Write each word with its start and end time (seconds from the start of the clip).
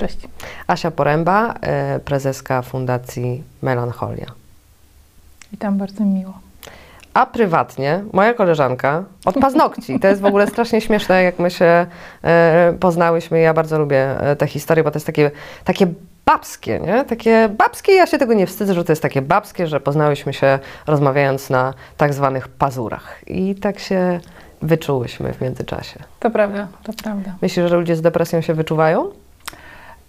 Cześć. 0.00 0.18
Asia 0.66 0.90
Poręba, 0.90 1.54
e, 1.60 2.00
prezeska 2.00 2.62
Fundacji 2.62 3.42
Melancholia. 3.62 4.26
Witam, 5.52 5.78
bardzo 5.78 6.04
mi 6.04 6.14
miło. 6.14 6.38
A 7.14 7.26
prywatnie 7.26 8.04
moja 8.12 8.34
koleżanka 8.34 9.04
od 9.24 9.34
paznokci. 9.34 10.00
To 10.00 10.08
jest 10.08 10.20
w 10.20 10.24
ogóle 10.24 10.46
strasznie 10.46 10.80
śmieszne, 10.80 11.22
jak 11.22 11.38
my 11.38 11.50
się 11.50 11.86
e, 12.24 12.74
poznałyśmy. 12.80 13.40
Ja 13.40 13.54
bardzo 13.54 13.78
lubię 13.78 14.20
e, 14.20 14.36
tę 14.36 14.46
historię, 14.46 14.84
bo 14.84 14.90
to 14.90 14.96
jest 14.96 15.06
takie, 15.06 15.30
takie 15.64 15.86
babskie, 16.26 16.80
nie? 16.80 17.04
Takie 17.04 17.48
babskie, 17.48 17.92
ja 17.92 18.06
się 18.06 18.18
tego 18.18 18.34
nie 18.34 18.46
wstydzę, 18.46 18.74
że 18.74 18.84
to 18.84 18.92
jest 18.92 19.02
takie 19.02 19.22
babskie, 19.22 19.66
że 19.66 19.80
poznałyśmy 19.80 20.32
się 20.32 20.58
rozmawiając 20.86 21.50
na 21.50 21.74
tak 21.96 22.14
zwanych 22.14 22.48
pazurach. 22.48 23.20
I 23.26 23.54
tak 23.54 23.78
się 23.78 24.20
wyczułyśmy 24.62 25.32
w 25.32 25.40
międzyczasie. 25.40 25.98
To 26.20 26.30
prawda, 26.30 26.68
to 26.82 26.92
prawda. 27.02 27.34
Myślisz, 27.42 27.70
że 27.70 27.76
ludzie 27.76 27.96
z 27.96 28.02
depresją 28.02 28.40
się 28.40 28.54
wyczuwają? 28.54 29.10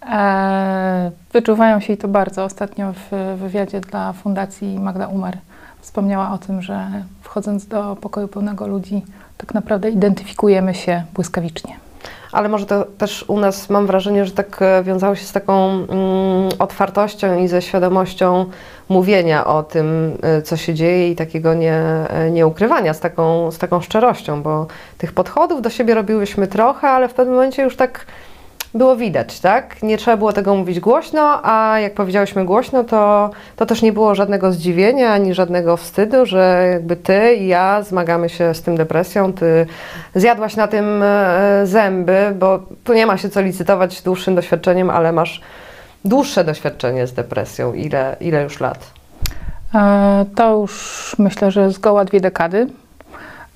E, 0.10 1.12
wyczuwają 1.34 1.80
się 1.80 1.94
i 1.94 1.98
to 1.98 2.08
bardzo. 2.08 2.44
Ostatnio 2.44 2.94
w 2.94 3.38
wywiadzie 3.40 3.82
dla 3.82 4.14
Fundacji 4.14 4.80
Magda 4.80 5.08
Umer 5.08 5.38
wspomniała 5.82 6.32
o 6.32 6.38
tym, 6.38 6.62
że 6.62 6.88
wchodząc 7.22 7.68
do 7.68 7.96
pokoju 7.96 8.28
pełnego 8.28 8.68
ludzi, 8.68 9.06
tak 9.38 9.54
naprawdę 9.54 9.90
identyfikujemy 9.90 10.74
się 10.74 11.04
błyskawicznie. 11.14 11.76
Ale 12.32 12.50
może 12.50 12.66
to 12.66 12.86
też 12.98 13.26
u 13.28 13.40
nas 13.40 13.70
mam 13.70 13.88
wrażenie, 13.88 14.26
że 14.26 14.32
tak 14.32 14.62
e, 14.62 14.84
wiązało 14.84 15.16
się 15.16 15.26
z 15.26 15.32
taką 15.32 15.70
mm, 15.70 15.90
otwartością 16.60 17.40
i 17.40 17.48
ze 17.48 17.62
świadomością 17.62 18.46
mówienia 18.90 19.46
o 19.46 19.64
tym, 19.64 20.18
e, 20.22 20.42
co 20.42 20.58
się 20.58 20.74
dzieje 20.74 21.12
i 21.12 21.16
takiego 21.16 21.54
nie, 21.54 21.74
e, 21.74 22.32
nieukrywania, 22.32 22.94
z 22.94 23.00
taką, 23.00 23.52
z 23.52 23.58
taką 23.58 23.82
szczerością, 23.82 24.42
bo 24.42 24.68
tych 24.98 25.14
podchodów 25.14 25.62
do 25.62 25.70
siebie 25.70 25.94
robiłyśmy 25.94 26.48
trochę, 26.48 26.90
ale 26.90 27.08
w 27.08 27.14
pewnym 27.14 27.36
momencie 27.36 27.64
już 27.64 27.76
tak 27.76 28.06
było 28.74 28.96
widać, 28.96 29.40
tak? 29.40 29.84
Nie 29.84 29.98
trzeba 29.98 30.18
było 30.18 30.34
tego 30.34 30.56
mówić 30.56 30.80
głośno, 30.80 31.40
a 31.44 31.80
jak 31.80 31.94
powiedziałyśmy 31.94 32.46
głośno, 32.46 32.84
to, 32.84 33.30
to 33.56 33.66
też 33.66 33.82
nie 33.82 33.94
było 33.94 34.16
żadnego 34.16 34.52
zdziwienia 34.52 35.14
ani 35.14 35.34
żadnego 35.34 35.78
wstydu, 35.78 36.26
że 36.26 36.70
jakby 36.74 36.96
ty 36.96 37.34
i 37.34 37.48
ja 37.48 37.84
zmagamy 37.84 38.30
się 38.30 38.54
z 38.54 38.62
tym 38.62 38.78
depresją, 38.78 39.34
ty 39.34 39.66
zjadłaś 40.16 40.56
na 40.56 40.68
tym 40.68 41.04
e, 41.04 41.62
zęby, 41.64 42.36
bo 42.40 42.60
tu 42.84 42.94
nie 42.94 43.06
ma 43.06 43.18
się 43.18 43.30
co 43.30 43.42
licytować 43.42 44.02
dłuższym 44.02 44.36
doświadczeniem, 44.36 44.90
ale 44.90 45.12
masz 45.12 45.42
dłuższe 46.06 46.44
doświadczenie 46.44 47.08
z 47.08 47.14
depresją. 47.14 47.74
Ile, 47.74 48.16
ile 48.20 48.44
już 48.44 48.60
lat? 48.60 48.92
E, 49.76 50.26
to 50.36 50.58
już 50.58 51.16
myślę, 51.20 51.52
że 51.52 51.72
zgoła 51.72 52.06
dwie 52.06 52.22
dekady 52.22 52.68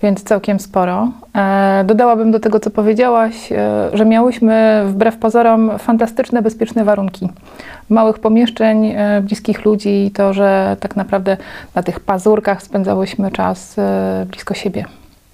więc 0.02 0.24
całkiem 0.24 0.60
sporo. 0.60 1.12
E, 1.36 1.84
dodałabym 1.86 2.32
do 2.32 2.40
tego, 2.40 2.60
co 2.60 2.70
powiedziałaś, 2.70 3.52
e, 3.52 3.90
że 3.94 4.06
miałyśmy 4.06 4.84
wbrew 4.88 5.18
pozorom 5.18 5.80
fantastyczne, 5.80 6.42
bezpieczne 6.42 6.86
warunki. 6.86 7.30
Małych 7.90 8.20
pomieszczeń, 8.20 8.86
e, 8.86 9.22
bliskich 9.22 9.66
ludzi 9.66 10.06
i 10.06 10.12
to, 10.12 10.34
że 10.34 10.78
tak 10.80 10.96
naprawdę 10.96 11.38
na 11.76 11.84
tych 11.84 12.00
pazurkach 12.00 12.64
spędzałyśmy 12.64 13.32
czas 13.32 13.76
blisko 14.26 14.54
siebie. 14.54 14.86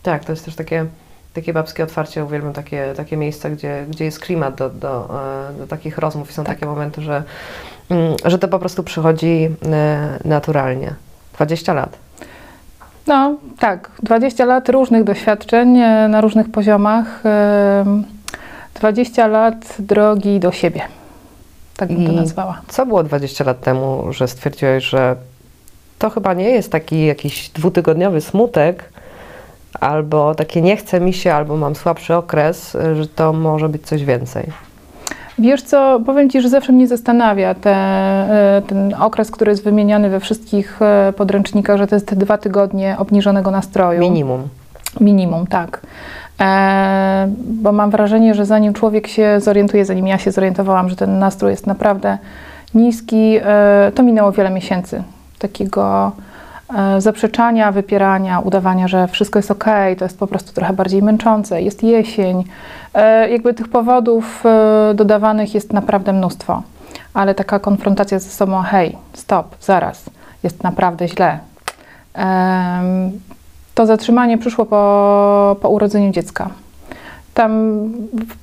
Tak, 0.03 0.25
to 0.25 0.31
jest 0.31 0.45
też 0.45 0.55
takie, 0.55 0.85
takie 1.33 1.53
babskie 1.53 1.83
otwarcie. 1.83 2.25
Uwielbiam 2.25 2.53
takie, 2.53 2.93
takie 2.97 3.17
miejsca, 3.17 3.49
gdzie, 3.49 3.85
gdzie 3.89 4.05
jest 4.05 4.19
klimat 4.19 4.55
do, 4.55 4.69
do, 4.69 5.09
do 5.57 5.67
takich 5.67 5.97
rozmów 5.97 6.29
i 6.29 6.33
są 6.33 6.43
tak. 6.43 6.55
takie 6.55 6.65
momenty, 6.65 7.01
że, 7.01 7.23
mm, 7.89 8.15
że 8.25 8.39
to 8.39 8.47
po 8.47 8.59
prostu 8.59 8.83
przychodzi 8.83 9.49
naturalnie. 10.25 10.93
20 11.33 11.73
lat. 11.73 11.97
No, 13.07 13.35
tak. 13.59 13.91
20 14.03 14.45
lat 14.45 14.69
różnych 14.69 15.03
doświadczeń 15.03 15.77
e, 15.77 16.07
na 16.07 16.21
różnych 16.21 16.51
poziomach. 16.51 17.23
20 18.75 19.27
lat 19.27 19.75
drogi 19.79 20.39
do 20.39 20.51
siebie. 20.51 20.81
Tak 21.77 21.89
bym 21.89 22.03
I 22.03 22.07
to 22.07 22.11
nazwała. 22.11 22.61
Co 22.67 22.85
było 22.85 23.03
20 23.03 23.43
lat 23.43 23.61
temu, 23.61 24.13
że 24.13 24.27
stwierdziłeś, 24.27 24.83
że 24.83 25.15
to 25.99 26.09
chyba 26.09 26.33
nie 26.33 26.49
jest 26.49 26.71
taki 26.71 27.05
jakiś 27.05 27.49
dwutygodniowy 27.49 28.21
smutek, 28.21 28.89
albo 29.79 30.35
takie 30.35 30.61
nie 30.61 30.77
chce 30.77 30.99
mi 30.99 31.13
się, 31.13 31.33
albo 31.33 31.57
mam 31.57 31.75
słabszy 31.75 32.15
okres, 32.15 32.77
że 32.95 33.07
to 33.07 33.33
może 33.33 33.69
być 33.69 33.85
coś 33.87 34.05
więcej? 34.05 34.51
Wiesz 35.41 35.61
co, 35.61 35.99
powiem 36.05 36.29
Ci, 36.29 36.41
że 36.41 36.49
zawsze 36.49 36.71
mnie 36.71 36.87
zastanawia 36.87 37.55
te, 37.55 37.71
e, 37.71 38.61
ten 38.67 38.93
okres, 38.99 39.31
który 39.31 39.51
jest 39.51 39.63
wymieniany 39.63 40.09
we 40.09 40.19
wszystkich 40.19 40.81
e, 40.81 41.13
podręcznikach, 41.17 41.77
że 41.77 41.87
to 41.87 41.95
jest 41.95 42.07
te 42.07 42.15
dwa 42.15 42.37
tygodnie 42.37 42.95
obniżonego 42.97 43.51
nastroju. 43.51 43.99
Minimum. 43.99 44.41
Minimum, 44.99 45.47
tak. 45.47 45.81
E, 46.41 47.31
bo 47.37 47.71
mam 47.71 47.91
wrażenie, 47.91 48.33
że 48.33 48.45
zanim 48.45 48.73
człowiek 48.73 49.07
się 49.07 49.39
zorientuje, 49.39 49.85
zanim 49.85 50.07
ja 50.07 50.17
się 50.17 50.31
zorientowałam, 50.31 50.89
że 50.89 50.95
ten 50.95 51.19
nastrój 51.19 51.51
jest 51.51 51.67
naprawdę 51.67 52.17
niski, 52.73 53.37
e, 53.43 53.91
to 53.95 54.03
minęło 54.03 54.31
wiele 54.31 54.49
miesięcy 54.49 55.03
takiego 55.39 56.11
zaprzeczania, 56.97 57.71
wypierania, 57.71 58.39
udawania, 58.39 58.87
że 58.87 59.07
wszystko 59.07 59.39
jest 59.39 59.51
ok, 59.51 59.65
to 59.97 60.05
jest 60.05 60.19
po 60.19 60.27
prostu 60.27 60.53
trochę 60.53 60.73
bardziej 60.73 61.01
męczące, 61.01 61.61
jest 61.61 61.83
jesień, 61.83 62.43
E, 62.93 63.29
jakby 63.29 63.53
tych 63.53 63.67
powodów 63.67 64.45
e, 64.45 64.93
dodawanych 64.95 65.53
jest 65.53 65.73
naprawdę 65.73 66.13
mnóstwo, 66.13 66.61
ale 67.13 67.35
taka 67.35 67.59
konfrontacja 67.59 68.19
ze 68.19 68.29
sobą, 68.29 68.61
hej, 68.61 68.97
stop, 69.13 69.55
zaraz, 69.61 70.03
jest 70.43 70.63
naprawdę 70.63 71.07
źle. 71.07 71.39
To 73.75 73.85
zatrzymanie 73.85 74.37
przyszło 74.37 74.65
po, 74.65 75.55
po 75.61 75.69
urodzeniu 75.69 76.11
dziecka. 76.11 76.49
Tam 77.33 77.51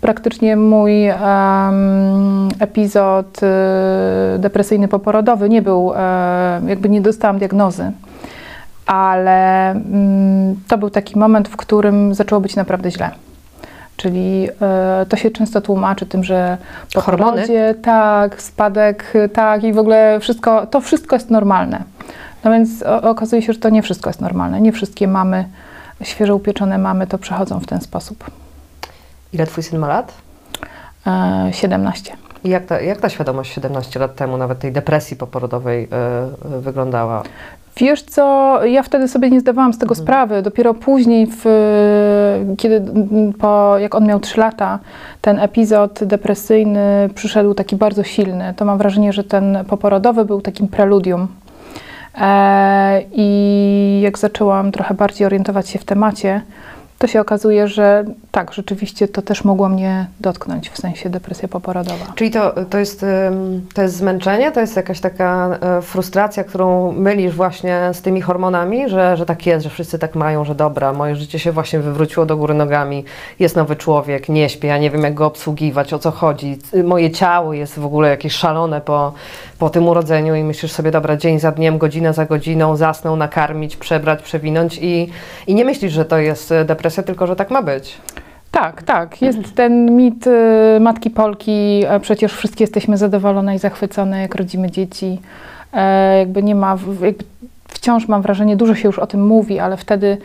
praktycznie 0.01 0.57
mój 0.57 1.09
um, 1.09 2.49
epizod 2.61 3.41
y, 3.43 4.39
depresyjny 4.39 4.89
poporodowy 4.89 5.49
nie 5.49 5.63
był, 5.63 5.93
e, 5.97 6.61
jakby 6.67 6.89
nie 6.89 7.01
dostałam 7.01 7.39
diagnozy, 7.39 7.93
ale 8.89 9.71
mm, 9.71 10.57
to 10.69 10.79
był 10.79 10.91
taki 10.91 11.19
moment, 11.19 11.49
w 11.49 11.57
którym 11.57 12.15
zaczęło 12.15 12.41
być 12.41 12.57
naprawdę 12.57 12.91
źle. 12.91 13.11
Czyli 13.97 14.49
y, 15.03 15.07
to 15.07 15.17
się 15.17 15.31
często 15.31 15.61
tłumaczy 15.61 16.07
tym, 16.07 16.25
że 16.25 16.59
po 16.95 17.01
hormony, 17.01 17.33
porodzie, 17.33 17.75
tak, 17.83 18.43
spadek, 18.43 19.13
tak 19.33 19.65
i 19.65 19.73
w 19.73 19.79
ogóle 19.79 20.21
wszystko, 20.21 20.67
to 20.67 20.81
wszystko 20.81 21.17
jest 21.17 21.31
normalne. 21.31 21.83
No 22.45 22.51
więc 22.51 22.83
okazuje 22.83 23.43
się, 23.43 23.53
że 23.53 23.59
to 23.59 23.71
nie 23.71 23.83
wszystko 23.83 24.11
jest 24.11 24.21
normalne. 24.21 24.61
Nie 24.61 24.73
wszystkie 24.73 25.09
mamy, 25.09 25.45
świeżo 26.03 26.37
upieczone 26.37 26.79
mamy 26.79 27.07
to 27.07 27.19
przechodzą 27.19 27.61
w 27.61 27.67
ten 27.67 27.81
sposób. 27.81 28.25
Ile 29.33 29.47
twój 29.47 29.63
syn 29.63 29.79
ma 29.79 29.89
lat? 29.89 30.15
Y, 31.49 31.53
17. 31.53 32.13
I 32.45 32.49
jak 32.49 32.67
ta, 32.67 32.81
jak 32.81 33.01
ta 33.01 33.09
świadomość 33.09 33.55
17 33.55 34.01
lat 34.01 34.15
temu, 34.15 34.37
nawet 34.37 34.59
tej 34.59 34.73
depresji 34.73 35.17
poporodowej, 35.17 35.89
y, 36.57 36.61
wyglądała? 36.61 37.23
Wiesz 37.79 38.03
co, 38.03 38.59
ja 38.65 38.83
wtedy 38.83 39.09
sobie 39.09 39.31
nie 39.31 39.41
zdawałam 39.41 39.73
z 39.73 39.79
tego 39.79 39.93
mhm. 39.93 40.05
sprawy. 40.05 40.43
Dopiero 40.43 40.75
później, 40.75 41.27
w, 41.31 41.45
kiedy 42.59 42.83
po, 43.39 43.79
jak 43.79 43.95
on 43.95 44.07
miał 44.07 44.21
3 44.21 44.41
lata, 44.41 44.79
ten 45.21 45.39
epizod 45.39 46.05
depresyjny 46.05 47.09
przyszedł 47.15 47.55
taki 47.55 47.77
bardzo 47.77 48.03
silny. 48.03 48.55
To 48.57 48.65
mam 48.65 48.79
wrażenie, 48.79 49.13
że 49.13 49.25
ten 49.25 49.59
poporodowy 49.69 50.25
był 50.25 50.41
takim 50.41 50.69
preludium. 50.69 51.29
E, 52.21 53.03
I 53.13 54.01
jak 54.03 54.19
zaczęłam 54.19 54.73
trochę 54.73 54.95
bardziej 54.95 55.27
orientować 55.27 55.69
się 55.69 55.79
w 55.79 55.85
temacie, 55.85 56.41
to 56.99 57.07
się 57.07 57.21
okazuje, 57.21 57.69
że 57.69 58.05
tak, 58.31 58.53
rzeczywiście 58.53 59.09
to 59.09 59.23
też 59.23 59.45
mogło 59.45 59.69
mnie 59.69 60.07
dotknąć, 60.21 60.71
w 60.71 60.79
sensie 60.79 61.11
depresja 61.11 61.49
poporodowa. 61.49 62.07
Czyli 62.15 62.31
to, 62.31 62.55
to, 62.71 62.79
jest, 62.79 63.05
to 63.75 63.83
jest 63.83 63.97
zmęczenie, 63.97 64.53
to 64.53 64.61
jest 64.61 64.77
jakaś 64.77 65.01
taka 65.01 65.59
e, 65.61 65.83
frustracja, 65.83 66.45
którą 66.45 66.93
mylisz 66.93 67.35
właśnie 67.35 67.91
z 67.93 68.03
tymi 68.03 68.21
hormonami, 68.21 68.89
że, 68.89 69.17
że 69.17 69.27
tak 69.27 69.47
jest, 69.47 69.65
że 69.65 69.71
wszyscy 69.71 69.99
tak 69.99 70.15
mają, 70.15 70.45
że 70.45 70.55
dobra, 70.55 70.93
moje 70.93 71.17
życie 71.17 71.39
się 71.39 71.53
właśnie 71.53 71.79
wywróciło 71.79 72.27
do 72.27 72.37
góry 72.37 72.55
nogami, 72.55 73.05
jest 73.39 73.57
nowy 73.57 73.77
człowiek, 73.77 74.29
nie 74.29 74.49
śpię, 74.49 74.69
ja 74.69 74.79
nie 74.79 74.91
wiem 74.91 75.03
jak 75.03 75.15
go 75.15 75.27
obsługiwać, 75.27 75.93
o 75.95 75.99
co 75.99 76.11
chodzi, 76.11 76.59
moje 76.85 77.11
ciało 77.11 77.53
jest 77.53 77.79
w 77.79 77.85
ogóle 77.85 78.09
jakieś 78.09 78.33
szalone 78.33 78.81
po, 78.81 79.13
po 79.59 79.71
tym 79.71 79.89
urodzeniu 79.89 80.35
i 80.35 80.45
myślisz 80.45 80.73
sobie, 80.73 80.91
dobra, 80.91 81.17
dzień 81.17 81.41
za 81.41 81.53
dniem, 81.53 81.79
godzina 81.79 82.13
za 82.13 82.27
godziną, 82.27 82.77
zasnął, 82.77 83.17
nakarmić, 83.17 83.77
przebrać, 83.77 84.23
przewinąć 84.23 84.79
i, 84.83 85.09
i 85.47 85.55
nie 85.55 85.65
myślisz, 85.65 85.93
że 85.93 86.05
to 86.05 86.19
jest 86.19 86.55
depresja, 86.65 87.03
tylko 87.03 87.27
że 87.27 87.37
tak 87.37 87.51
ma 87.51 87.63
być. 87.63 87.99
Tak, 88.51 88.83
tak. 88.83 89.23
Jest 89.23 89.55
ten 89.55 89.97
mit 89.97 90.27
y, 90.27 90.81
matki 90.81 91.11
Polki, 91.11 91.85
przecież 92.01 92.33
wszystkie 92.33 92.65
jesteśmy 92.65 92.97
zadowolone 92.97 93.55
i 93.55 93.59
zachwycone, 93.59 94.21
jak 94.21 94.35
rodzimy 94.35 94.71
dzieci. 94.71 95.21
E, 95.73 96.19
jakby 96.19 96.43
nie 96.43 96.55
ma, 96.55 96.77
jakby 97.03 97.25
wciąż 97.69 98.09
mam 98.09 98.23
wrażenie, 98.23 98.57
dużo 98.57 98.75
się 98.75 98.89
już 98.89 98.99
o 98.99 99.07
tym 99.07 99.27
mówi, 99.27 99.59
ale 99.59 99.77
wtedy 99.77 100.19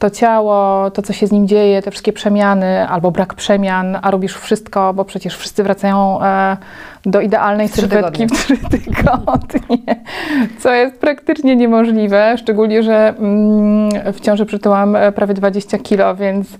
to 0.00 0.10
ciało, 0.10 0.90
to 0.90 1.02
co 1.02 1.12
się 1.12 1.26
z 1.26 1.32
nim 1.32 1.48
dzieje, 1.48 1.82
te 1.82 1.90
wszystkie 1.90 2.12
przemiany 2.12 2.88
albo 2.88 3.10
brak 3.10 3.34
przemian, 3.34 3.98
a 4.02 4.10
robisz 4.10 4.34
wszystko, 4.34 4.94
bo 4.94 5.04
przecież 5.04 5.36
wszyscy 5.36 5.62
wracają 5.62 6.22
e, 6.22 6.56
do 7.06 7.20
idealnej 7.20 7.68
sylwetki 7.68 8.26
w 8.26 8.32
trzy 8.32 8.56
tygodnie, 8.56 9.96
co 10.58 10.72
jest 10.72 11.00
praktycznie 11.00 11.56
niemożliwe, 11.56 12.34
szczególnie, 12.38 12.82
że 12.82 13.14
mm, 13.18 14.12
w 14.12 14.20
ciąży 14.20 14.46
przytyłam 14.46 14.96
e, 14.96 15.12
prawie 15.12 15.34
20 15.34 15.78
kilo, 15.78 16.16
więc 16.16 16.58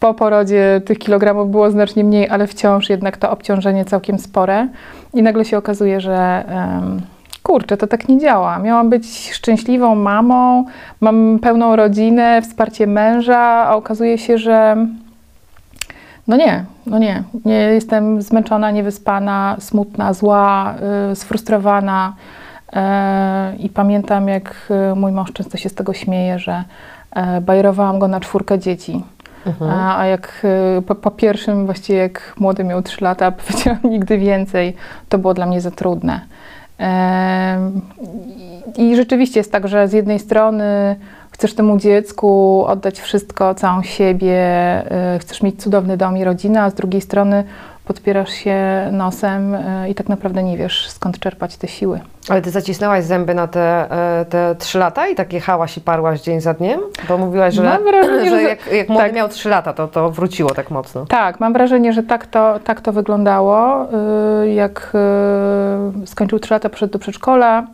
po 0.00 0.14
porodzie 0.14 0.80
tych 0.84 0.98
kilogramów 0.98 1.50
było 1.50 1.70
znacznie 1.70 2.04
mniej, 2.04 2.28
ale 2.28 2.46
wciąż 2.46 2.90
jednak 2.90 3.16
to 3.16 3.30
obciążenie 3.30 3.84
całkiem 3.84 4.18
spore. 4.18 4.68
I 5.14 5.22
nagle 5.22 5.44
się 5.44 5.58
okazuje, 5.58 6.00
że 6.00 6.44
kurczę, 7.46 7.76
to 7.76 7.86
tak 7.86 8.08
nie 8.08 8.18
działa. 8.18 8.58
Miałam 8.58 8.90
być 8.90 9.32
szczęśliwą 9.32 9.94
mamą, 9.94 10.64
mam 11.00 11.38
pełną 11.42 11.76
rodzinę, 11.76 12.42
wsparcie 12.42 12.86
męża, 12.86 13.38
a 13.38 13.76
okazuje 13.76 14.18
się, 14.18 14.38
że 14.38 14.76
no 16.28 16.36
nie, 16.36 16.64
no 16.86 16.98
nie. 16.98 17.22
nie 17.44 17.54
jestem 17.54 18.22
zmęczona, 18.22 18.70
niewyspana, 18.70 19.56
smutna, 19.58 20.12
zła, 20.12 20.74
y, 21.12 21.16
sfrustrowana. 21.16 22.14
E, 22.72 23.56
I 23.58 23.68
pamiętam, 23.68 24.28
jak 24.28 24.72
y, 24.92 24.94
mój 24.94 25.12
mąż 25.12 25.32
często 25.32 25.58
się 25.58 25.68
z 25.68 25.74
tego 25.74 25.92
śmieje, 25.92 26.38
że 26.38 26.64
e, 27.10 27.40
bajerowałam 27.40 27.98
go 27.98 28.08
na 28.08 28.20
czwórkę 28.20 28.58
dzieci. 28.58 29.04
A, 29.60 29.98
a 29.98 30.06
jak 30.06 30.42
y, 30.78 30.82
po, 30.82 30.94
po 30.94 31.10
pierwszym, 31.10 31.66
właściwie 31.66 31.98
jak 31.98 32.34
młody 32.38 32.64
miał 32.64 32.82
3 32.82 33.04
lata, 33.04 33.30
powiedziałam 33.46 33.80
nigdy 33.84 34.18
więcej, 34.18 34.76
to 35.08 35.18
było 35.18 35.34
dla 35.34 35.46
mnie 35.46 35.60
za 35.60 35.70
trudne. 35.70 36.20
I 38.78 38.96
rzeczywiście 38.96 39.40
jest 39.40 39.52
tak, 39.52 39.68
że 39.68 39.88
z 39.88 39.92
jednej 39.92 40.18
strony 40.18 40.96
chcesz 41.30 41.54
temu 41.54 41.78
dziecku 41.78 42.64
oddać 42.66 43.00
wszystko, 43.00 43.54
całą 43.54 43.82
siebie, 43.82 44.82
y, 45.16 45.18
chcesz 45.18 45.42
mieć 45.42 45.62
cudowny 45.62 45.96
dom 45.96 46.18
i 46.18 46.24
rodzinę, 46.24 46.62
a 46.62 46.70
z 46.70 46.74
drugiej 46.74 47.00
strony 47.00 47.44
podpierasz 47.86 48.30
się 48.30 48.56
nosem 48.92 49.54
y, 49.54 49.88
i 49.88 49.94
tak 49.94 50.08
naprawdę 50.08 50.42
nie 50.42 50.56
wiesz, 50.58 50.90
skąd 50.90 51.18
czerpać 51.18 51.56
te 51.56 51.68
siły. 51.68 52.00
Ale 52.28 52.42
ty 52.42 52.50
zacisnęłaś 52.50 53.04
zęby 53.04 53.34
na 53.34 53.46
te, 53.46 53.90
e, 54.20 54.24
te 54.24 54.54
trzy 54.58 54.78
lata 54.78 55.08
i 55.08 55.14
tak 55.14 55.32
jechałaś 55.32 55.76
i 55.76 55.80
parłaś 55.80 56.20
dzień 56.20 56.40
za 56.40 56.54
dniem? 56.54 56.80
Bo 57.08 57.18
mówiłaś, 57.18 57.54
że, 57.54 57.62
Mam 57.62 57.84
wrażenie, 57.84 58.30
że 58.30 58.42
jak, 58.42 58.72
jak 58.72 58.88
młody 58.88 59.04
tak. 59.04 59.14
miał 59.14 59.28
trzy 59.28 59.48
lata, 59.48 59.72
to, 59.72 59.88
to 59.88 60.10
wróciło 60.10 60.50
tak 60.50 60.70
mocno. 60.70 61.06
Tak, 61.06 61.40
mam 61.40 61.52
wrażenie, 61.52 61.92
że 61.92 62.02
tak 62.02 62.26
to, 62.26 62.60
tak 62.64 62.80
to 62.80 62.92
wyglądało. 62.92 63.86
Y, 64.44 64.52
Jak 64.52 64.92
y, 66.02 66.06
skończył 66.06 66.38
3 66.38 66.54
lata, 66.54 66.68
poszedł 66.68 66.92
do 66.92 66.98
przedszkola 66.98 67.66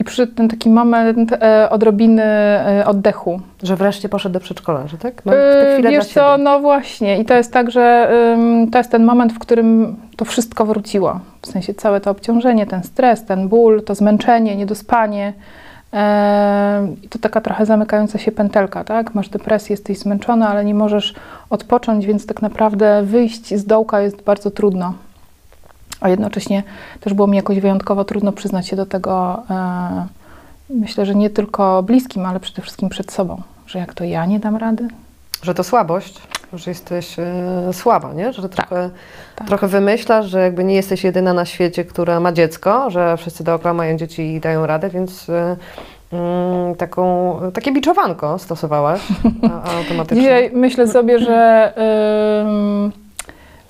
i 0.00 0.04
przyszedł 0.04 0.34
ten 0.34 0.48
taki 0.48 0.70
moment 0.70 1.32
e, 1.32 1.70
odrobiny 1.70 2.22
e, 2.22 2.84
oddechu. 2.86 3.40
Że 3.62 3.76
wreszcie 3.76 4.08
poszedł 4.08 4.32
do 4.32 4.40
przedszkola, 4.40 4.86
że 4.86 4.98
tak? 4.98 5.26
No, 5.26 5.32
w 5.32 5.34
tę 5.34 5.66
Yy, 5.68 5.74
chwilę 5.74 5.90
Wiesz 5.90 6.06
co, 6.06 6.38
no 6.38 6.60
właśnie 6.60 7.18
i 7.18 7.24
to 7.24 7.34
jest 7.34 7.52
tak, 7.52 7.70
że 7.70 8.10
ym, 8.34 8.70
to 8.70 8.78
jest 8.78 8.90
ten 8.90 9.04
moment, 9.04 9.32
w 9.32 9.38
którym 9.38 9.96
to 10.16 10.24
wszystko 10.24 10.66
wróciło. 10.66 11.20
W 11.42 11.46
sensie 11.46 11.74
całe 11.74 12.00
to 12.00 12.10
obciążenie, 12.10 12.66
ten 12.66 12.82
stres, 12.82 13.24
ten 13.24 13.48
ból, 13.48 13.82
to 13.82 13.94
zmęczenie, 13.94 14.56
niedospanie. 14.56 15.32
Em, 15.92 16.96
I 17.02 17.08
to 17.08 17.18
taka 17.18 17.40
trochę 17.40 17.66
zamykająca 17.66 18.18
się 18.18 18.32
pętelka, 18.32 18.84
tak? 18.84 19.14
Masz 19.14 19.28
depresję, 19.28 19.72
jesteś 19.72 19.98
zmęczona, 19.98 20.48
ale 20.48 20.64
nie 20.64 20.74
możesz 20.74 21.14
odpocząć, 21.50 22.06
więc 22.06 22.26
tak 22.26 22.42
naprawdę 22.42 23.02
wyjść 23.02 23.54
z 23.54 23.64
dołka 23.64 24.00
jest 24.00 24.22
bardzo 24.22 24.50
trudno. 24.50 24.94
A 26.00 26.08
jednocześnie 26.08 26.62
też 27.00 27.14
było 27.14 27.28
mi 27.28 27.36
jakoś 27.36 27.60
wyjątkowo 27.60 28.04
trudno 28.04 28.32
przyznać 28.32 28.68
się 28.68 28.76
do 28.76 28.86
tego, 28.86 29.42
e, 29.50 30.06
myślę, 30.70 31.06
że 31.06 31.14
nie 31.14 31.30
tylko 31.30 31.82
bliskim, 31.82 32.26
ale 32.26 32.40
przede 32.40 32.62
wszystkim 32.62 32.88
przed 32.88 33.12
sobą, 33.12 33.42
że 33.66 33.78
jak 33.78 33.94
to 33.94 34.04
ja 34.04 34.26
nie 34.26 34.40
dam 34.40 34.56
rady, 34.56 34.88
Że 35.42 35.54
to 35.54 35.64
słabość, 35.64 36.20
że 36.52 36.70
jesteś 36.70 37.18
e, 37.18 37.72
słaba, 37.72 38.12
nie? 38.12 38.32
Że 38.32 38.48
trochę, 38.48 38.90
tak. 39.36 39.48
trochę 39.48 39.68
wymyślasz, 39.68 40.26
że 40.26 40.40
jakby 40.40 40.64
nie 40.64 40.74
jesteś 40.74 41.04
jedyna 41.04 41.34
na 41.34 41.44
świecie, 41.44 41.84
która 41.84 42.20
ma 42.20 42.32
dziecko, 42.32 42.90
że 42.90 43.16
wszyscy 43.16 43.44
dookoła 43.44 43.74
mają 43.74 43.96
dzieci 43.96 44.34
i 44.34 44.40
dają 44.40 44.66
radę, 44.66 44.90
więc 44.90 45.30
e, 45.30 45.56
mm, 46.12 46.74
taką, 46.74 47.36
takie 47.54 47.72
biczowanko 47.72 48.38
stosowałaś 48.38 49.00
automatycznie. 49.78 50.22
Dzisiaj 50.22 50.50
myślę 50.54 50.88
sobie, 50.88 51.18
że 51.18 51.72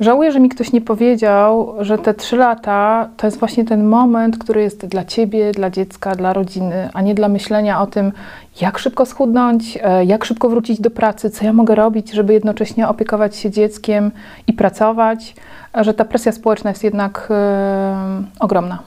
żałuję, 0.01 0.33
że 0.33 0.41
mi 0.41 0.49
ktoś 0.49 0.73
nie 0.73 0.81
powiedział, 0.81 1.75
że 1.81 1.99
te 1.99 2.15
trzy 2.15 2.37
lata 2.37 3.09
to 3.17 3.27
jest 3.27 3.39
właśnie 3.39 3.65
ten 3.65 3.85
moment, 3.85 4.39
który 4.39 4.63
jest 4.63 4.87
dla 4.87 5.05
ciebie, 5.05 5.53
dla 5.53 5.71
dziecka, 5.71 6.15
dla 6.15 6.33
rodziny, 6.33 6.89
a 6.93 7.03
nie 7.03 7.15
dla 7.15 7.29
myślenia 7.29 7.83
o 7.83 7.87
tym, 7.87 8.13
jak 8.61 8.79
szybko 8.79 9.07
schudnąć, 9.07 9.79
e, 9.83 10.05
jak 10.05 10.25
szybko 10.25 10.49
wrócić 10.49 10.81
do 10.81 10.91
pracy, 10.91 11.31
co 11.31 11.45
ja 11.45 11.53
mogę 11.53 11.75
robić, 11.75 12.13
żeby 12.13 12.33
jednocześnie 12.33 12.89
opiekować 12.89 13.37
się 13.37 13.51
dzieckiem 13.51 14.11
i 14.47 14.53
pracować, 14.53 15.35
że 15.81 15.95
ta 15.95 16.05
presja 16.05 16.33
społeczna 16.33 16.71
jest 16.71 16.85
jednak 16.85 17.29
ym, 17.31 18.27
ogromna. 18.41 18.79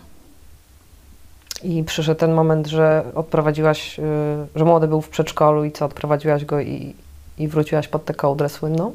I 1.64 1.84
przyszedł 1.84 2.20
ten 2.20 2.34
moment, 2.34 2.68
że 2.68 3.04
odprowadziłaś, 3.16 4.00
y, 4.00 4.04
że 4.56 4.66
młody 4.66 4.88
był 4.88 5.02
w 5.02 5.10
przedszkolu 5.10 5.64
i 5.64 5.72
co, 5.72 5.86
odprowadziłaś 5.86 6.46
go 6.46 6.60
i, 6.60 6.94
i 7.38 7.48
wróciłaś 7.48 7.88
pod 7.88 8.06
tę 8.06 8.14
kołdrę 8.14 8.50
słynną? 8.50 8.92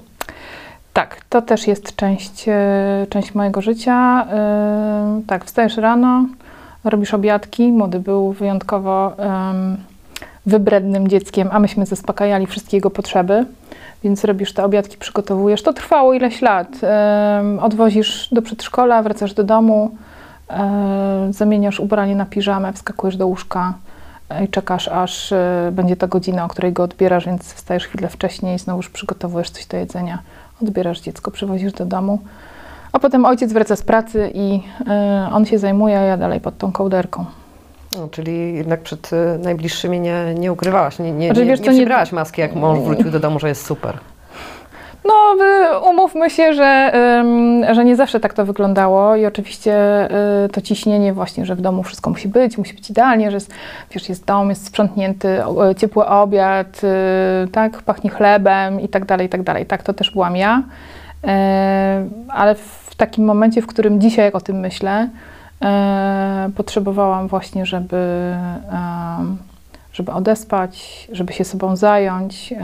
Tak, 0.99 1.21
to 1.29 1.43
też 1.43 1.67
jest 1.67 1.97
część, 1.97 2.49
e, 2.49 3.06
część 3.11 3.35
mojego 3.35 3.62
życia. 3.62 4.27
E, 4.33 5.23
Tak, 5.27 5.45
wstajesz 5.45 5.77
rano, 5.77 6.27
robisz 6.85 7.15
obiadki. 7.15 7.73
Młody 7.73 8.00
był 8.00 8.33
wyjątkowo 8.33 9.12
wybrednym 10.47 11.09
dzieckiem, 11.09 11.49
a 11.53 11.59
myśmy 11.59 11.87
zaspokajali 11.87 12.47
wszystkie 12.47 12.77
jego 12.77 12.91
potrzeby, 12.91 13.45
więc 14.05 14.25
robisz 14.25 14.53
te 14.53 14.65
obiadki, 14.65 14.97
przygotowujesz. 14.97 15.62
To 15.62 15.73
trwało 15.73 16.15
ileś 16.15 16.43
lat. 16.43 16.69
Odwozisz 17.61 18.29
do 18.33 18.43
przedszkola, 18.43 19.03
wracasz 19.03 19.35
do 19.35 19.45
domu, 19.45 19.91
e, 20.50 21.29
zamieniasz 21.31 21.81
ubranie 21.81 22.17
na 22.17 22.27
piżamę, 22.27 22.73
wskakujesz 22.73 23.17
do 23.17 23.27
łóżka 23.27 23.75
i 24.45 24.49
czekasz, 24.49 24.89
aż 24.89 25.35
będzie 25.73 25.97
ta 25.97 26.06
godzina, 26.06 26.45
o 26.45 26.49
której 26.49 26.73
go 26.73 26.83
odbierasz, 26.83 27.27
więc 27.27 27.55
wstajesz 27.55 27.87
chwilę 27.87 28.09
wcześniej, 28.09 28.59
znowuż 28.59 28.91
przygotowujesz 28.91 29.50
coś 29.50 29.67
do 29.67 29.77
jedzenia 29.77 30.19
odbierasz 30.63 31.01
dziecko, 31.01 31.31
przywozisz 31.31 31.73
do 31.73 31.85
domu, 31.85 32.19
a 32.93 32.99
potem 32.99 33.25
ojciec 33.25 33.53
wraca 33.53 33.77
z 33.77 33.83
pracy 33.83 34.31
i 34.35 34.61
y, 34.81 35.33
on 35.33 35.45
się 35.47 35.59
zajmuje, 35.59 35.99
a 35.99 36.03
ja 36.03 36.17
dalej 36.17 36.41
pod 36.41 36.59
tą 36.59 36.73
kołderką. 36.73 37.25
No, 37.97 38.09
czyli 38.09 38.55
jednak 38.55 38.83
przed 38.83 39.13
y, 39.13 39.39
najbliższymi 39.39 40.00
nie, 40.00 40.35
nie 40.38 40.53
ukrywałaś, 40.53 40.99
nie, 40.99 41.12
nie, 41.12 41.27
Znaczy, 41.27 41.41
nie, 41.41 41.47
wiesz 41.47 41.61
nie 41.61 41.87
maski, 42.12 42.41
jak 42.41 42.55
mąż 42.55 42.79
wrócił 42.79 43.11
do 43.11 43.21
domu, 43.21 43.41
że 43.41 43.49
jest 43.49 43.67
super. 43.67 43.99
No, 45.05 45.45
y, 45.45 45.78
umówmy 45.90 46.31
się, 46.31 46.55
że, 46.55 46.93
że 47.73 47.85
nie 47.85 47.97
zawsze 47.97 48.21
tak 48.21 48.35
to 48.35 48.45
wyglądało 48.45 49.17
i 49.17 49.26
oczywiście 49.26 49.75
y, 50.45 50.49
to 50.49 50.61
ciśnienie 50.61 51.12
właśnie, 51.12 51.47
że 51.47 51.55
w 51.55 51.61
domu 51.61 51.83
wszystko 51.83 52.11
musi 52.11 52.28
być, 52.28 52.59
musi 52.59 52.75
być 52.75 52.90
idealnie, 52.90 53.31
że 53.31 53.37
jest, 53.37 53.50
wiesz, 53.90 54.09
jest 54.09 54.25
dom, 54.25 54.49
jest 54.49 54.67
sprzątnięty, 54.67 55.45
o- 55.45 55.75
ciepły 55.75 56.07
obiad, 56.07 56.81
y, 57.45 57.49
tak, 57.49 57.83
pachnie 57.83 58.11
chlebem 58.11 58.81
i 58.81 58.88
tak 58.88 59.05
dalej, 59.05 59.26
i 59.26 59.31
tak 59.31 59.43
dalej. 59.43 59.67
Tak, 59.67 59.83
to 59.83 59.93
też 59.93 60.11
byłam 60.11 60.37
ja. 60.37 60.59
Y, 61.25 61.28
ale 62.28 62.55
w 62.55 62.95
takim 62.97 63.25
momencie, 63.25 63.62
w 63.62 63.67
którym 63.67 64.00
dzisiaj, 64.00 64.25
jak 64.25 64.35
o 64.35 64.40
tym 64.40 64.61
myślę, 64.61 65.09
y, 66.49 66.52
potrzebowałam 66.52 67.28
właśnie, 67.28 67.67
żeby, 67.67 68.35
żeby 69.93 70.12
odespać, 70.12 71.09
żeby 71.12 71.33
się 71.33 71.45
sobą 71.45 71.76
zająć 71.76 72.52
y, 72.52 72.57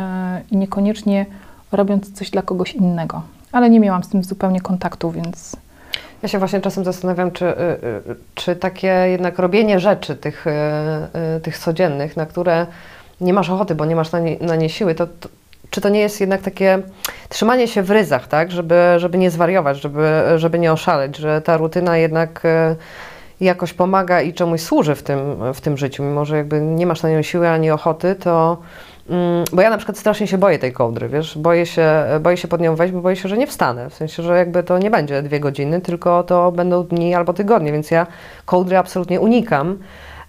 i 0.50 0.57
niekoniecznie 0.57 1.26
robiąc 1.76 2.12
coś 2.12 2.31
dla 2.31 2.43
kogoś 2.43 2.75
innego. 2.75 3.23
Ale 3.52 3.71
nie 3.71 3.81
miałam 3.81 4.04
z 4.04 4.09
tym 4.09 4.25
zupełnie 4.25 4.61
kontaktu, 4.61 5.11
więc 5.11 5.57
Ja 6.23 6.28
się 6.28 6.38
właśnie 6.38 6.61
czasem 6.61 6.85
zastanawiam, 6.85 7.31
czy, 7.31 7.45
y, 7.45 7.50
y, 8.11 8.16
czy 8.35 8.57
takie 8.57 8.87
jednak 8.87 9.38
robienie 9.38 9.81
rzeczy 9.81 10.16
tych, 10.16 10.47
y, 10.47 11.40
tych 11.40 11.59
codziennych, 11.59 12.16
na 12.16 12.26
które 12.26 12.66
nie 13.21 13.33
masz 13.33 13.50
ochoty, 13.50 13.75
bo 13.75 13.85
nie 13.85 13.97
masz 13.97 14.12
na 14.12 14.21
nie, 14.21 14.37
na 14.38 14.57
nie 14.57 14.69
siły, 14.69 14.95
to, 14.95 15.07
to 15.07 15.28
czy 15.71 15.81
to 15.81 15.88
nie 15.88 16.00
jest 16.00 16.21
jednak 16.21 16.43
takie 16.43 16.78
trzymanie 17.28 17.69
się 17.69 17.83
w 17.83 17.90
ryzach, 17.90 18.28
tak, 18.28 18.52
żeby, 18.52 18.95
żeby 18.97 19.19
nie 19.19 19.31
zwariować, 19.31 19.81
żeby, 19.81 20.23
żeby 20.37 20.59
nie 20.59 20.73
oszaleć, 20.73 21.16
że 21.16 21.43
ta 21.43 21.57
rutyna 21.57 21.97
jednak 21.97 22.43
jakoś 23.40 23.73
pomaga 23.73 24.23
i 24.23 24.33
czemuś 24.33 24.61
służy 24.61 24.95
w 24.95 25.02
tym, 25.02 25.19
w 25.54 25.61
tym 25.61 25.76
życiu, 25.76 26.02
mimo 26.02 26.25
że 26.25 26.37
jakby 26.37 26.61
nie 26.61 26.87
masz 26.87 27.02
na 27.02 27.11
nią 27.11 27.23
siły 27.23 27.49
ani 27.49 27.71
ochoty, 27.71 28.14
to 28.14 28.59
Bo 29.53 29.63
ja 29.63 29.71
na 29.71 29.77
przykład 29.77 29.99
strasznie 29.99 30.27
się 30.27 30.39
boję 30.39 30.59
tej 30.59 30.73
kołdry, 30.73 31.09
wiesz, 31.09 31.39
boję 31.39 31.67
się, 31.67 32.05
boję 32.21 32.37
się 32.37 32.49
pod 32.49 32.61
nią 32.61 32.77
wejść, 32.77 32.95
bo 32.95 33.01
boję 33.01 33.17
się, 33.17 33.29
że 33.29 33.39
nie 33.39 33.47
wstanę, 33.47 33.91
w 33.91 33.95
sensie, 33.95 34.23
że 34.23 34.39
jakby 34.39 34.63
to 34.63 34.79
nie 34.79 34.91
będzie 34.91 35.23
dwie 35.23 35.41
godziny, 35.41 35.81
tylko 35.81 36.23
to 36.23 36.53
będą 36.53 36.85
dni 36.85 37.15
albo 37.15 37.33
tygodnie, 37.33 37.73
więc 37.73 37.91
ja 37.91 38.07
kołdry 38.45 38.79
absolutnie 38.79 39.21
unikam, 39.21 39.79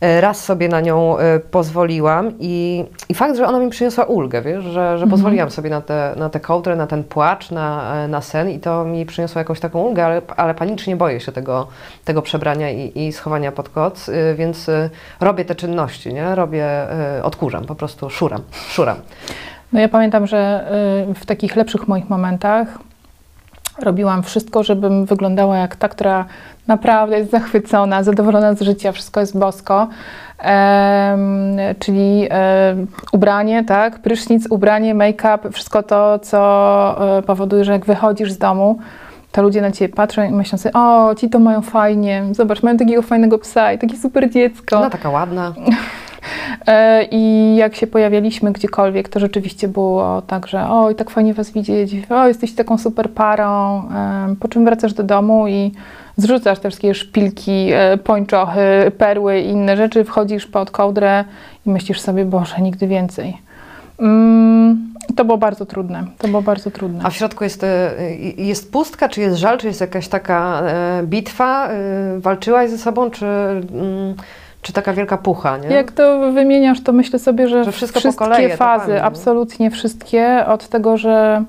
Raz 0.01 0.43
sobie 0.43 0.69
na 0.69 0.81
nią 0.81 1.17
e, 1.17 1.39
pozwoliłam 1.39 2.31
i, 2.39 2.85
i 3.09 3.13
fakt, 3.13 3.37
że 3.37 3.47
ona 3.47 3.59
mi 3.59 3.69
przyniosła 3.69 4.03
ulgę, 4.03 4.41
wiesz, 4.41 4.63
że, 4.63 4.97
że 4.97 5.07
pozwoliłam 5.07 5.51
sobie 5.51 5.69
na 5.69 5.81
tę 5.81 6.13
na 6.17 6.29
te 6.29 6.39
kołdrę, 6.39 6.75
na 6.75 6.87
ten 6.87 7.03
płacz, 7.03 7.51
na, 7.51 7.95
e, 7.95 8.07
na 8.07 8.21
sen 8.21 8.49
i 8.49 8.59
to 8.59 8.85
mi 8.85 9.05
przyniosło 9.05 9.39
jakąś 9.39 9.59
taką 9.59 9.81
ulgę, 9.81 10.05
ale, 10.05 10.21
ale 10.37 10.55
panicznie 10.55 10.95
boję 10.95 11.19
się 11.19 11.31
tego, 11.31 11.67
tego 12.05 12.21
przebrania 12.21 12.71
i, 12.71 13.07
i 13.07 13.11
schowania 13.13 13.51
pod 13.51 13.69
koc, 13.69 14.09
więc 14.35 14.69
robię 15.19 15.45
te 15.45 15.55
czynności, 15.55 16.13
nie? 16.13 16.35
Robię, 16.35 16.67
odkurzam, 17.23 17.65
po 17.65 17.75
prostu 17.75 18.09
szuram, 18.09 18.41
szuram. 18.51 18.97
No 19.73 19.79
ja 19.79 19.89
pamiętam, 19.89 20.27
że 20.27 20.67
w 21.15 21.25
takich 21.25 21.55
lepszych 21.55 21.87
moich 21.87 22.09
momentach 22.09 22.67
robiłam 23.79 24.23
wszystko, 24.23 24.63
żebym 24.63 25.05
wyglądała 25.05 25.57
jak 25.57 25.75
ta, 25.75 25.89
która 25.89 26.25
naprawdę 26.67 27.19
jest 27.19 27.31
zachwycona, 27.31 28.03
zadowolona 28.03 28.53
z 28.53 28.61
życia, 28.61 28.91
wszystko 28.91 29.19
jest 29.19 29.37
bosko. 29.37 29.87
Czyli 31.79 32.29
ubranie, 33.11 33.63
tak, 33.63 33.99
prysznic, 33.99 34.47
ubranie, 34.49 34.95
make-up, 34.95 35.51
wszystko 35.51 35.83
to, 35.83 36.19
co 36.19 37.17
e, 37.17 37.21
powoduje, 37.21 37.65
że 37.65 37.71
jak 37.71 37.85
wychodzisz 37.85 38.31
z 38.31 38.37
domu, 38.37 38.79
to 39.31 39.41
ludzie 39.41 39.61
na 39.61 39.71
ciebie 39.71 39.93
patrzą 39.93 40.23
i 40.23 40.31
myślą 40.31 40.57
sobie, 40.57 40.73
o, 40.73 41.15
ci 41.15 41.29
to 41.29 41.39
mają 41.39 41.61
fajnie, 41.61 42.23
zobacz, 42.31 42.63
mają 42.63 42.77
takiego 42.77 43.01
fajnego 43.01 43.39
psa 43.39 43.73
i 43.73 43.79
takie 43.79 43.97
super 43.97 44.29
dziecko. 44.29 44.77
Ona 44.77 44.89
taka 44.89 45.09
ładna. 45.09 45.53
E, 46.67 47.03
I 47.11 47.55
jak 47.55 47.75
się 47.75 47.87
pojawialiśmy 47.87 48.51
gdziekolwiek, 48.51 49.09
to 49.09 49.19
rzeczywiście 49.19 49.67
było 49.67 50.21
tak, 50.21 50.47
że 50.47 50.69
oj, 50.69 50.95
tak 50.95 51.09
fajnie 51.09 51.33
Was 51.33 51.51
widzieć, 51.51 51.95
o, 52.09 52.27
jesteś 52.27 52.55
taką 52.55 52.77
super 52.77 53.09
parą, 53.09 53.83
po 54.39 54.47
czym 54.47 54.65
wracasz 54.65 54.93
do 54.93 55.03
domu 55.03 55.47
i 55.47 55.71
zrzucasz 56.17 56.59
te 56.59 56.69
wszystkie 56.69 56.95
szpilki, 56.95 57.69
e, 57.73 57.97
pończochy, 57.97 58.91
perły 58.97 59.39
i 59.39 59.49
inne 59.49 59.77
rzeczy, 59.77 60.03
wchodzisz 60.03 60.47
pod 60.47 60.71
kołdrę 60.71 61.23
i 61.65 61.69
myślisz 61.69 62.01
sobie, 62.01 62.25
Boże, 62.25 62.55
nigdy 62.61 62.87
więcej. 62.87 63.37
Mm, 63.99 64.93
to 65.15 65.25
było 65.25 65.37
bardzo 65.37 65.65
trudne, 65.65 66.03
to 66.17 66.27
było 66.27 66.41
bardzo 66.41 66.71
trudne. 66.71 66.99
A 67.03 67.09
w 67.09 67.15
środku 67.15 67.43
jest, 67.43 67.63
e, 67.63 67.91
jest 68.37 68.71
pustka, 68.71 69.09
czy 69.09 69.21
jest 69.21 69.37
żal, 69.37 69.57
czy 69.57 69.67
jest 69.67 69.81
jakaś 69.81 70.07
taka 70.07 70.61
bitwa? 71.03 71.69
Walczyłaś 72.17 72.69
ze 72.69 72.77
sobą, 72.77 73.11
czy, 73.11 73.25
mm, 73.25 74.15
czy 74.65 74.73
taka 74.73 74.93
wielka 74.93 75.17
pucha, 75.17 75.57
nie? 75.57 75.67
Jak 75.67 75.91
to 75.91 76.31
wymieniasz, 76.31 76.81
to 76.83 76.93
myślę 76.93 77.19
sobie, 77.19 77.47
że, 77.47 77.63
Że 77.63 77.71
wszystkie 77.71 78.13
kolei, 78.13 78.49
fazy, 78.49 78.83
etapami, 78.83 78.93
nie? 78.93 79.03
absolutnie 79.03 79.71
wszystkie, 79.71 80.45
od 80.47 80.67
tego, 80.67 80.97
że 80.97 81.43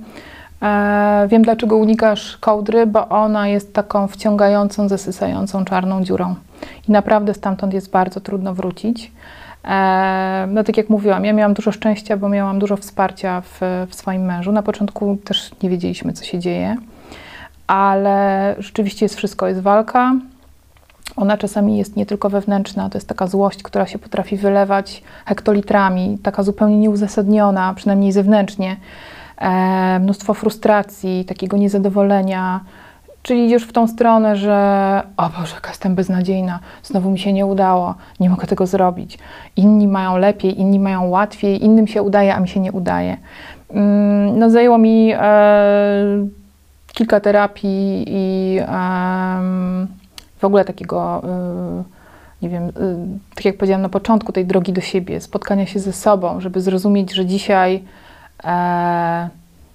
e, 0.63 1.27
wiem 1.31 1.43
dlaczego 1.43 1.77
unikasz 1.77 2.37
kołdry, 2.37 2.87
bo 2.87 3.09
ona 3.09 3.49
jest 3.49 3.75
taką 3.75 4.09
wciągającą, 4.09 4.89
zasysającą 4.89 5.65
czarną 5.65 6.05
dziurą. 6.05 6.35
I 6.89 6.93
naprawdę 6.93 7.35
stamtąd 7.35 7.75
jest 7.75 7.91
bardzo 7.91 8.21
trudno 8.21 8.55
wrócić. 8.55 9.13
E, 9.65 10.47
no 10.51 10.65
tak 10.65 10.77
jak 10.77 10.91
mówiłam, 10.91 11.25
ja 11.25 11.33
miałam 11.33 11.55
dużo 11.55 11.73
szczęścia, 11.73 12.17
bo 12.17 12.29
miałam 12.29 12.59
dużo 12.59 12.77
wsparcia 12.77 13.41
w, 13.41 13.87
w 13.89 13.95
swoim 13.95 14.23
mężu. 14.25 14.53
Na 14.53 14.63
początku 14.63 15.19
też 15.25 15.51
nie 15.63 15.71
wiedzieliśmy, 15.71 16.13
co 16.13 16.25
się 16.25 16.39
dzieje, 16.39 16.77
ale 17.67 18.55
rzeczywiście 18.59 19.05
jest 19.05 19.17
wszystko, 19.17 19.49
jest 19.49 19.61
walka, 19.61 20.13
ona 21.17 21.37
czasami 21.37 21.79
jest 21.79 21.97
nie 21.97 22.07
tylko 22.07 22.31
wewnętrzna, 22.31 22.91
to 22.91 22.99
jest 22.99 23.09
taka 23.09 23.27
złość, 23.27 23.63
która 23.63 23.87
się 23.87 23.99
potrafi 23.99 24.37
wylewać 24.37 25.03
hektolitrami, 25.27 26.19
taka 26.23 26.43
zupełnie 26.43 26.77
nieuzasadniona, 26.79 27.75
przynajmniej 27.75 28.13
zewnętrznie. 28.13 28.77
E, 29.39 29.99
mnóstwo 29.99 30.35
frustracji, 30.35 31.25
takiego 31.25 31.57
niezadowolenia. 31.57 32.61
Czyli 33.23 33.47
idziesz 33.47 33.63
w 33.65 33.73
tą 33.73 33.89
stronę, 33.89 34.37
że 34.37 35.03
o 35.17 35.29
Boże, 35.41 35.55
jaka 35.55 35.69
jestem 35.69 35.95
beznadziejna, 35.95 36.59
znowu 36.83 37.11
mi 37.11 37.19
się 37.19 37.33
nie 37.33 37.47
udało, 37.47 37.95
nie 38.21 38.31
mogę 38.31 38.47
tego 38.47 38.67
zrobić. 38.67 39.19
Inni 39.57 39.89
mają 39.89 40.17
lepiej, 40.17 40.61
inni 40.61 40.79
mają 40.79 41.09
łatwiej, 41.09 41.65
innym 41.65 41.87
się 41.87 42.03
udaje, 42.03 42.35
a 42.35 42.41
mi 42.41 42.49
się 42.49 42.61
nie 42.61 42.73
udaje. 42.73 43.17
Mm, 43.71 44.39
No 44.39 44.51
zajęło 44.51 44.79
mi 44.79 45.13
e, 45.13 45.19
kilka 46.93 47.21
terapii 47.21 48.05
i 48.09 48.59
em, 48.59 49.87
w 50.39 50.45
ogóle 50.45 50.65
takiego, 50.65 51.23
y, 52.41 52.43
nie 52.43 52.49
wiem, 52.49 52.69
y, 52.69 52.73
tak 53.35 53.45
jak 53.45 53.57
powiedziałam 53.57 53.83
na 53.83 53.89
początku, 53.89 54.33
tej 54.33 54.47
drogi 54.47 54.73
do 54.73 54.81
siebie, 54.81 55.21
spotkania 55.21 55.67
się 55.67 55.81
ze 55.81 55.93
sobą, 55.93 56.41
żeby 56.41 56.61
zrozumieć, 56.61 57.15
że 57.15 57.27
dzisiaj 57.27 57.83
e, 58.45 59.29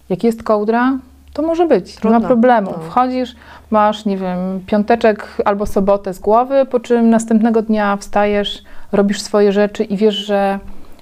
jak 0.09 0.23
jest 0.23 0.43
kołdra, 0.43 0.97
to 1.33 1.41
może 1.41 1.65
być, 1.65 1.95
nie 1.95 2.01
Trudno. 2.01 2.19
ma 2.19 2.27
problemu. 2.27 2.71
No. 2.71 2.83
Wchodzisz, 2.83 3.35
masz, 3.71 4.05
nie 4.05 4.17
wiem, 4.17 4.37
piąteczek 4.65 5.37
albo 5.45 5.65
sobotę 5.65 6.13
z 6.13 6.19
głowy, 6.19 6.65
po 6.65 6.79
czym 6.79 7.09
następnego 7.09 7.61
dnia 7.61 7.97
wstajesz, 7.97 8.63
robisz 8.91 9.21
swoje 9.21 9.51
rzeczy 9.51 9.83
i 9.83 9.97
wiesz, 9.97 10.15
że 10.15 10.59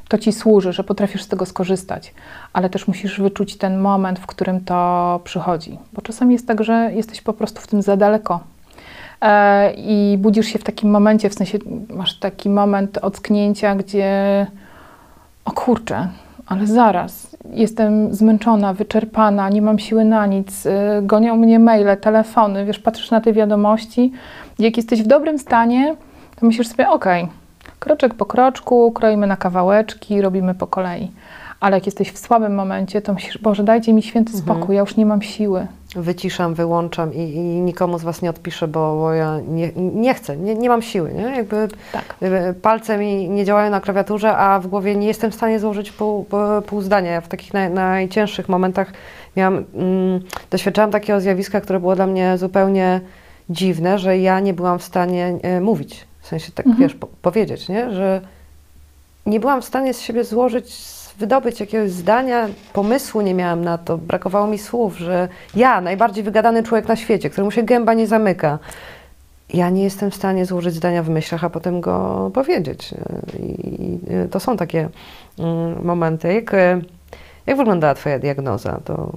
to 0.07 0.17
ci 0.17 0.33
służy, 0.33 0.73
że 0.73 0.83
potrafisz 0.83 1.23
z 1.23 1.27
tego 1.27 1.45
skorzystać, 1.45 2.13
ale 2.53 2.69
też 2.69 2.87
musisz 2.87 3.21
wyczuć 3.21 3.57
ten 3.57 3.79
moment, 3.79 4.19
w 4.19 4.25
którym 4.25 4.61
to 4.61 5.19
przychodzi, 5.23 5.79
bo 5.93 6.01
czasami 6.01 6.33
jest 6.33 6.47
tak, 6.47 6.63
że 6.63 6.91
jesteś 6.93 7.21
po 7.21 7.33
prostu 7.33 7.61
w 7.61 7.67
tym 7.67 7.81
za 7.81 7.97
daleko. 7.97 8.39
E, 9.21 9.73
I 9.73 10.17
budzisz 10.17 10.45
się 10.45 10.59
w 10.59 10.63
takim 10.63 10.89
momencie, 10.89 11.29
w 11.29 11.33
sensie 11.33 11.57
masz 11.89 12.19
taki 12.19 12.49
moment 12.49 12.97
ocknięcia, 12.97 13.75
gdzie 13.75 14.47
o 15.45 15.51
kurczę, 15.51 16.07
ale 16.47 16.67
zaraz, 16.67 17.37
jestem 17.53 18.13
zmęczona, 18.13 18.73
wyczerpana, 18.73 19.49
nie 19.49 19.61
mam 19.61 19.79
siły 19.79 20.05
na 20.05 20.25
nic, 20.25 20.65
y, 20.65 20.71
gonią 21.01 21.35
mnie 21.35 21.59
maile, 21.59 21.97
telefony, 21.97 22.65
wiesz, 22.65 22.79
patrzysz 22.79 23.11
na 23.11 23.21
te 23.21 23.33
wiadomości. 23.33 24.11
Jak 24.59 24.77
jesteś 24.77 25.03
w 25.03 25.07
dobrym 25.07 25.39
stanie, 25.39 25.95
to 26.39 26.45
myślisz 26.45 26.67
sobie, 26.67 26.89
okej, 26.89 27.27
kroczek 27.79 28.13
po 28.13 28.25
kroczku, 28.25 28.91
kroimy 28.91 29.27
na 29.27 29.37
kawałeczki, 29.37 30.21
robimy 30.21 30.55
po 30.55 30.67
kolei. 30.67 31.11
Ale 31.59 31.77
jak 31.77 31.85
jesteś 31.85 32.11
w 32.11 32.17
słabym 32.17 32.55
momencie, 32.55 33.01
to 33.01 33.13
myślisz, 33.13 33.37
Boże, 33.37 33.63
dajcie 33.63 33.93
mi 33.93 34.03
święty 34.03 34.37
spokój, 34.37 34.75
ja 34.75 34.81
już 34.81 34.95
nie 34.95 35.05
mam 35.05 35.21
siły. 35.21 35.67
Wyciszam, 35.95 36.53
wyłączam 36.53 37.13
i, 37.13 37.17
i 37.17 37.39
nikomu 37.39 37.99
z 37.99 38.03
Was 38.03 38.21
nie 38.21 38.29
odpiszę, 38.29 38.67
bo, 38.67 38.95
bo 38.95 39.13
ja 39.13 39.39
nie, 39.47 39.71
nie 39.75 40.13
chcę, 40.13 40.37
nie, 40.37 40.55
nie 40.55 40.69
mam 40.69 40.81
siły, 40.81 41.13
nie? 41.13 41.21
Jakby 41.21 41.67
Tak. 41.93 42.15
palce 42.61 42.97
mi 42.97 43.29
nie 43.29 43.45
działają 43.45 43.71
na 43.71 43.81
klawiaturze, 43.81 44.37
a 44.37 44.59
w 44.59 44.67
głowie 44.67 44.95
nie 44.95 45.07
jestem 45.07 45.31
w 45.31 45.35
stanie 45.35 45.59
złożyć 45.59 45.91
pół, 45.91 46.23
pół- 46.23 46.61
pół 46.61 46.81
zdania. 46.81 47.11
Ja 47.11 47.21
w 47.21 47.27
takich 47.27 47.53
naj, 47.53 47.69
najcięższych 47.69 48.49
momentach 48.49 48.91
miałam, 49.37 49.63
mm, 49.75 50.19
doświadczałam 50.51 50.91
takiego 50.91 51.21
zjawiska, 51.21 51.61
które 51.61 51.79
było 51.79 51.95
dla 51.95 52.07
mnie 52.07 52.37
zupełnie 52.37 53.01
dziwne, 53.49 53.99
że 53.99 54.17
ja 54.17 54.39
nie 54.39 54.53
byłam 54.53 54.79
w 54.79 54.83
stanie 54.83 55.37
e, 55.41 55.61
mówić, 55.61 56.07
w 56.21 56.27
sensie 56.27 56.51
tak, 56.51 56.65
Mhm. 56.67 56.83
wiesz, 56.83 56.95
po, 56.97 57.07
powiedzieć, 57.21 57.69
nie? 57.69 57.91
Że 57.93 58.21
nie 59.25 59.39
byłam 59.39 59.61
w 59.61 59.65
stanie 59.65 59.93
z 59.93 60.01
siebie 60.01 60.23
złożyć, 60.23 60.75
wydobyć 61.19 61.59
jakiegoś 61.59 61.91
zdania, 61.91 62.47
pomysłu 62.73 63.21
nie 63.21 63.33
miałam 63.33 63.63
na 63.63 63.77
to, 63.77 63.97
brakowało 63.97 64.47
mi 64.47 64.57
słów, 64.57 64.97
że 64.97 65.27
ja, 65.55 65.81
najbardziej 65.81 66.23
wygadany 66.23 66.63
człowiek 66.63 66.87
na 66.87 66.95
świecie, 66.95 67.29
któremu 67.29 67.51
się 67.51 67.63
gęba 67.63 67.93
nie 67.93 68.07
zamyka, 68.07 68.59
ja 69.53 69.69
nie 69.69 69.83
jestem 69.83 70.11
w 70.11 70.15
stanie 70.15 70.45
złożyć 70.45 70.73
zdania 70.73 71.03
w 71.03 71.09
myślach, 71.09 71.43
a 71.43 71.49
potem 71.49 71.81
go 71.81 72.31
powiedzieć. 72.33 72.93
I 73.39 73.99
to 74.31 74.39
są 74.39 74.57
takie 74.57 74.89
mm, 75.39 75.85
momenty. 75.85 76.33
Jak, 76.33 76.55
jak 77.47 77.57
wyglądała 77.57 77.93
Twoja 77.93 78.19
diagnoza? 78.19 78.79
To 78.85 79.11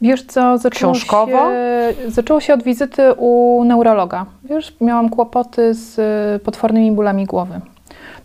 Wiesz 0.00 0.22
co, 0.22 0.58
zaczęło 0.58 0.92
Książkowo? 0.92 1.50
się, 1.50 2.10
zaczęło 2.10 2.40
się 2.40 2.54
od 2.54 2.62
wizyty 2.62 3.14
u 3.14 3.64
neurologa. 3.64 4.26
Wiesz, 4.44 4.76
miałam 4.80 5.08
kłopoty 5.10 5.74
z 5.74 6.42
potwornymi 6.42 6.92
bólami 6.92 7.26
głowy. 7.26 7.60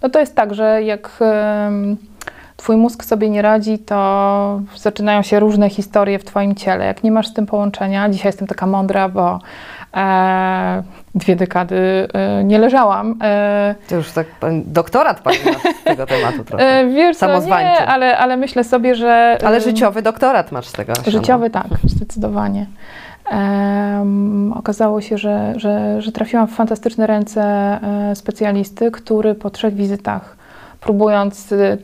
No 0.01 0.09
to 0.09 0.19
jest 0.19 0.35
tak, 0.35 0.53
że 0.53 0.83
jak 0.83 1.11
em, 1.19 1.97
twój 2.63 2.77
mózg 2.77 3.03
sobie 3.03 3.29
nie 3.29 3.41
radzi, 3.41 3.79
to 3.79 4.61
zaczynają 4.75 5.21
się 5.21 5.39
różne 5.39 5.69
historie 5.69 6.19
w 6.19 6.23
twoim 6.23 6.55
ciele. 6.55 6.85
Jak 6.85 7.03
nie 7.03 7.11
masz 7.11 7.27
z 7.27 7.33
tym 7.33 7.45
połączenia, 7.45 8.09
dzisiaj 8.09 8.29
jestem 8.29 8.47
taka 8.47 8.67
mądra, 8.67 9.09
bo 9.09 9.39
e, 9.93 10.83
dwie 11.15 11.35
dekady 11.35 12.07
e, 12.13 12.43
nie 12.43 12.59
leżałam. 12.59 13.15
E, 13.21 13.75
to 13.89 13.95
już 13.95 14.11
tak 14.11 14.27
doktorat 14.65 15.19
pani 15.19 15.37
ma 15.45 15.71
z 15.81 15.83
tego 15.83 16.05
tematu 16.05 16.43
trochę. 16.47 16.79
e, 16.79 16.87
wiesz 16.87 17.17
co, 17.17 17.39
nie, 17.39 17.85
ale, 17.85 18.17
ale 18.17 18.37
myślę 18.37 18.63
sobie, 18.63 18.95
że... 18.95 19.37
Ale 19.45 19.61
życiowy 19.61 20.01
doktorat 20.01 20.51
masz 20.51 20.67
z 20.67 20.71
tego. 20.71 20.93
Życiowy 21.07 21.49
tak, 21.49 21.67
zdecydowanie. 21.83 22.65
Em, 23.29 24.53
okazało 24.53 25.01
się, 25.01 25.17
że, 25.17 25.53
że, 25.57 26.01
że 26.01 26.11
trafiłam 26.11 26.47
w 26.47 26.55
fantastyczne 26.55 27.07
ręce 27.07 27.41
e, 27.41 28.15
specjalisty, 28.15 28.91
który 28.91 29.35
po 29.35 29.49
trzech 29.49 29.73
wizytach, 29.73 30.42
próbując 30.83 31.51
e, 31.51 31.77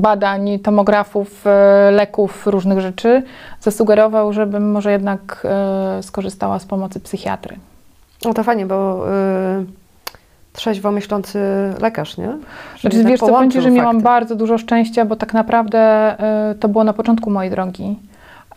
badań, 0.00 0.58
tomografów, 0.58 1.46
e, 1.46 1.90
leków, 1.90 2.46
różnych 2.46 2.80
rzeczy, 2.80 3.22
zasugerował, 3.60 4.32
żebym 4.32 4.70
może 4.70 4.92
jednak 4.92 5.46
e, 5.50 6.02
skorzystała 6.02 6.58
z 6.58 6.64
pomocy 6.64 7.00
psychiatry. 7.00 7.56
No 8.24 8.34
to 8.34 8.44
fajnie, 8.44 8.66
bo 8.66 9.06
y, 9.60 9.66
trzeźwo 10.52 10.92
myślący 10.92 11.38
lekarz, 11.80 12.18
nie? 12.18 12.26
Że 12.76 12.80
Znaczy, 12.80 13.04
wiesz 13.04 13.20
co, 13.20 13.26
powiem 13.26 13.50
Ci, 13.50 13.60
że 13.60 13.70
miałam 13.70 13.96
fakty. 13.96 14.04
bardzo 14.04 14.36
dużo 14.36 14.58
szczęścia, 14.58 15.04
bo 15.04 15.16
tak 15.16 15.34
naprawdę 15.34 15.78
e, 15.78 16.54
to 16.60 16.68
było 16.68 16.84
na 16.84 16.92
początku 16.92 17.30
mojej 17.30 17.50
drogi. 17.50 17.98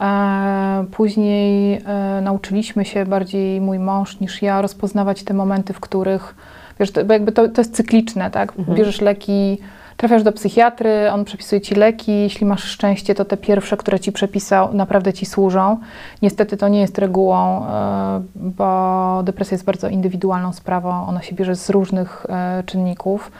E, 0.01 0.85
Później 0.91 1.81
nauczyliśmy 2.21 2.85
się 2.85 3.05
bardziej 3.05 3.61
mój 3.61 3.79
mąż 3.79 4.19
niż 4.19 4.41
ja 4.41 4.61
rozpoznawać 4.61 5.23
te 5.23 5.33
momenty, 5.33 5.73
w 5.73 5.79
których 5.79 6.35
Wiesz, 6.83 6.91
to, 6.91 7.05
bo 7.05 7.13
jakby 7.13 7.31
to, 7.31 7.49
to 7.49 7.61
jest 7.61 7.75
cykliczne, 7.75 8.31
tak? 8.31 8.53
Bierzesz 8.75 9.01
leki, 9.01 9.57
trafiasz 9.97 10.23
do 10.23 10.31
psychiatry, 10.31 11.11
on 11.11 11.25
przepisuje 11.25 11.61
ci 11.61 11.75
leki, 11.75 12.11
jeśli 12.11 12.45
masz 12.45 12.63
szczęście, 12.63 13.15
to 13.15 13.25
te 13.25 13.37
pierwsze, 13.37 13.77
które 13.77 13.99
ci 13.99 14.11
przepisał, 14.11 14.73
naprawdę 14.73 15.13
ci 15.13 15.25
służą. 15.25 15.77
Niestety 16.21 16.57
to 16.57 16.67
nie 16.67 16.81
jest 16.81 16.97
regułą, 16.97 17.67
e, 17.67 18.21
bo 18.35 19.21
depresja 19.23 19.55
jest 19.55 19.65
bardzo 19.65 19.89
indywidualną 19.89 20.53
sprawą, 20.53 21.07
ona 21.07 21.21
się 21.21 21.35
bierze 21.35 21.55
z 21.55 21.69
różnych 21.69 22.25
e, 22.29 22.63
czynników 22.65 23.31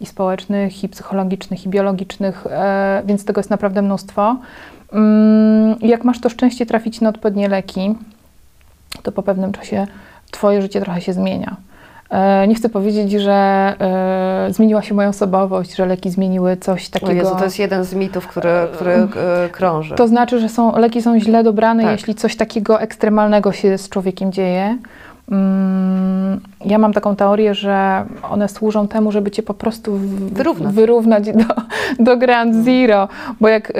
i 0.00 0.06
społecznych, 0.06 0.84
i 0.84 0.88
psychologicznych, 0.88 1.66
i 1.66 1.68
biologicznych, 1.68 2.46
e, 2.50 3.02
więc 3.06 3.24
tego 3.24 3.38
jest 3.38 3.50
naprawdę 3.50 3.82
mnóstwo. 3.82 4.36
Mm, 4.92 5.76
Jak 5.80 6.04
masz 6.04 6.20
to 6.20 6.28
szczęście 6.28 6.66
trafić 6.66 7.00
na 7.00 7.08
odpowiednie 7.08 7.48
leki, 7.48 7.94
to 9.02 9.12
po 9.12 9.22
pewnym 9.22 9.52
czasie 9.52 9.86
Twoje 10.30 10.62
życie 10.62 10.80
trochę 10.80 11.00
się 11.00 11.12
zmienia. 11.12 11.56
E, 12.12 12.46
Nie 12.48 12.54
chcę 12.54 12.68
powiedzieć, 12.68 13.12
że 13.12 13.32
e, 13.80 14.52
zmieniła 14.52 14.82
się 14.82 14.94
moja 14.94 15.08
osobowość, 15.08 15.74
że 15.74 15.86
leki 15.86 16.10
zmieniły 16.10 16.56
coś 16.56 16.88
O 16.88 16.92
takiego. 16.92 17.12
Jezu, 17.12 17.34
to 17.38 17.44
jest 17.44 17.58
jeden 17.58 17.84
z 17.84 17.94
mitów, 17.94 18.26
który, 18.26 18.50
który 18.74 18.92
e, 18.92 19.08
krąży. 19.52 19.94
To 19.94 20.08
znaczy, 20.08 20.38
że 20.40 20.48
są, 20.48 20.78
leki 20.78 21.02
są 21.02 21.20
źle 21.20 21.44
dobrane, 21.44 21.82
Tak. 21.82 21.92
jeśli 21.92 22.14
coś 22.14 22.36
takiego 22.36 22.80
ekstremalnego 22.80 23.52
się 23.52 23.78
z 23.78 23.88
człowiekiem 23.88 24.32
dzieje. 24.32 24.78
Mm, 25.32 26.40
Ja 26.64 26.78
mam 26.78 26.92
taką 26.92 27.16
teorię, 27.16 27.54
że 27.54 28.04
one 28.30 28.48
służą 28.48 28.88
temu, 28.88 29.12
żeby 29.12 29.30
cię 29.30 29.42
po 29.42 29.54
prostu 29.54 29.98
Wyrównać. 30.32 30.74
wyrównać 30.74 31.24
do, 31.24 31.54
do 32.04 32.16
Grand 32.16 32.54
Zero, 32.64 33.08
bo 33.40 33.48
jak 33.48 33.70
y, 33.70 33.74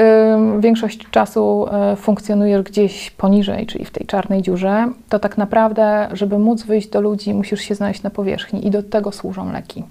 większość 0.61 1.11
czasu 1.11 1.67
y, 1.93 1.97
funkcjonujesz 1.97 2.63
gdzieś 2.63 3.11
poniżej, 3.11 3.67
czyli 3.67 3.85
w 3.85 3.91
tej 3.91 4.07
czarnej 4.07 4.43
dziurze, 4.43 4.89
to 5.09 5.19
tak 5.19 5.39
naprawdę, 5.39 6.09
żeby 6.13 6.39
móc 6.39 6.63
wyjść 6.63 6.89
do 6.89 7.01
ludzi, 7.01 7.35
musisz 7.35 7.61
się 7.61 7.75
znaleźć 7.75 8.03
na 8.03 8.11
powierzchni 8.11 8.67
i 8.67 8.71
do 8.71 8.83
tego 8.83 9.13
służą 9.13 9.53
leki. 9.53 9.85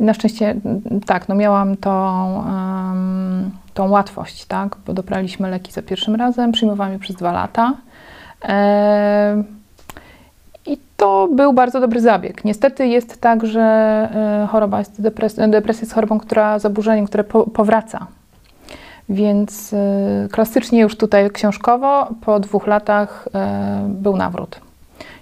I 0.00 0.02
na 0.02 0.14
szczęście 0.14 0.50
mm, 0.50 1.00
tak, 1.06 1.28
no 1.28 1.34
miałam 1.34 1.76
tą, 1.76 2.44
tą 3.74 3.90
łatwość, 3.90 4.44
tak, 4.44 4.76
bo 4.86 4.92
dobraliśmy 4.92 5.50
leki 5.50 5.72
za 5.72 5.82
pierwszym 5.82 6.14
razem, 6.14 6.52
przyjmowałam 6.52 6.92
je 6.92 6.98
przez 6.98 7.16
dwa 7.16 7.32
lata. 7.32 7.72
I 8.44 9.65
to 10.96 11.28
był 11.32 11.52
bardzo 11.52 11.80
dobry 11.80 12.00
zabieg. 12.00 12.44
Niestety 12.44 12.86
jest 12.86 13.20
tak, 13.20 13.46
że 13.46 13.60
e, 13.62 14.46
choroba 14.50 14.78
jest 14.78 15.02
depres- 15.02 15.50
depresja 15.50 15.80
jest 15.80 15.94
chorobą, 15.94 16.18
która 16.18 16.58
zaburzeniem, 16.58 17.06
które 17.06 17.24
po, 17.24 17.44
powraca. 17.44 18.06
Więc 19.08 19.72
e, 19.72 20.28
klasycznie 20.32 20.80
już 20.80 20.96
tutaj 20.96 21.30
książkowo 21.30 22.08
po 22.20 22.40
dwóch 22.40 22.66
latach 22.66 23.28
e, 23.34 23.86
był 23.88 24.16
nawrót. 24.16 24.60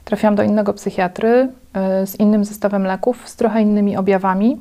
Trafiłam 0.04 0.35
do 0.35 0.43
innego 0.43 0.73
psychiatry 0.73 1.49
z 2.07 2.21
innym 2.21 2.45
zestawem 2.45 2.85
leków, 2.85 3.28
z 3.28 3.37
trochę 3.37 3.62
innymi 3.62 3.97
objawami. 3.97 4.61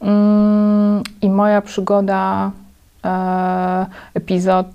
Mm, 0.00 1.02
I 1.22 1.30
moja 1.30 1.62
przygoda, 1.62 2.50
epizod 4.14 4.66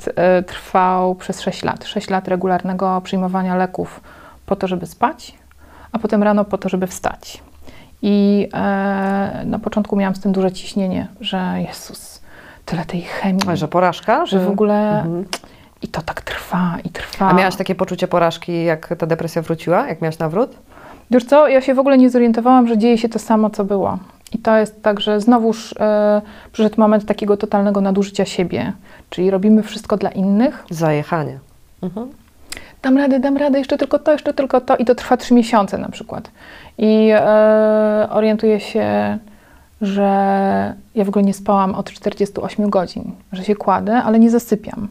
trwał 0.48 1.16
przez 1.16 1.42
6 1.42 1.64
lat. 1.64 1.86
6 1.86 2.10
lat 2.10 2.28
regularnego 2.28 3.02
przyjmowania 3.02 3.56
leków 3.56 4.02
po 4.46 4.56
to, 4.56 4.68
żeby 4.68 4.86
spać, 4.86 5.34
a 5.96 6.00
potem 6.00 6.24
rano 6.24 6.46
po 6.46 6.58
to, 6.58 6.70
żeby 6.70 6.88
wstać. 6.88 7.44
I 8.02 8.48
e, 8.54 9.42
na 9.46 9.60
początku 9.60 9.96
miałam 9.96 10.16
z 10.16 10.20
tym 10.20 10.32
duże 10.32 10.52
ciśnienie, 10.52 11.08
że 11.22 11.56
Jezus, 11.68 12.22
tyle 12.66 12.86
tej 12.86 13.02
chemii, 13.02 13.42
Ale 13.48 13.58
że 13.58 13.68
porażka? 13.68 14.26
że 14.26 14.40
w 14.40 14.50
ogóle 14.50 14.98
Mhm. 15.02 15.26
i 15.82 15.88
to 15.88 16.02
tak 16.02 16.22
trwa 16.22 16.78
i 16.84 16.90
trwa. 16.90 17.30
A 17.30 17.34
miałaś 17.34 17.56
takie 17.56 17.76
poczucie 17.76 18.08
porażki, 18.08 18.64
jak 18.64 18.96
ta 18.98 19.06
depresja 19.06 19.42
wróciła? 19.42 19.88
Jak 19.88 20.02
miałaś 20.02 20.20
nawrót? 20.20 20.52
Wiesz 21.12 21.26
co, 21.26 21.48
ja 21.48 21.62
się 21.62 21.74
w 21.74 21.80
ogóle 21.80 21.98
nie 21.98 22.10
zorientowałam, 22.10 22.68
że 22.68 22.78
dzieje 22.78 22.98
się 22.98 23.10
to 23.10 23.20
samo, 23.20 23.50
co 23.50 23.66
było. 23.66 23.98
I 24.34 24.38
to 24.40 24.58
jest 24.58 24.84
tak, 24.84 25.00
że 25.00 25.22
znowuż 25.22 25.74
e, 25.80 26.22
przyszedł 26.52 26.76
moment 26.78 27.06
takiego 27.06 27.38
totalnego 27.38 27.82
nadużycia 27.82 28.26
siebie, 28.26 28.74
czyli 29.10 29.30
robimy 29.32 29.64
wszystko 29.64 29.98
dla 29.98 30.10
innych. 30.10 30.66
Zajechanie. 30.70 31.40
Mhm. 31.84 32.10
Dam 32.86 32.98
radę, 32.98 33.20
dam 33.20 33.38
radę, 33.38 33.58
jeszcze 33.58 33.78
tylko 33.78 34.00
to, 34.00 34.12
jeszcze 34.12 34.34
tylko 34.34 34.62
to 34.62 34.78
i 34.78 34.86
to 34.86 34.96
trwa 34.96 35.18
trzy 35.18 35.34
miesiące 35.34 35.78
na 35.78 35.90
przykład. 35.90 36.32
I 36.78 37.10
e, 37.14 38.08
orientuję 38.10 38.60
się, 38.60 39.18
że 39.82 40.04
ja 40.96 41.06
w 41.06 41.10
ogóle 41.10 41.26
nie 41.26 41.34
spałam 41.34 41.76
od 41.76 41.92
48 41.92 42.70
godzin, 42.70 43.12
że 43.32 43.44
się 43.44 43.56
kładę, 43.56 43.96
ale 43.96 44.20
nie 44.20 44.30
zasypiam. 44.30 44.88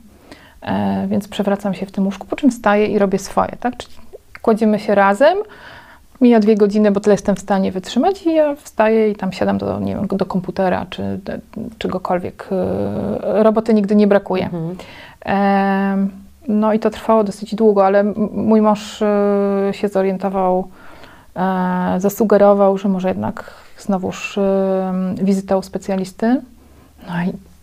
E, 0.62 1.06
więc 1.08 1.28
przewracam 1.28 1.74
się 1.74 1.86
w 1.86 1.92
tym 1.92 2.04
łóżku, 2.04 2.26
po 2.26 2.36
czym 2.36 2.50
wstaję 2.50 2.86
i 2.86 2.98
robię 2.98 3.18
swoje, 3.18 3.56
tak? 3.60 3.76
Czyli 3.76 3.94
kładziemy 4.42 4.78
się 4.78 4.94
razem, 4.94 5.38
mija 6.20 6.40
dwie 6.40 6.56
godziny, 6.56 6.90
bo 6.90 7.00
tyle 7.00 7.14
jestem 7.14 7.36
w 7.36 7.40
stanie 7.40 7.72
wytrzymać 7.72 8.26
i 8.26 8.34
ja 8.34 8.54
wstaję 8.54 9.10
i 9.10 9.16
tam 9.16 9.32
siadam 9.32 9.58
do, 9.58 9.80
nie 9.80 9.94
wiem, 9.94 10.06
do 10.06 10.26
komputera 10.26 10.86
czy 10.90 11.20
do, 11.24 11.32
czegokolwiek. 11.78 12.48
E, 12.52 13.42
Roboty 13.42 13.74
nigdy 13.74 13.96
nie 13.96 14.06
brakuje. 14.06 14.44
Mhm. 14.44 14.76
Em, 15.20 16.23
No 16.48 16.72
i 16.72 16.78
to 16.78 16.90
trwało 16.90 17.24
dosyć 17.24 17.54
długo, 17.54 17.86
ale 17.86 18.04
mój 18.32 18.60
mąż 18.60 19.02
e, 19.02 19.08
się 19.72 19.88
zorientował, 19.88 20.68
e, 21.36 21.94
zasugerował, 21.98 22.78
że 22.78 22.88
może 22.88 23.08
jednak 23.08 23.54
znowuż 23.78 24.38
e, 24.38 24.92
wizyta 25.22 25.56
u 25.56 25.62
specjalisty. 25.62 26.40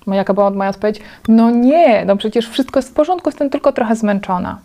No 0.07 0.13
i 0.13 0.15
jaka 0.15 0.33
była 0.33 0.49
moja 0.49 0.69
odpowiedź? 0.69 1.01
No 1.27 1.51
nie, 1.51 2.05
no 2.05 2.17
przecież 2.17 2.49
wszystko 2.49 2.79
jest 2.79 2.89
w 2.89 2.93
porządku, 2.93 3.29
jestem 3.29 3.49
tylko 3.49 3.71
trochę 3.71 3.95
zmęczona. 3.95 4.57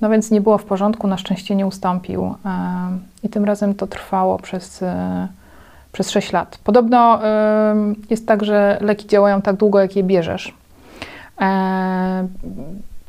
No 0.00 0.10
więc 0.10 0.30
nie 0.30 0.40
było 0.40 0.58
w 0.58 0.64
porządku, 0.64 1.06
na 1.06 1.16
szczęście 1.16 1.56
nie 1.56 1.66
ustąpił. 1.66 2.22
em, 2.24 3.00
I 3.22 3.28
tym 3.28 3.44
razem 3.44 3.74
to 3.74 3.86
trwało 3.86 4.38
przez, 4.38 4.82
e, 4.82 5.28
przez 5.92 6.10
6 6.10 6.32
lat. 6.32 6.58
Podobno 6.64 7.20
jest 8.10 8.26
tak, 8.26 8.44
że 8.44 8.78
leki 8.80 9.06
działają 9.06 9.42
tak 9.42 9.56
długo, 9.56 9.80
jak 9.80 9.96
je 9.96 10.02
bierzesz. 10.02 10.54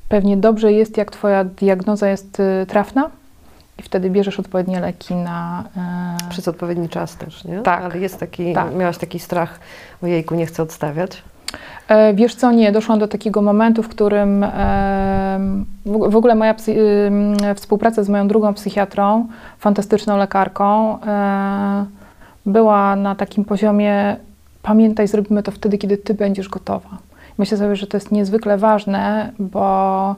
E, 0.08 0.10
Pewnie 0.10 0.38
dobrze 0.38 0.74
jest, 0.74 0.98
jak 0.98 1.12
Twoja 1.12 1.44
diagnoza 1.44 2.08
jest 2.10 2.40
y, 2.40 2.66
trafna 2.68 3.10
i 3.80 3.84
wtedy 3.84 4.10
bierzesz 4.10 4.40
odpowiednie 4.40 4.80
leki 4.80 5.16
na. 5.16 5.64
e, 5.78 6.30
Przez 6.30 6.48
odpowiedni 6.48 6.90
czas 6.90 7.16
też, 7.18 7.44
nie? 7.46 7.60
Tak. 7.62 7.84
Ale 7.84 7.98
jest 8.00 8.20
taki, 8.20 8.54
Tak. 8.54 8.76
miałaś 8.76 8.98
taki 8.98 9.20
strach, 9.20 9.60
ojejku, 10.04 10.36
nie 10.36 10.46
chcę 10.46 10.64
odstawiać. 10.64 11.24
E, 11.88 12.14
Wiesz 12.14 12.36
co, 12.36 12.52
nie, 12.52 12.72
doszłam 12.72 13.00
do 13.00 13.08
takiego 13.08 13.42
momentu, 13.42 13.84
w 13.84 13.90
którym 13.90 14.44
em, 14.44 15.66
w 15.86 16.12
w 16.12 16.16
ogóle 16.16 16.36
moja 16.36 16.54
psy, 16.54 16.76
współpraca 17.56 18.04
z 18.04 18.10
moją 18.10 18.28
drugą 18.28 18.54
psychiatrą, 18.54 19.28
fantastyczną 19.60 20.18
lekarką, 20.18 20.98
e, 21.02 21.86
była 22.46 22.96
na 22.96 23.16
takim 23.16 23.46
poziomie, 23.46 24.16
pamiętaj, 24.62 25.08
zrobimy 25.08 25.44
to 25.44 25.52
wtedy, 25.52 25.78
kiedy 25.78 25.98
ty 25.98 26.14
będziesz 26.14 26.50
gotowa. 26.50 26.90
Myślę 27.38 27.58
sobie, 27.58 27.76
że 27.76 27.88
to 27.88 27.98
jest 27.98 28.12
niezwykle 28.12 28.58
ważne, 28.58 29.32
bo 29.40 30.16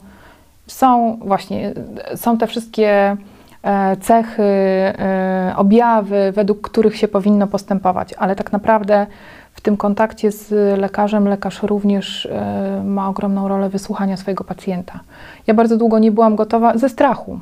są 0.67 1.17
właśnie, 1.21 1.73
są 2.15 2.38
te 2.38 2.47
wszystkie 2.47 3.17
e, 3.63 3.97
cechy, 3.97 4.43
e, 4.43 5.53
objawy, 5.58 6.32
według 6.32 6.62
których 6.62 6.97
się 6.97 7.08
powinno 7.08 7.47
postępować, 7.47 8.13
ale 8.13 8.36
tak 8.36 8.51
naprawdę 8.51 9.08
w 9.53 9.62
tym 9.62 9.77
kontakcie 9.77 10.32
z 10.32 10.51
lekarzem 10.79 11.27
lekarz 11.27 11.63
również 11.63 12.25
e, 12.25 12.84
ma 12.86 13.10
ogromną 13.10 13.47
rolę 13.47 13.69
wysłuchania 13.69 14.17
swojego 14.17 14.43
pacjenta. 14.43 14.99
Ja 15.47 15.53
bardzo 15.53 15.77
długo 15.77 15.99
nie 15.99 16.12
byłam 16.12 16.36
gotowa 16.36 16.77
ze 16.77 16.89
strachu. 16.89 17.39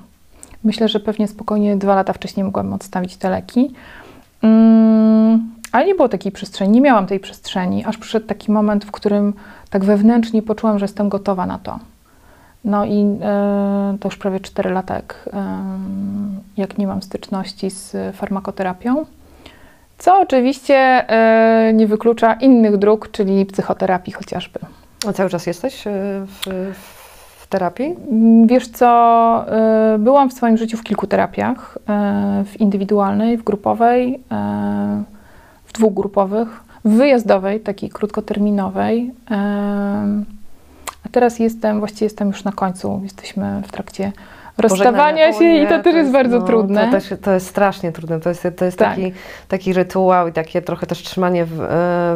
Myślę, 0.64 0.88
że 0.88 1.00
pewnie 1.00 1.28
spokojnie 1.28 1.78
dwa 1.78 1.96
lata 1.96 2.14
wcześniej 2.14 2.44
mogłam 2.44 2.74
odstawić 2.74 3.18
te 3.18 3.30
leki. 3.30 3.74
Mm, 4.42 5.52
ale 5.72 5.86
nie 5.86 5.96
było 5.96 6.10
takiej 6.10 6.32
przestrzeni, 6.32 6.72
nie 6.72 6.82
miałam 6.82 7.08
tej 7.08 7.20
przestrzeni, 7.20 7.86
aż 7.86 7.98
przyszedł 7.98 8.28
taki 8.28 8.52
moment, 8.52 8.86
w 8.86 8.92
którym 8.92 9.34
tak 9.70 9.86
wewnętrznie 9.86 10.42
poczułam, 10.42 10.80
że 10.80 10.84
jestem 10.84 11.10
gotowa 11.10 11.46
na 11.46 11.60
to. 11.60 11.80
No 12.66 12.86
i 12.86 13.18
e, 13.22 13.98
to 14.00 14.08
już 14.08 14.18
prawie 14.18 14.40
4 14.40 14.70
lata, 14.70 14.96
jak, 14.96 15.30
em, 15.34 16.40
jak 16.58 16.78
nie 16.78 16.88
mam 16.88 17.02
styczności 17.02 17.70
z 17.70 18.16
farmakoterapią. 18.16 19.06
Co 19.98 20.20
oczywiście 20.20 20.76
e, 20.76 21.74
nie 21.74 21.88
wyklucza 21.88 22.34
innych 22.34 22.78
dróg, 22.78 23.12
czyli 23.12 23.46
psychoterapii 23.46 24.14
chociażby. 24.14 24.60
A 25.08 25.14
cały 25.14 25.30
czas 25.30 25.48
jesteś 25.48 25.84
w, 25.86 26.74
w 27.48 27.48
terapii? 27.50 27.96
Mm, 28.12 28.48
Wiesz 28.48 28.68
co, 28.68 29.46
y, 29.96 30.00
byłam 30.00 30.30
w 30.30 30.34
swoim 30.34 30.58
życiu 30.58 30.78
w 30.78 30.84
kilku 30.84 31.08
terapiach, 31.08 31.78
y, 31.78 32.46
w 32.46 32.62
indywidualnej, 32.62 33.38
w 33.38 33.44
grupowej, 33.44 34.16
y, 34.16 34.20
w 35.66 35.74
dwóch 35.74 35.94
grupowych, 35.94 36.64
wyjazdowej, 36.88 37.60
takiej 37.60 37.90
krótkoterminowej. 37.90 39.12
y, 39.32 39.34
A 41.06 41.10
teraz 41.12 41.40
jestem, 41.40 41.80
właściwie 41.80 42.06
jestem 42.06 42.28
już 42.28 42.44
na 42.44 42.52
końcu, 42.52 43.00
jesteśmy 43.04 43.62
w 43.68 43.72
trakcie 43.72 44.12
rozstawania 44.58 45.34
się 45.34 45.56
i 45.56 45.68
to 45.68 45.84
też 45.84 45.96
jest 45.96 46.12
bardzo 46.12 46.40
no, 46.40 46.46
trudne. 46.46 46.86
To, 46.86 46.92
też, 46.92 47.14
to 47.22 47.32
jest 47.32 47.48
strasznie 47.48 47.92
trudne. 47.92 48.20
To 48.20 48.30
jest, 48.30 48.48
to 48.58 48.66
jest 48.66 48.78
Tak. 48.78 48.90
taki, 48.90 49.12
taki 49.48 49.74
rytuał 49.74 50.28
i 50.28 50.34
takie 50.34 50.62
trochę 50.62 50.88
też 50.88 51.04
trzymanie 51.04 51.46
w, 51.46 51.62
e, 51.62 51.66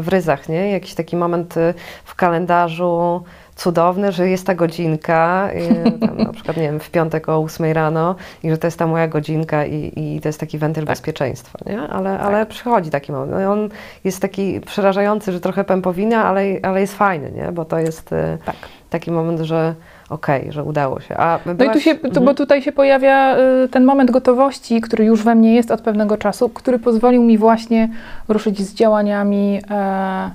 w 0.02 0.08
ryzach, 0.08 0.50
nie? 0.50 0.72
Jakiś 0.72 0.94
taki 0.94 1.16
moment 1.16 1.58
e, 1.58 1.74
w 2.06 2.16
kalendarzu, 2.16 3.24
cudowny, 3.64 4.12
że 4.12 4.30
jest 4.30 4.48
ta 4.48 4.56
godzinka, 4.56 5.50
i, 5.54 6.00
tam, 6.08 6.18
na 6.18 6.34
przykład, 6.34 6.58
nie 6.58 6.64
wiem, 6.64 6.80
w 6.80 6.90
piątek 6.90 7.30
o 7.30 7.38
8 7.38 7.72
rano 7.72 8.16
i 8.44 8.50
że 8.50 8.58
to 8.58 8.68
jest 8.68 8.80
ta 8.80 8.88
moja 8.88 9.08
godzinka 9.08 9.66
i, 9.66 9.92
i 9.96 10.22
to 10.22 10.30
jest 10.30 10.40
taki 10.40 10.58
wentyl 10.58 10.84
Tak. 10.86 10.92
bezpieczeństwa, 10.92 11.60
nie? 11.66 11.80
Ale, 11.82 12.20
ale 12.20 12.46
przychodzi 12.46 12.90
taki 12.90 13.12
moment. 13.12 13.32
No 13.32 13.52
on 13.52 13.70
jest 14.04 14.22
taki 14.22 14.62
przerażający, 14.62 15.32
że 15.32 15.40
trochę 15.40 15.64
pępowina, 15.64 16.26
ale, 16.26 16.42
ale 16.64 16.82
jest 16.82 16.98
fajny, 16.98 17.32
nie? 17.32 17.52
Bo 17.52 17.66
to 17.66 17.80
jest 17.80 18.14
e, 18.14 18.38
Tak. 18.46 18.56
taki 18.90 19.12
moment, 19.12 19.40
że 19.40 19.76
okej, 20.10 20.52
że 20.52 20.64
udało 20.64 21.00
się. 21.00 21.18
A 21.18 21.40
No 21.46 21.52
i 21.52 21.56
byłaś- 21.56 21.74
tu 21.74 21.80
się, 21.80 21.96
tu, 21.96 22.08
Mhm. 22.08 22.26
bo 22.26 22.34
tutaj 22.34 22.62
się 22.62 22.72
pojawia 22.72 23.38
y, 23.38 23.68
ten 23.70 23.86
moment 23.86 24.12
gotowości, 24.12 24.82
który 24.82 25.06
już 25.06 25.24
we 25.24 25.36
mnie 25.36 25.56
jest 25.56 25.72
od 25.72 25.82
pewnego 25.82 26.18
czasu, 26.18 26.50
który 26.50 26.80
pozwolił 26.80 27.24
mi 27.24 27.38
właśnie 27.38 27.90
ruszyć 28.28 28.60
z 28.62 28.74
działaniami, 28.74 29.62
e, 29.72 30.32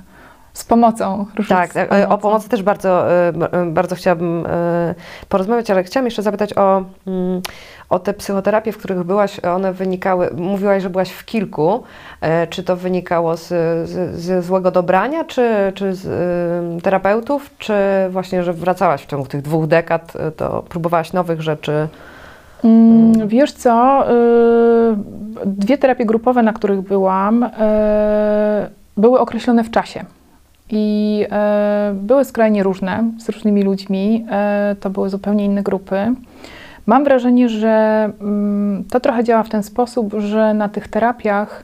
z 0.57 0.63
pomocą. 0.63 1.25
Tak, 1.49 1.71
z 1.71 1.73
tak, 1.73 1.93
e, 1.93 2.09
o 2.09 2.17
pomocy 2.17 2.49
też 2.49 2.63
bardzo, 2.63 3.11
e, 3.11 3.33
e, 3.51 3.65
bardzo 3.65 3.95
chciałabym 3.95 4.45
e, 4.45 4.95
porozmawiać, 5.29 5.71
ale 5.71 5.83
chciałam 5.83 6.05
jeszcze 6.05 6.21
zapytać 6.21 6.57
o, 6.57 6.83
mm, 7.07 7.41
o 7.89 7.99
te 7.99 8.13
psychoterapie, 8.13 8.71
w 8.71 8.77
których 8.77 9.03
byłaś, 9.03 9.39
one 9.39 9.73
wynikały, 9.73 10.29
mówiłaś, 10.35 10.83
że 10.83 10.89
byłaś 10.89 11.09
w 11.11 11.25
kilku, 11.25 11.83
e, 12.21 12.47
czy 12.47 12.63
to 12.63 12.75
wynikało 12.75 13.37
z, 13.37 13.47
z, 13.89 14.15
ze 14.15 14.41
złego 14.41 14.71
dobrania, 14.71 15.25
czy, 15.25 15.71
czy 15.75 15.95
z 15.95 16.05
e, 16.77 16.81
terapeutów, 16.81 17.49
czy 17.57 17.73
właśnie, 18.09 18.43
że 18.43 18.53
wracałaś 18.53 19.03
w 19.03 19.05
ciągu 19.05 19.27
tych 19.27 19.41
dwóch 19.41 19.67
dekad, 19.67 20.13
e, 20.15 20.31
to 20.31 20.63
próbowałaś 20.69 21.13
nowych 21.13 21.41
rzeczy? 21.41 21.87
Mm, 22.63 23.27
Wiesz 23.27 23.51
co, 23.51 24.03
dwie 25.45 25.77
terapie 25.77 26.05
grupowe, 26.05 26.43
na 26.43 26.53
których 26.53 26.81
byłam, 26.81 27.49
były 28.97 29.19
określone 29.19 29.63
w 29.63 29.71
czasie. 29.71 30.05
I 30.69 31.25
y, 31.91 31.93
były 31.93 32.25
skrajnie 32.25 32.63
różne, 32.63 33.03
z 33.19 33.29
różnymi 33.29 33.63
ludźmi. 33.63 34.25
y, 34.71 34.75
To 34.75 34.89
były 34.89 35.09
zupełnie 35.09 35.45
inne 35.45 35.63
grupy. 35.63 36.13
Mam 36.85 37.03
wrażenie, 37.03 37.49
że 37.49 38.09
mm, 38.21 38.83
to 38.91 38.99
trochę 38.99 39.23
działa 39.23 39.43
w 39.43 39.49
ten 39.49 39.63
sposób, 39.63 40.13
że 40.17 40.53
na 40.53 40.69
tych 40.69 40.87
terapiach, 40.87 41.63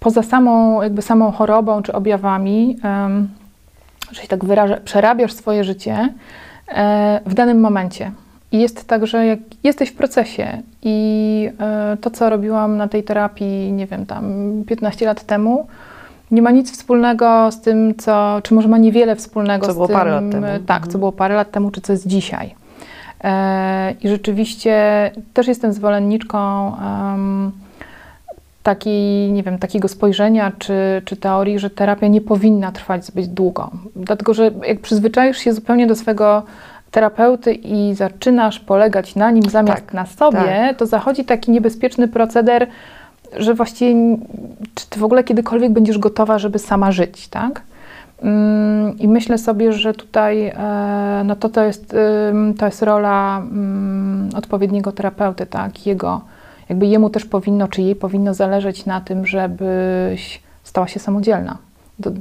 poza 0.00 0.22
samą, 0.22 0.82
jakby 0.82 1.02
samą 1.02 1.30
chorobą 1.30 1.82
czy 1.82 1.92
objawami, 1.92 2.76
em, 2.82 3.28
że 4.12 4.22
się 4.22 4.28
tak 4.28 4.44
wyrażę, 4.44 4.80
przerabiasz 4.84 5.32
swoje 5.32 5.64
życie 5.64 6.08
e, 6.68 7.20
w 7.26 7.34
danym 7.34 7.60
momencie. 7.60 8.10
I 8.52 8.58
jest 8.58 8.88
tak, 8.88 9.06
że 9.06 9.26
jak 9.26 9.38
jesteś 9.64 9.88
w 9.88 9.94
procesie 9.94 10.62
i 10.82 11.48
e, 11.60 11.96
to, 12.00 12.10
co 12.10 12.30
robiłam 12.30 12.76
na 12.76 12.88
tej 12.88 13.02
terapii, 13.04 13.72
nie 13.72 13.86
wiem, 13.86 14.06
tam 14.06 14.24
15 14.66 15.06
lat 15.06 15.22
temu, 15.24 15.66
nie 16.30 16.42
ma 16.42 16.50
nic 16.50 16.72
wspólnego 16.72 17.50
z 17.50 17.60
tym, 17.60 17.94
co, 17.98 18.40
czy 18.42 18.54
może 18.54 18.68
ma 18.68 18.78
niewiele 18.78 19.16
wspólnego 19.16 19.66
Co 19.66 19.72
z 19.72 19.74
było 19.74 19.86
tym, 19.86 19.96
parę 19.96 20.10
lat 20.10 20.24
temu. 20.30 20.46
e, 20.46 20.58
tak, 20.60 20.82
co 20.82 20.86
Mhm. 20.86 20.98
było 20.98 21.12
parę 21.12 21.34
lat 21.34 21.50
temu, 21.50 21.70
czy 21.70 21.80
co 21.80 21.92
jest 21.92 22.06
dzisiaj. 22.06 22.54
E, 23.24 23.94
I 24.02 24.08
rzeczywiście 24.08 25.10
też 25.34 25.46
jestem 25.48 25.72
zwolenniczką 25.72 26.72
em, 27.14 27.52
takiej, 28.62 29.32
nie 29.32 29.42
wiem, 29.42 29.58
takiego 29.58 29.88
spojrzenia 29.88 30.52
czy, 30.58 31.02
czy 31.04 31.16
teorii, 31.16 31.58
że 31.58 31.70
terapia 31.70 32.06
nie 32.06 32.20
powinna 32.20 32.72
trwać 32.72 33.04
zbyt 33.04 33.26
długo. 33.34 33.70
Dlatego, 33.96 34.34
że 34.34 34.50
jak 34.66 34.80
przyzwyczaisz 34.80 35.38
się 35.38 35.52
zupełnie 35.52 35.86
do 35.86 35.96
swego 35.96 36.42
terapeuty 36.90 37.52
i 37.54 37.94
zaczynasz 37.94 38.60
polegać 38.60 39.14
na 39.16 39.30
nim 39.30 39.42
zamiast 39.42 39.84
Tak, 39.84 39.94
na 39.94 40.06
sobie, 40.06 40.74
to 40.78 40.86
zachodzi 40.86 41.24
taki 41.24 41.50
niebezpieczny 41.50 42.08
proceder, 42.08 42.66
że 43.36 43.54
właściwie 43.54 44.16
czy 44.74 44.86
ty 44.90 45.00
w 45.00 45.04
ogóle 45.04 45.24
kiedykolwiek 45.24 45.72
będziesz 45.72 45.98
gotowa, 45.98 46.38
żeby 46.38 46.58
sama 46.58 46.92
żyć, 46.92 47.28
tak? 47.28 47.62
Mm, 48.22 48.98
I 48.98 49.08
myślę 49.08 49.38
sobie, 49.38 49.72
że 49.72 49.94
tutaj 49.94 50.46
e, 50.46 51.22
no 51.24 51.36
to, 51.36 51.48
to, 51.48 51.64
jest, 51.64 51.96
to 52.58 52.66
jest 52.66 52.82
rola 52.82 53.38
mm, 53.38 54.30
odpowiedniego 54.36 54.92
terapeuty, 54.92 55.46
tak? 55.46 55.86
Jego, 55.86 56.20
jakby 56.68 56.86
jemu 56.86 57.10
też 57.10 57.24
powinno, 57.24 57.68
czy 57.68 57.82
jej 57.82 57.96
powinno 57.96 58.34
zależeć 58.34 58.86
na 58.86 59.00
tym, 59.00 59.26
żebyś 59.26 60.42
stała 60.64 60.88
się 60.88 61.00
samodzielna, 61.00 61.58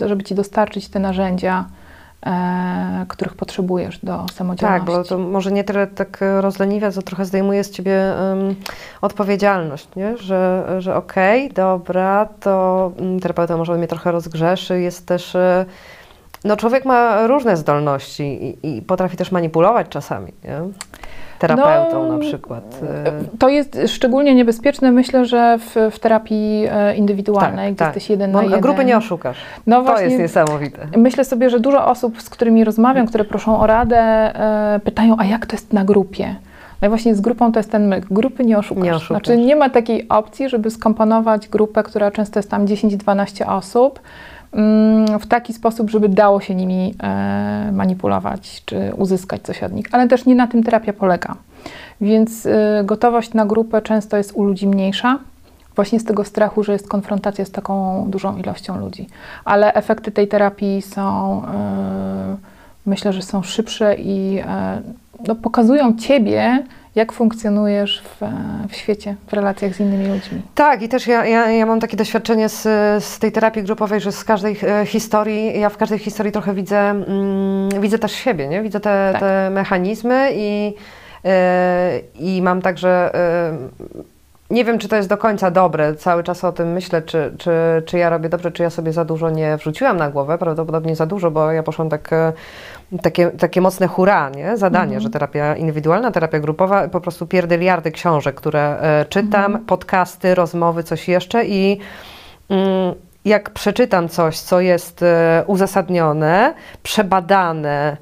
żeby 0.06 0.24
ci 0.24 0.36
dostarczyć 0.36 0.90
te 0.90 1.00
narzędzia, 1.00 1.66
których 3.08 3.34
potrzebujesz 3.34 4.00
do 4.06 4.18
Tak, 4.18 4.32
samodzielności. 4.36 4.86
bo 4.86 5.04
to 5.04 5.18
może 5.18 5.52
nie 5.52 5.64
tyle 5.64 5.88
tak 5.88 6.22
e, 6.22 6.42
rozleniwia, 6.42 6.92
co 6.92 7.02
trochę 7.02 7.26
zdejmuje 7.26 7.64
z 7.64 7.72
ciebie 7.72 8.20
em, 8.32 8.56
odpowiedzialność, 9.02 9.88
nie? 9.96 10.18
że, 10.18 10.66
że 10.80 10.96
okej, 10.96 11.50
dobra, 11.50 12.28
to 12.40 12.92
mm, 13.00 13.20
terapeuta 13.20 13.58
może 13.58 13.78
mnie 13.78 13.88
trochę 13.88 14.12
rozgrzeszy, 14.12 14.82
jest 14.82 15.06
też, 15.06 15.36
e, 15.36 15.66
no 16.44 16.58
człowiek 16.58 16.86
ma 16.86 17.28
różne 17.28 17.58
zdolności 17.58 18.24
i, 18.64 18.78
i 18.78 18.82
potrafi 18.82 19.18
też 19.18 19.32
manipulować 19.32 19.88
czasami, 19.90 20.32
nie? 20.44 20.60
Terapeutą 21.48 22.08
No, 22.08 22.14
na 22.14 22.20
przykład. 22.20 22.80
e, 23.06 23.12
To 23.40 23.50
jest 23.50 23.80
szczególnie 23.88 24.36
niebezpieczne, 24.36 24.92
myślę, 24.92 25.26
że 25.26 25.58
w, 25.60 25.76
w 25.92 26.00
terapii 26.00 26.66
e, 26.72 26.96
indywidualnej, 26.96 27.66
Tak, 27.68 27.76
gdzie 27.76 27.80
tak. 27.86 27.96
jesteś 27.96 28.10
jeden 28.10 28.32
na 28.32 28.44
jeden. 28.44 28.62
grupy 28.62 28.86
nie 28.86 28.98
oszukasz. 28.98 29.38
No 29.68 29.76
To 29.78 29.84
właśnie, 29.84 30.06
jest 30.06 30.20
niesamowite. 30.20 30.88
Myślę 30.98 31.26
sobie, 31.26 31.50
że 31.50 31.60
dużo 31.60 31.88
osób, 31.88 32.22
z 32.22 32.30
którymi 32.30 32.64
rozmawiam, 32.64 33.08
które 33.08 33.24
proszą 33.24 33.60
o 33.60 33.68
radę, 33.68 33.98
e, 33.98 34.80
pytają, 34.84 35.16
a 35.20 35.26
jak 35.26 35.46
to 35.46 35.56
jest 35.56 35.74
na 35.74 35.84
grupie? 35.86 36.36
No 36.82 36.86
i 36.88 36.90
właśnie 36.90 37.16
z 37.16 37.22
grupą 37.22 37.52
to 37.52 37.60
jest 37.60 37.72
ten 37.72 37.88
myk. 37.88 38.06
Grupy 38.12 38.46
nie 38.46 38.58
oszukasz. 38.58 38.84
Nie 38.84 38.96
oszukasz. 38.96 39.08
Znaczy 39.26 39.38
nie 39.38 39.56
ma 39.56 39.70
takiej 39.70 40.08
opcji, 40.10 40.50
żeby 40.50 40.72
skomponować 40.72 41.48
grupę, 41.50 41.84
która 41.84 42.12
często 42.12 42.40
jest 42.40 42.50
tam 42.52 42.66
10-12 42.66 43.46
osób, 43.58 44.00
w 45.20 45.28
taki 45.28 45.54
sposób, 45.54 45.90
żeby 45.90 46.10
dało 46.10 46.42
się 46.42 46.56
nimi 46.56 46.96
e, 47.04 47.72
manipulować, 47.72 48.62
czy 48.66 48.92
uzyskać 48.98 49.42
coś 49.42 49.64
od 49.64 49.74
nich. 49.74 49.86
Ale 49.92 50.08
też 50.08 50.26
nie 50.26 50.36
na 50.36 50.48
tym 50.48 50.64
terapia 50.64 50.94
polega. 50.94 51.36
Więc 52.02 52.46
e, 52.46 52.82
gotowość 52.86 53.34
na 53.34 53.46
grupę 53.46 53.82
często 53.82 54.18
jest 54.18 54.32
u 54.36 54.44
ludzi 54.44 54.68
mniejsza, 54.68 55.20
właśnie 55.76 56.00
z 56.00 56.06
tego 56.06 56.24
strachu, 56.24 56.64
że 56.64 56.74
jest 56.74 56.88
konfrontacja 56.88 57.46
z 57.46 57.52
taką 57.52 58.06
dużą 58.10 58.38
ilością 58.38 58.80
ludzi. 58.80 59.08
Ale 59.46 59.74
efekty 59.74 60.12
tej 60.12 60.28
terapii 60.28 60.82
są, 60.82 61.42
e, 61.46 62.36
myślę, 62.86 63.14
że 63.14 63.22
są 63.22 63.44
szybsze 63.44 63.96
i 63.96 64.44
no, 65.28 65.36
pokazują 65.36 65.98
ciebie, 65.98 66.64
jak 66.96 67.12
funkcjonujesz 67.12 68.04
w, 68.04 68.26
w 68.70 68.76
świecie, 68.76 69.16
w 69.28 69.34
relacjach 69.34 69.76
z 69.76 69.80
innymi 69.80 70.08
ludźmi. 70.08 70.42
Tak, 70.56 70.82
i 70.82 70.90
też 70.90 71.08
ja, 71.08 71.26
ja, 71.26 71.52
ja 71.52 71.66
mam 71.66 71.80
takie 71.80 71.98
doświadczenie 71.98 72.50
z, 72.50 72.62
z 73.04 73.20
tej 73.20 73.32
terapii 73.32 73.64
grupowej, 73.64 74.02
że 74.02 74.12
z 74.12 74.24
każdej 74.24 74.58
e, 74.64 74.86
historii, 74.86 75.60
ja 75.60 75.70
w 75.70 75.78
każdej 75.78 76.00
historii 76.00 76.32
trochę 76.32 76.54
widzę, 76.54 76.80
mm, 76.80 77.82
widzę 77.82 78.00
też 78.00 78.12
siebie, 78.12 78.48
nie? 78.48 78.62
Widzę 78.62 78.80
te, 78.80 79.10
Tak. 79.12 79.22
te 79.22 79.50
mechanizmy 79.50 80.30
i, 80.34 80.74
e, 81.26 82.00
i 82.20 82.42
mam 82.42 82.62
także, 82.62 83.16
e, 83.16 83.58
nie 84.50 84.66
wiem, 84.66 84.80
czy 84.80 84.88
to 84.88 84.96
jest 84.96 85.10
do 85.10 85.18
końca 85.18 85.52
dobre, 85.52 85.96
cały 85.96 86.24
czas 86.24 86.44
o 86.44 86.52
tym 86.52 86.72
myślę, 86.72 87.02
czy, 87.02 87.34
czy, 87.38 87.52
czy 87.86 87.98
ja 87.98 88.10
robię 88.10 88.30
dobrze, 88.30 88.52
czy 88.52 88.64
ja 88.64 88.70
sobie 88.70 88.94
za 88.94 89.06
dużo 89.06 89.30
nie 89.30 89.58
wrzuciłam 89.58 89.98
na 89.98 90.10
głowę, 90.10 90.38
prawdopodobnie 90.38 90.96
za 90.96 91.06
dużo, 91.06 91.32
bo 91.32 91.52
ja 91.52 91.64
poszłam 91.64 91.90
tak, 91.90 92.10
takie, 93.02 93.30
takie 93.32 93.62
mocne 93.62 93.88
hura, 93.88 94.30
nie? 94.30 94.58
Zadanie, 94.58 94.84
Mhm. 94.84 95.02
że 95.02 95.10
terapia 95.10 95.56
indywidualna, 95.56 96.12
terapia 96.12 96.40
grupowa, 96.40 96.88
po 96.88 97.02
prostu 97.02 97.28
pierdyliardy 97.28 97.92
książek, 97.92 98.36
które 98.36 98.80
e, 98.82 99.06
czytam, 99.10 99.46
Mhm. 99.46 99.66
podcasty, 99.66 100.36
rozmowy, 100.36 100.84
coś 100.84 101.08
jeszcze 101.08 101.46
i 101.46 101.80
mm, 102.50 102.94
jak 103.26 103.50
przeczytam 103.50 104.10
coś, 104.10 104.40
co 104.40 104.60
jest 104.62 105.04
e, 105.04 105.44
uzasadnione, 105.48 106.54
przebadane, 106.84 107.98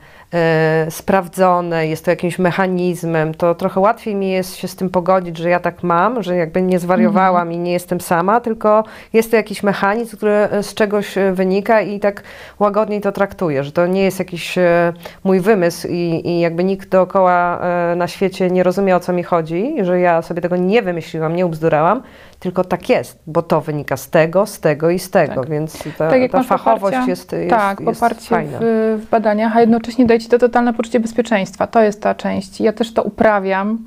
sprawdzone, 0.90 1.88
jest 1.88 2.06
to 2.06 2.12
jakimś 2.12 2.40
mechanizmem, 2.40 3.34
to 3.34 3.56
trochę 3.56 3.80
łatwiej 3.80 4.16
mi 4.16 4.32
jest 4.32 4.56
się 4.56 4.68
z 4.68 4.76
tym 4.76 4.90
pogodzić, 4.90 5.38
że 5.38 5.50
ja 5.50 5.60
tak 5.60 5.84
mam, 5.84 6.24
że 6.24 6.36
jakby 6.36 6.62
nie 6.62 6.80
zwariowałam 6.80 7.52
i 7.52 7.58
nie 7.58 7.72
jestem 7.72 8.02
sama, 8.02 8.42
tylko 8.42 8.84
jest 9.14 9.32
to 9.32 9.38
jakiś 9.38 9.64
mechanizm, 9.64 10.18
który 10.18 10.32
e, 10.32 10.64
z 10.64 10.74
czegoś 10.74 11.18
e, 11.18 11.34
wynika 11.34 11.82
i 11.82 12.00
tak 12.00 12.24
łagodniej 12.60 13.02
to 13.02 13.12
traktuję, 13.12 13.64
że 13.64 13.72
to 13.72 13.88
nie 13.88 14.04
jest 14.04 14.20
jakiś 14.20 14.58
e, 14.58 14.94
mój 15.24 15.40
wymysł 15.40 15.88
i, 15.88 16.22
i 16.26 16.40
jakby 16.40 16.64
nikt 16.64 16.90
dookoła 16.90 17.60
e, 17.62 17.96
na 17.96 18.08
świecie 18.08 18.50
nie 18.50 18.64
rozumie 18.64 18.96
o 18.96 19.00
co 19.00 19.14
mi 19.14 19.24
chodzi, 19.24 19.76
że 19.82 20.00
ja 20.00 20.22
sobie 20.22 20.42
tego 20.42 20.58
nie 20.58 20.82
wymyśliłam, 20.82 21.36
nie 21.36 21.46
ubzdurałam, 21.46 22.04
tylko 22.42 22.64
tak 22.64 22.90
jest, 22.90 23.20
bo 23.28 23.42
to 23.42 23.62
wynika 23.62 23.98
z 23.98 24.10
tego, 24.10 24.46
z 24.46 24.60
tego 24.60 24.90
i 24.90 25.00
z 25.00 25.10
tego, 25.12 25.36
Tak. 25.36 25.50
więc 25.50 25.84
ta, 25.98 26.10
Tak 26.10 26.32
ta 26.32 26.44
fachowość 26.44 26.98
poparcia- 26.98 27.08
jest, 27.10 27.32
jest, 27.34 27.50
tak, 27.50 27.80
jest 27.80 28.00
poparcie 28.02 28.30
fajna. 28.30 28.58
w, 28.62 29.00
w 29.06 29.10
badaniach, 29.10 29.58
a 29.58 29.62
jednocześnie 29.62 30.06
daje 30.06 30.20
Ci 30.20 30.30
to 30.30 30.38
totalne 30.40 30.74
poczucie 30.74 31.00
bezpieczeństwa. 31.00 31.68
To 31.68 31.82
jest 31.82 32.02
ta 32.02 32.16
część. 32.16 32.62
Ja 32.62 32.74
też 32.74 32.94
to 32.94 33.04
uprawiam, 33.04 33.78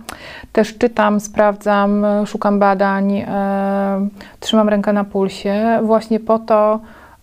też 0.52 0.78
czytam, 0.78 1.20
sprawdzam, 1.20 2.06
szukam 2.26 2.58
badań, 2.58 3.12
e, 3.18 4.08
trzymam 4.40 4.68
rękę 4.68 4.92
na 4.92 5.04
pulsie, 5.04 5.80
właśnie 5.82 6.20
po 6.20 6.38
to, 6.38 6.80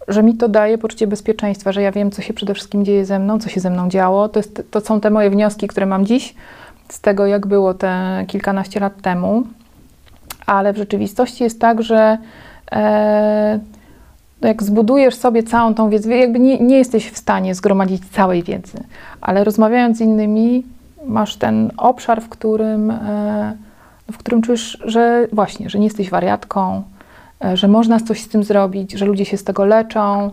że 0.08 0.24
mi 0.24 0.38
to 0.38 0.50
daje 0.50 0.78
poczucie 0.78 1.08
bezpieczeństwa, 1.08 1.72
że 1.72 1.82
ja 1.82 1.91
wiem, 1.91 2.12
co 2.12 2.22
się 2.22 2.34
przede 2.34 2.54
wszystkim 2.54 2.86
dzieje 2.86 3.06
ze 3.06 3.20
mną, 3.20 3.39
co 3.39 3.50
się 3.50 3.60
ze 3.60 3.70
mną 3.70 3.89
działo. 3.89 4.30
To, 4.30 4.39
jest, 4.39 4.63
to 4.72 4.82
są 4.82 5.02
te 5.02 5.10
moje 5.10 5.30
wnioski, 5.30 5.67
które 5.67 5.86
mam 5.86 6.06
dziś 6.06 6.36
z 6.89 7.02
tego, 7.02 7.26
jak 7.26 7.48
było 7.48 7.74
te 7.74 8.24
kilkanaście 8.28 8.80
lat 8.80 9.02
temu. 9.02 9.44
Ale 10.45 10.73
w 10.73 10.77
rzeczywistości 10.77 11.43
jest 11.43 11.60
tak, 11.60 11.84
że 11.84 12.17
e, 12.71 13.60
jak 14.41 14.63
zbudujesz 14.63 15.15
sobie 15.15 15.43
całą 15.43 15.73
tą 15.73 15.89
wiedzę, 15.89 16.17
jakby 16.17 16.39
nie, 16.39 16.60
nie 16.60 16.77
jesteś 16.77 17.12
w 17.12 17.17
stanie 17.17 17.56
zgromadzić 17.56 18.10
całej 18.12 18.43
wiedzy, 18.43 18.84
ale 19.21 19.43
rozmawiając 19.43 19.97
z 19.97 20.01
innymi, 20.01 20.63
masz 21.06 21.36
ten 21.36 21.71
obszar, 21.77 22.21
w 22.21 22.30
którym, 22.30 22.91
e, 22.91 23.58
w 24.12 24.17
którym 24.17 24.41
czujesz, 24.41 24.77
że 24.86 25.27
właśnie, 25.34 25.69
że 25.69 25.80
nie 25.80 25.86
jesteś 25.86 26.10
wariatką, 26.10 26.84
e, 27.45 27.58
że 27.58 27.67
można 27.67 27.99
coś 27.99 28.21
z 28.21 28.27
tym 28.27 28.43
zrobić, 28.43 28.91
że 28.91 29.06
ludzie 29.06 29.25
się 29.25 29.38
z 29.38 29.43
tego 29.43 29.65
leczą, 29.65 30.32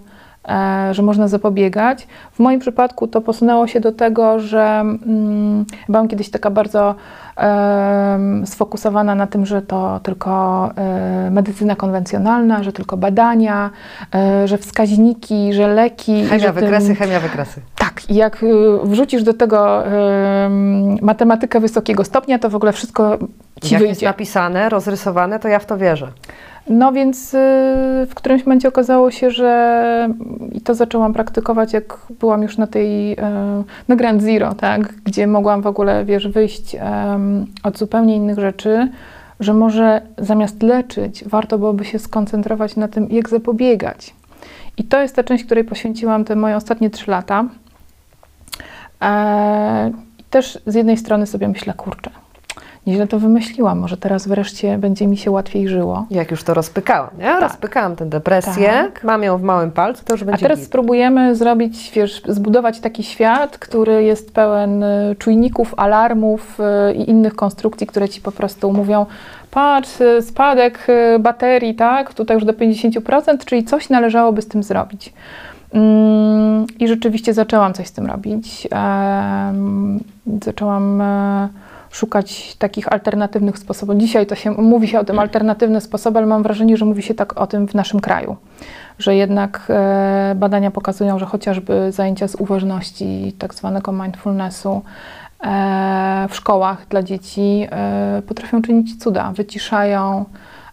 że 0.90 1.02
można 1.02 1.28
zapobiegać. 1.28 2.06
W 2.32 2.38
moim 2.38 2.60
przypadku 2.60 3.08
to 3.08 3.20
posunęło 3.20 3.66
się 3.66 3.80
do 3.80 3.92
tego, 3.92 4.40
że 4.40 4.62
mm, 4.80 5.64
byłam 5.88 6.08
kiedyś 6.08 6.30
taka 6.30 6.50
bardzo 6.50 6.94
em, 7.36 8.46
sfokusowana 8.46 9.14
na 9.14 9.26
tym, 9.26 9.46
że 9.46 9.62
to 9.62 10.00
tylko 10.02 10.70
e, 10.76 11.30
medycyna 11.30 11.76
konwencjonalna, 11.76 12.62
że 12.62 12.72
tylko 12.72 12.96
badania, 12.96 13.70
e, 14.14 14.48
że 14.48 14.58
wskaźniki, 14.58 15.52
że 15.52 15.68
leki. 15.68 16.24
Chemia, 16.24 16.38
że 16.46 16.52
tym- 16.52 16.54
wykresy, 16.54 16.94
chemia, 16.94 17.20
wykresy. 17.20 17.60
tak, 17.78 18.10
i 18.10 18.14
jak 18.14 18.42
y, 18.42 18.46
wrzucisz 18.84 19.22
do 19.22 19.34
tego 19.34 19.82
matematykę 21.02 21.60
wysokiego 21.60 22.04
stopnia, 22.04 22.38
to 22.38 22.50
w 22.50 22.54
ogóle 22.54 22.72
wszystko 22.72 23.18
ci 23.62 23.74
Jak 23.74 23.82
jest 23.82 23.92
wyjdzie. 23.94 24.06
napisane, 24.06 24.68
rozrysowane, 24.68 25.38
to 25.38 25.48
ja 25.48 25.58
w 25.58 25.66
to 25.66 25.76
wierzę. 25.78 26.08
No 26.68 26.92
więc 26.92 27.34
y, 27.34 27.38
w 28.10 28.14
którymś 28.14 28.46
momencie 28.46 28.68
okazało 28.68 29.10
się, 29.10 29.30
że 29.30 30.08
i 30.52 30.60
to 30.60 30.74
zaczęłam 30.74 31.12
praktykować, 31.12 31.72
jak 31.72 31.98
byłam 32.20 32.42
już 32.42 32.58
na 32.58 32.66
tej, 32.66 33.12
y, 33.12 33.16
na 33.88 33.96
Grand 33.96 34.22
Zero, 34.22 34.54
tak, 34.54 34.94
gdzie 35.04 35.26
mogłam 35.26 35.62
w 35.62 35.66
ogóle, 35.66 36.04
wiesz, 36.04 36.28
wyjść 36.28 36.76
od 37.62 37.78
zupełnie 37.78 38.16
innych 38.16 38.38
rzeczy, 38.38 38.88
że 39.40 39.54
może 39.54 40.02
zamiast 40.18 40.62
leczyć, 40.62 41.24
warto 41.24 41.58
byłoby 41.58 41.84
się 41.84 41.98
skoncentrować 41.98 42.76
na 42.76 42.88
tym, 42.88 43.08
jak 43.10 43.28
zapobiegać. 43.28 44.14
I 44.76 44.84
to 44.84 45.00
jest 45.00 45.16
ta 45.16 45.24
część, 45.24 45.44
której 45.44 45.64
poświęciłam 45.64 46.24
te 46.24 46.36
moje 46.36 46.56
ostatnie 46.56 46.90
trzy 46.90 47.10
lata. 47.10 47.44
Eee, 49.00 49.92
też 50.30 50.58
z 50.66 50.74
jednej 50.74 50.96
strony 50.96 51.26
sobie 51.26 51.48
myślę, 51.48 51.74
kurczę, 51.74 52.10
nieźle 52.86 53.06
to 53.06 53.18
wymyśliłam, 53.18 53.78
może 53.78 53.96
teraz 53.96 54.28
wreszcie 54.28 54.78
będzie 54.78 55.06
mi 55.06 55.16
się 55.16 55.30
łatwiej 55.30 55.68
żyło. 55.68 56.06
Jak 56.10 56.30
już 56.30 56.42
to 56.44 56.54
rozpykałam, 56.54 57.10
nie? 57.18 57.40
Rozpykałam 57.40 57.96
tę 57.96 58.06
depresję, 58.06 58.68
Tak. 58.68 59.04
mam 59.04 59.22
ją 59.22 59.38
w 59.38 59.42
małym 59.42 59.70
palcu, 59.70 60.04
to 60.04 60.12
już 60.14 60.22
A 60.22 60.24
będzie 60.24 60.42
teraz 60.42 60.58
git. 60.58 60.66
spróbujemy 60.68 61.34
zrobić, 61.36 61.90
wiesz, 61.94 62.22
zbudować 62.28 62.80
taki 62.80 63.02
świat, 63.02 63.58
który 63.58 64.02
jest 64.02 64.32
pełen 64.34 64.82
y, 64.82 65.16
czujników, 65.18 65.74
alarmów 65.76 66.58
y, 66.90 66.94
i 66.94 67.10
innych 67.10 67.34
konstrukcji, 67.34 67.86
które 67.86 68.08
ci 68.08 68.20
po 68.20 68.32
prostu 68.32 68.72
mówią, 68.72 69.06
patrz, 69.50 70.00
y, 70.00 70.22
spadek 70.22 70.86
baterii, 71.20 71.74
tak, 71.74 72.14
tutaj 72.14 72.34
już 72.34 72.44
do 72.44 72.52
50%, 72.52 73.44
czyli 73.44 73.64
coś 73.64 73.88
należałoby 73.88 74.42
z 74.42 74.48
tym 74.48 74.62
zrobić. 74.62 75.12
Mm, 75.72 76.66
I 76.78 76.88
rzeczywiście 76.88 77.34
zaczęłam 77.34 77.74
coś 77.74 77.86
z 77.86 77.92
tym 77.92 78.06
robić. 78.06 78.68
Zaczęłam 80.44 81.00
e, 81.00 81.48
szukać 81.90 82.56
takich 82.56 82.92
alternatywnych 82.92 83.58
sposobów. 83.58 83.96
Dzisiaj 83.96 84.26
to 84.26 84.34
się 84.34 84.50
mówi 84.50 84.88
się 84.88 85.00
o 85.00 85.04
tym 85.04 85.18
alternatywne 85.18 85.80
sposoby, 85.80 86.18
ale 86.18 86.26
mam 86.26 86.42
wrażenie, 86.42 86.76
że 86.76 86.84
mówi 86.84 87.02
się 87.02 87.14
tak 87.14 87.40
o 87.40 87.46
tym 87.46 87.68
w 87.68 87.74
naszym 87.74 88.00
kraju. 88.00 88.36
Że 88.98 89.16
jednak 89.16 89.62
e, 89.70 90.34
badania 90.36 90.70
pokazują, 90.70 91.18
że 91.18 91.26
chociażby 91.26 91.92
zajęcia 91.92 92.28
z 92.28 92.34
uważności, 92.34 93.34
tak 93.38 93.54
zwanego 93.54 93.92
mindfulnessu, 93.92 94.82
e, 95.44 96.26
w 96.30 96.36
szkołach 96.36 96.86
dla 96.88 97.02
dzieci 97.02 97.66
e, 97.70 98.22
potrafią 98.28 98.62
czynić 98.62 99.02
cuda. 99.02 99.32
Wyciszają, 99.32 100.24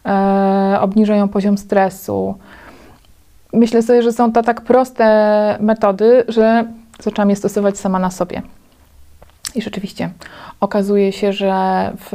e, 0.05 0.77
obniżają 0.81 1.27
poziom 1.27 1.57
stresu. 1.57 2.35
Myślę 3.53 3.81
sobie, 3.81 4.01
że 4.01 4.11
są 4.11 4.31
to 4.31 4.43
tak 4.43 4.61
proste 4.61 5.57
metody, 5.59 6.23
że 6.27 6.65
zaczęłam 6.99 7.29
je 7.29 7.35
stosować 7.35 7.77
sama 7.77 7.99
na 7.99 8.11
sobie. 8.11 8.41
I 9.55 9.61
rzeczywiście 9.61 10.09
okazuje 10.59 11.11
się, 11.11 11.33
że 11.33 11.91
w, 11.97 12.09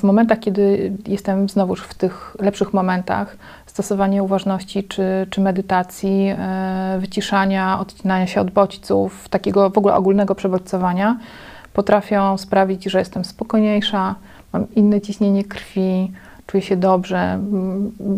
w 0.00 0.02
momentach, 0.02 0.40
kiedy 0.40 0.92
jestem 1.06 1.48
znowuż 1.48 1.82
w 1.82 1.94
tych 1.94 2.36
lepszych 2.40 2.72
momentach, 2.72 3.36
stosowanie 3.66 4.22
uważności 4.22 4.84
czy, 4.84 5.26
czy 5.30 5.40
medytacji, 5.40 6.34
e, 6.38 6.98
wyciszania, 7.00 7.80
odcinania 7.80 8.26
się 8.26 8.40
od 8.40 8.50
bodźców, 8.50 9.28
takiego 9.28 9.70
w 9.70 9.78
ogóle 9.78 9.94
ogólnego 9.94 10.34
przebodźcowania, 10.34 11.18
potrafią 11.72 12.38
sprawić, 12.38 12.84
że 12.84 12.98
jestem 12.98 13.24
spokojniejsza, 13.24 14.14
mam 14.52 14.66
inne 14.74 15.00
ciśnienie 15.00 15.44
krwi, 15.44 16.12
czuję 16.46 16.62
się 16.62 16.76
dobrze, 16.76 17.38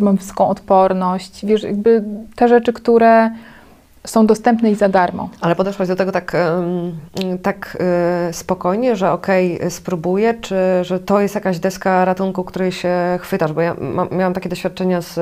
mam 0.00 0.16
wysoką 0.16 0.48
odporność. 0.48 1.46
Wiesz, 1.46 1.62
jakby 1.62 2.04
te 2.36 2.48
rzeczy, 2.48 2.72
które 2.72 3.30
są 4.06 4.26
dostępne 4.26 4.70
i 4.70 4.74
za 4.74 4.88
darmo. 4.88 5.28
Ale 5.40 5.56
podeszłaś 5.56 5.88
do 5.88 5.96
tego 5.96 6.12
tak, 6.12 6.32
tak 7.42 7.76
e, 7.80 8.32
spokojnie, 8.32 8.96
że 8.96 9.12
okej, 9.12 9.60
spróbuję, 9.68 10.34
czy 10.34 10.56
że 10.82 11.00
to 11.00 11.20
jest 11.20 11.34
jakaś 11.34 11.58
deska 11.58 12.04
ratunku, 12.04 12.44
której 12.44 12.72
się 12.72 13.18
chwytasz? 13.20 13.52
Bo 13.52 13.60
ja 13.60 13.76
miałam 14.10 14.34
takie 14.34 14.48
doświadczenia 14.48 15.00
z, 15.00 15.18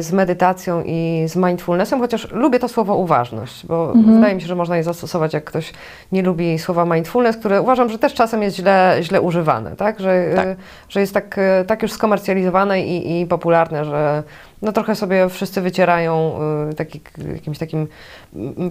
z 0.00 0.12
medytacją 0.12 0.82
i 0.86 1.24
z 1.28 1.36
mindfulnessem, 1.36 2.00
chociaż 2.00 2.30
lubię 2.30 2.58
to 2.58 2.68
słowo 2.68 2.96
uważność, 2.96 3.66
bo 3.66 3.92
Mhm. 3.92 4.14
wydaje 4.14 4.34
mi 4.34 4.40
się, 4.40 4.46
że 4.46 4.54
można 4.54 4.76
je 4.76 4.82
zastosować, 4.84 5.34
jak 5.34 5.44
ktoś 5.44 5.72
nie 6.12 6.22
lubi 6.22 6.58
słowa 6.58 6.84
mindfulness, 6.84 7.36
które 7.36 7.62
uważam, 7.62 7.88
że 7.88 7.98
też 7.98 8.14
czasem 8.14 8.42
jest 8.42 8.56
źle, 8.56 8.96
źle 9.00 9.20
używane, 9.20 9.76
tak? 9.76 10.00
Że, 10.00 10.12
e, 10.12 10.34
Tak. 10.36 10.48
że 10.88 11.00
jest 11.00 11.14
tak, 11.14 11.38
e, 11.38 11.64
tak 11.66 11.82
już 11.82 11.92
skomercjalizowane 11.92 12.82
i, 12.82 13.20
i 13.20 13.26
popularne, 13.26 13.84
że 13.84 14.22
no 14.62 14.72
trochę 14.72 14.94
sobie 14.94 15.28
wszyscy 15.28 15.60
wycierają 15.60 16.38
y, 16.70 16.74
taki, 16.74 17.00
jakimś 17.34 17.58
takim 17.58 17.86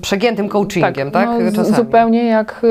przegiętym 0.02 0.50
coachingiem, 0.50 1.12
tak? 1.12 1.30
No, 1.40 1.52
z- 1.52 1.56
Czasami. 1.56 1.76
zupełnie 1.76 2.26
jak 2.28 2.62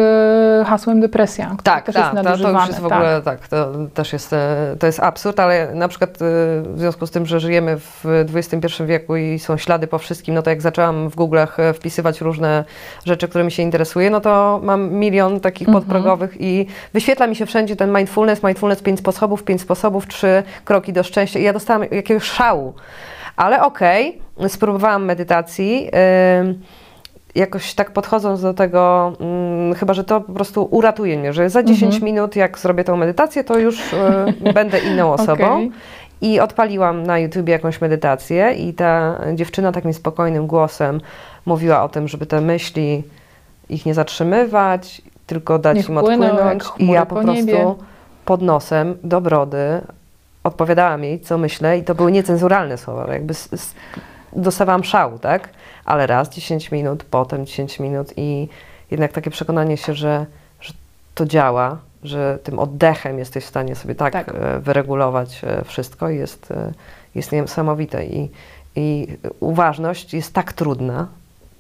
e, 0.61 0.65
hasłem 0.65 1.01
depresja, 1.01 1.57
Tak, 1.63 1.85
też 1.87 1.95
tak, 1.95 2.15
jest 2.15 2.27
to, 2.27 2.39
to 2.39 2.51
już 2.51 2.67
jest 2.69 2.81
w 2.81 2.87
ogóle, 2.87 3.23
tak, 3.25 3.49
to 3.49 3.69
też 3.95 4.13
jest, 4.13 4.33
e, 4.33 4.77
to 4.79 4.87
jest 4.87 5.01
absurd, 5.01 5.41
ale 5.41 5.75
na 5.75 5.89
przykład 5.89 6.11
e, 6.11 6.15
w 6.63 6.75
związku 6.77 7.07
z 7.07 7.11
tym, 7.11 7.27
że 7.27 7.41
żyjemy 7.41 7.77
w 7.79 8.05
XXI 8.35 8.83
wieku 8.85 9.17
i 9.17 9.39
są 9.39 9.57
ślady 9.57 9.87
po 9.87 9.99
wszystkim, 9.99 10.35
no 10.35 10.43
to 10.43 10.51
jak 10.51 10.63
zaczęłam 10.63 11.09
w 11.09 11.17
Google'ach 11.17 11.75
wpisywać 11.75 12.21
różne 12.21 12.65
rzeczy, 13.05 13.29
którymi 13.29 13.51
się 13.51 13.63
interesuję, 13.63 14.11
no 14.11 14.21
to 14.21 14.61
mam 14.63 14.93
milion 14.93 15.41
takich 15.41 15.69
Mhm. 15.69 15.85
podprogowych 15.85 16.37
i 16.41 16.67
wyświetla 16.93 17.27
mi 17.27 17.37
się 17.37 17.47
wszędzie 17.47 17.77
ten 17.77 17.97
mindfulness, 17.97 18.43
mindfulness 18.43 18.83
pięć 18.83 18.99
sposobów, 18.99 19.45
pięć 19.45 19.61
sposobów, 19.61 20.07
trzy 20.07 20.43
kroki 20.65 20.93
do 20.93 21.03
szczęścia 21.03 21.39
i 21.39 21.43
ja 21.43 21.53
dostałam 21.53 21.83
jakiegoś 21.91 22.23
szału. 22.25 22.75
Ale 23.37 23.63
okej, 23.63 24.19
spróbowałam 24.49 25.05
medytacji. 25.05 25.91
ym, 26.41 26.61
jakoś 27.35 27.75
tak 27.75 27.91
podchodząc 27.91 28.43
do 28.43 28.55
tego, 28.55 29.13
mm, 29.21 29.75
chyba 29.75 29.95
że 29.95 30.05
to 30.05 30.21
po 30.21 30.33
prostu 30.33 30.69
uratuje 30.71 31.19
mnie, 31.19 31.33
że 31.33 31.51
za 31.51 31.63
10 31.63 31.95
Mhm. 31.95 32.05
minut, 32.05 32.37
jak 32.37 32.59
zrobię 32.59 32.85
tą 32.85 32.97
medytację, 32.97 33.45
to 33.45 33.59
już 33.59 33.93
y, 33.93 33.97
będę 34.55 34.79
inną 34.79 35.13
osobą. 35.13 35.53
Okej. 35.53 35.71
I 36.21 36.41
odpaliłam 36.41 37.03
na 37.03 37.19
YouTubie 37.19 37.53
jakąś 37.53 37.81
medytację, 37.81 38.53
i 38.53 38.75
ta 38.75 39.21
dziewczyna 39.35 39.73
takim 39.73 39.93
spokojnym 39.93 40.47
głosem 40.47 41.01
mówiła 41.47 41.83
o 41.83 41.89
tym, 41.89 42.09
żeby 42.09 42.27
te 42.27 42.41
myśli 42.41 43.03
ich 43.69 43.87
nie 43.87 43.95
zatrzymywać, 43.95 45.03
tylko 45.27 45.59
dać 45.59 45.77
Niech 45.77 45.89
im 45.89 45.99
płyną 45.99 46.27
odpłynąć. 46.27 46.65
I 46.79 46.87
ja 46.87 47.07
po 47.07 47.15
po 47.17 47.23
prostu 47.23 47.33
niebie. 47.47 47.75
pod 48.25 48.43
nosem 48.43 48.99
do 49.05 49.21
brody 49.21 49.81
odpowiadałam 50.45 51.05
jej, 51.05 51.21
co 51.21 51.39
myślę, 51.39 51.79
i 51.79 51.83
to 51.83 51.95
były 51.95 52.13
niecenzuralne 52.13 52.79
słowa, 52.79 53.13
jakby 53.13 53.31
s- 53.31 53.49
s- 53.53 53.75
dostawałam 54.33 54.85
szału, 54.85 55.19
tak? 55.19 55.49
Ale 55.85 56.07
raz 56.07 56.29
10 56.29 56.71
minut, 56.71 57.05
potem 57.05 57.47
10 57.47 57.81
minut 57.81 58.13
i 58.17 58.49
jednak 58.91 59.13
takie 59.13 59.31
przekonanie 59.31 59.77
się, 59.77 59.95
że, 59.95 60.27
że 60.61 60.73
to 61.15 61.27
działa, 61.27 61.79
że 62.05 62.39
tym 62.43 62.59
oddechem 62.59 63.19
jesteś 63.19 63.45
w 63.45 63.49
stanie 63.49 63.75
sobie 63.75 63.95
tak, 63.95 64.13
Tak. 64.13 64.29
e, 64.29 64.61
wyregulować 64.61 65.41
e, 65.45 65.65
wszystko 65.65 66.09
jest, 66.09 66.51
e, 66.51 66.73
jest 67.15 67.33
niesamowite 67.33 68.07
i, 68.07 68.31
i 68.77 69.07
uważność 69.41 70.15
jest 70.15 70.35
tak 70.35 70.53
trudna. 70.53 71.07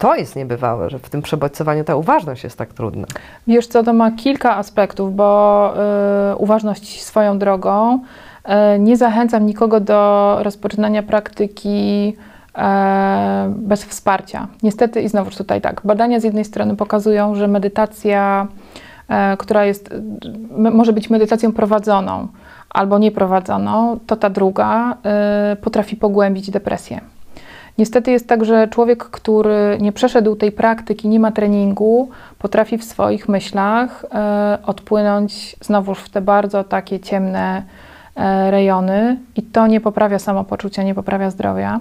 To 0.02 0.14
jest 0.14 0.36
niebywałe, 0.36 0.90
że 0.90 0.98
w 0.98 1.10
tym 1.10 1.22
przebodźcowaniu 1.22 1.84
ta 1.84 1.96
uważność 1.96 2.44
jest 2.44 2.58
tak 2.58 2.74
trudna. 2.74 3.06
Wiesz 3.46 3.66
co, 3.66 3.82
to 3.82 3.92
ma 3.92 4.10
kilka 4.10 4.56
aspektów, 4.56 5.16
bo 5.16 5.72
y, 6.32 6.36
uważność 6.36 7.02
swoją 7.02 7.38
drogą. 7.38 7.98
Y, 8.74 8.78
nie 8.78 8.96
zachęcam 8.96 9.46
nikogo 9.46 9.80
do 9.80 10.38
rozpoczynania 10.42 11.02
praktyki 11.02 12.16
bez 13.48 13.84
wsparcia. 13.84 14.48
Niestety 14.62 15.02
i 15.02 15.08
znowuż 15.08 15.36
tutaj 15.36 15.60
tak, 15.60 15.80
badania 15.84 16.20
z 16.20 16.24
jednej 16.24 16.44
strony 16.44 16.76
pokazują, 16.76 17.34
że 17.34 17.48
medytacja, 17.48 18.46
e, 19.08 19.36
która 19.36 19.64
jest, 19.64 19.94
może 20.56 20.92
być 20.92 21.10
medytacją 21.10 21.52
prowadzoną 21.52 22.28
albo 22.70 22.98
nieprowadzoną, 22.98 23.98
to 24.06 24.16
ta 24.16 24.30
druga 24.30 24.96
e, 25.04 25.56
potrafi 25.60 25.96
pogłębić 25.96 26.50
depresję. 26.50 27.00
Niestety 27.78 28.10
jest 28.10 28.28
tak, 28.28 28.44
że 28.44 28.68
człowiek, 28.68 29.04
który 29.04 29.78
nie 29.80 29.92
przeszedł 29.92 30.36
tej 30.36 30.52
praktyki, 30.52 31.08
nie 31.08 31.20
ma 31.20 31.32
treningu, 31.32 32.08
potrafi 32.38 32.78
w 32.78 32.84
swoich 32.84 33.28
myślach 33.28 34.04
e, 34.14 34.58
odpłynąć 34.66 35.56
znowuż 35.60 35.98
w 35.98 36.10
te 36.10 36.20
bardzo 36.20 36.64
takie 36.64 37.00
ciemne 37.00 37.62
e, 38.16 38.50
rejony 38.50 39.18
i 39.36 39.42
to 39.42 39.66
nie 39.66 39.80
poprawia 39.80 40.18
samopoczucia, 40.18 40.82
nie 40.82 40.94
poprawia 40.94 41.30
zdrowia. 41.30 41.80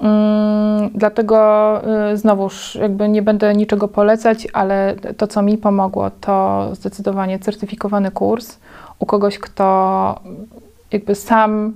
Mm, 0.00 0.90
dlatego 0.94 1.80
y, 2.12 2.16
znowuż 2.16 2.74
jakby 2.74 3.08
nie 3.08 3.22
będę 3.22 3.54
niczego 3.54 3.88
polecać, 3.88 4.48
ale 4.52 4.94
to, 5.16 5.26
co 5.26 5.42
mi 5.42 5.58
pomogło, 5.58 6.10
to 6.20 6.68
zdecydowanie 6.72 7.38
certyfikowany 7.38 8.10
kurs 8.10 8.58
u 8.98 9.06
kogoś, 9.06 9.38
kto 9.38 10.20
jakby 10.92 11.14
sam 11.14 11.72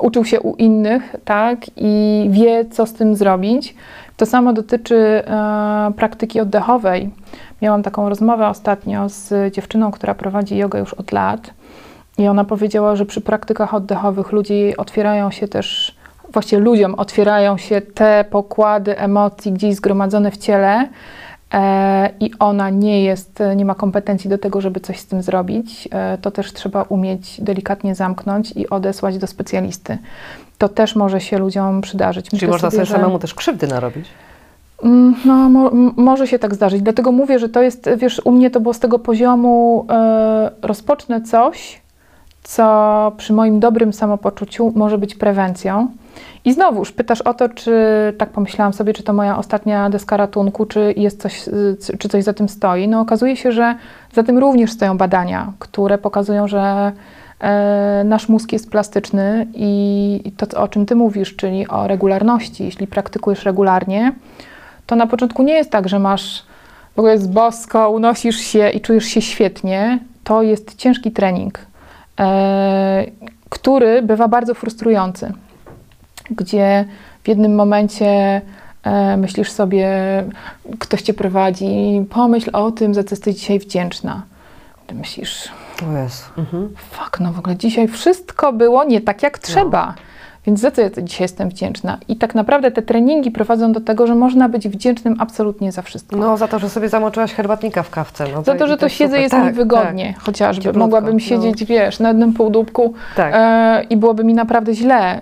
uczył 0.00 0.24
się 0.24 0.40
u 0.40 0.56
innych, 0.56 1.16
tak, 1.24 1.58
i 1.76 2.26
wie, 2.30 2.64
co 2.64 2.86
z 2.86 2.92
tym 2.92 3.16
zrobić. 3.16 3.74
To 4.16 4.26
samo 4.26 4.52
dotyczy 4.52 4.96
e, 4.96 5.92
praktyki 5.96 6.40
oddechowej. 6.40 7.10
Miałam 7.62 7.82
taką 7.82 8.08
rozmowę 8.08 8.48
ostatnio 8.48 9.08
z 9.08 9.54
dziewczyną, 9.54 9.90
która 9.90 10.14
prowadzi 10.14 10.56
jogę 10.56 10.78
już 10.78 10.94
od 10.94 11.12
lat. 11.12 11.50
I 12.18 12.28
ona 12.28 12.44
powiedziała, 12.44 12.96
że 12.96 13.06
przy 13.06 13.20
praktykach 13.20 13.74
oddechowych 13.74 14.32
ludzi 14.32 14.76
otwierają 14.76 15.30
się 15.30 15.48
też, 15.48 15.96
właściwie 16.32 16.62
ludziom 16.62 16.94
otwierają 16.94 17.56
się 17.58 17.80
te 17.80 18.24
pokłady 18.30 18.98
emocji 18.98 19.52
gdzieś 19.52 19.74
zgromadzone 19.74 20.30
w 20.30 20.36
ciele 20.36 20.88
e, 21.54 22.10
i 22.20 22.30
ona 22.38 22.70
nie 22.70 23.04
jest, 23.04 23.38
nie 23.56 23.64
ma 23.64 23.74
kompetencji 23.74 24.30
do 24.30 24.38
tego, 24.38 24.60
żeby 24.60 24.80
coś 24.80 24.98
z 25.00 25.06
tym 25.06 25.22
zrobić. 25.22 25.88
E, 25.92 26.18
to 26.18 26.30
też 26.30 26.52
trzeba 26.52 26.82
umieć 26.82 27.40
delikatnie 27.40 27.94
zamknąć 27.94 28.52
i 28.52 28.68
odesłać 28.70 29.18
do 29.18 29.26
specjalisty. 29.26 29.98
To 30.58 30.68
też 30.68 30.96
może 30.96 31.20
się 31.20 31.38
ludziom 31.38 31.80
przydarzyć. 31.80 32.24
Czyli 32.26 32.36
Myślę 32.36 32.48
można 32.48 32.70
sobie 32.70 32.84
że- 32.84 32.94
samemu 32.94 33.18
też 33.18 33.34
krzywdy 33.34 33.66
narobić. 33.66 34.06
Mm, 34.82 35.14
No, 35.24 35.34
mo, 35.48 35.70
może 35.96 36.26
się 36.26 36.38
tak 36.38 36.54
zdarzyć. 36.54 36.82
Dlatego 36.82 37.12
mówię, 37.12 37.38
że 37.38 37.48
to 37.48 37.62
jest, 37.62 37.90
wiesz, 37.96 38.20
u 38.24 38.30
mnie 38.32 38.50
to 38.50 38.60
było 38.60 38.74
z 38.74 38.78
tego 38.80 38.98
poziomu, 38.98 39.86
e, 39.90 40.50
rozpocznę 40.62 41.20
coś, 41.22 41.80
co 42.42 43.12
przy 43.16 43.32
moim 43.32 43.60
dobrym 43.60 43.92
samopoczuciu 43.92 44.72
może 44.76 44.98
być 44.98 45.14
prewencją. 45.14 45.88
I 46.44 46.52
znowuż 46.52 46.92
pytasz 46.92 47.20
o 47.20 47.34
to, 47.34 47.48
czy 47.48 47.74
tak 48.18 48.30
pomyślałam 48.30 48.72
sobie, 48.72 48.92
czy 48.92 49.02
to 49.02 49.12
moja 49.12 49.38
ostatnia 49.38 49.90
deska 49.90 50.16
ratunku, 50.16 50.66
czy 50.66 50.94
jest 50.96 51.20
coś, 51.20 51.48
y, 51.48 51.98
czy 51.98 52.08
coś 52.08 52.24
za 52.24 52.32
tym 52.32 52.48
stoi. 52.48 52.88
No 52.88 53.00
okazuje 53.00 53.36
się, 53.36 53.52
że 53.52 53.74
za 54.12 54.22
tym 54.22 54.38
również 54.38 54.72
stoją 54.72 54.98
badania, 54.98 55.52
które 55.58 55.98
pokazują, 55.98 56.48
że 56.48 56.92
e, 57.40 58.02
nasz 58.04 58.28
mózg 58.28 58.52
jest 58.52 58.70
plastyczny 58.70 59.46
i 59.54 60.32
to, 60.36 60.62
o 60.62 60.68
czym 60.68 60.86
ty 60.86 60.94
mówisz, 60.94 61.36
czyli 61.36 61.68
o 61.68 61.86
regularności, 61.86 62.64
jeśli 62.64 62.86
praktykujesz 62.86 63.44
regularnie, 63.44 64.12
to 64.86 64.96
na 64.96 65.06
początku 65.06 65.42
nie 65.42 65.54
jest 65.54 65.70
tak, 65.70 65.88
że 65.88 65.98
masz 65.98 66.44
w 66.96 66.98
ogóle 66.98 67.12
jest 67.12 67.32
bosko, 67.32 67.90
unosisz 67.90 68.36
się 68.36 68.70
i 68.70 68.80
czujesz 68.80 69.04
się 69.04 69.22
świetnie. 69.22 69.98
To 70.24 70.42
jest 70.42 70.74
ciężki 70.74 71.12
trening, 71.12 71.58
który 73.48 74.02
bywa 74.02 74.28
bardzo 74.28 74.54
frustrujący, 74.54 75.32
gdzie 76.30 76.84
w 77.24 77.28
jednym 77.28 77.54
momencie 77.54 78.40
e, 78.82 79.16
myślisz 79.16 79.50
sobie, 79.52 79.88
ktoś 80.78 81.02
cię 81.02 81.14
prowadzi, 81.14 82.06
pomyśl 82.10 82.50
o 82.52 82.70
tym, 82.70 82.94
za 82.94 83.04
co 83.04 83.10
jesteś 83.10 83.36
dzisiaj 83.36 83.58
wdzięczna. 83.58 84.22
Ty 84.86 84.94
myślisz, 84.94 85.48
O 85.88 85.96
Jezu. 85.96 86.24
Mhm. 86.38 86.74
fuck, 86.90 87.20
no 87.20 87.32
w 87.32 87.38
ogóle 87.38 87.56
dzisiaj 87.56 87.88
wszystko 87.88 88.52
było 88.52 88.84
nie 88.84 89.00
tak 89.00 89.22
jak 89.22 89.38
trzeba. 89.38 89.94
Więc 90.46 90.60
za 90.60 90.70
co 90.70 90.80
ja 90.82 90.90
dzisiaj 91.02 91.24
jestem 91.24 91.48
wdzięczna? 91.48 91.98
I 92.08 92.16
tak 92.16 92.34
naprawdę 92.34 92.70
te 92.70 92.82
treningi 92.82 93.30
prowadzą 93.30 93.72
do 93.72 93.80
tego, 93.80 94.06
że 94.06 94.14
można 94.14 94.48
być 94.48 94.68
wdzięcznym 94.68 95.16
absolutnie 95.18 95.72
za 95.72 95.82
wszystko. 95.82 96.16
No 96.16 96.36
za 96.36 96.48
to, 96.48 96.58
że 96.58 96.68
sobie 96.70 96.88
zamoczyłaś 96.88 97.32
herbatnika 97.32 97.82
w 97.82 97.90
kawce. 97.90 98.24
No 98.34 98.42
za 98.42 98.54
to, 98.54 98.66
że 98.66 98.76
to 98.76 98.86
jest 98.86 98.96
siedzę 98.96 99.08
super. 99.10 99.20
jest 99.22 99.30
Tak, 99.34 99.44
mi 99.44 99.52
wygodnie, 99.52 100.14
chociażby. 100.18 100.62
Cieplutko, 100.62 100.80
Mogłabym 100.86 101.12
no. 101.12 101.18
siedzieć, 101.20 101.64
wiesz, 101.64 101.98
na 102.00 102.08
jednym 102.08 102.32
półdubku 102.32 102.94
Tak. 103.16 103.32
e, 103.36 103.82
i 103.90 103.96
byłoby 103.96 104.24
mi 104.24 104.34
naprawdę 104.34 104.74
źle. 104.74 105.20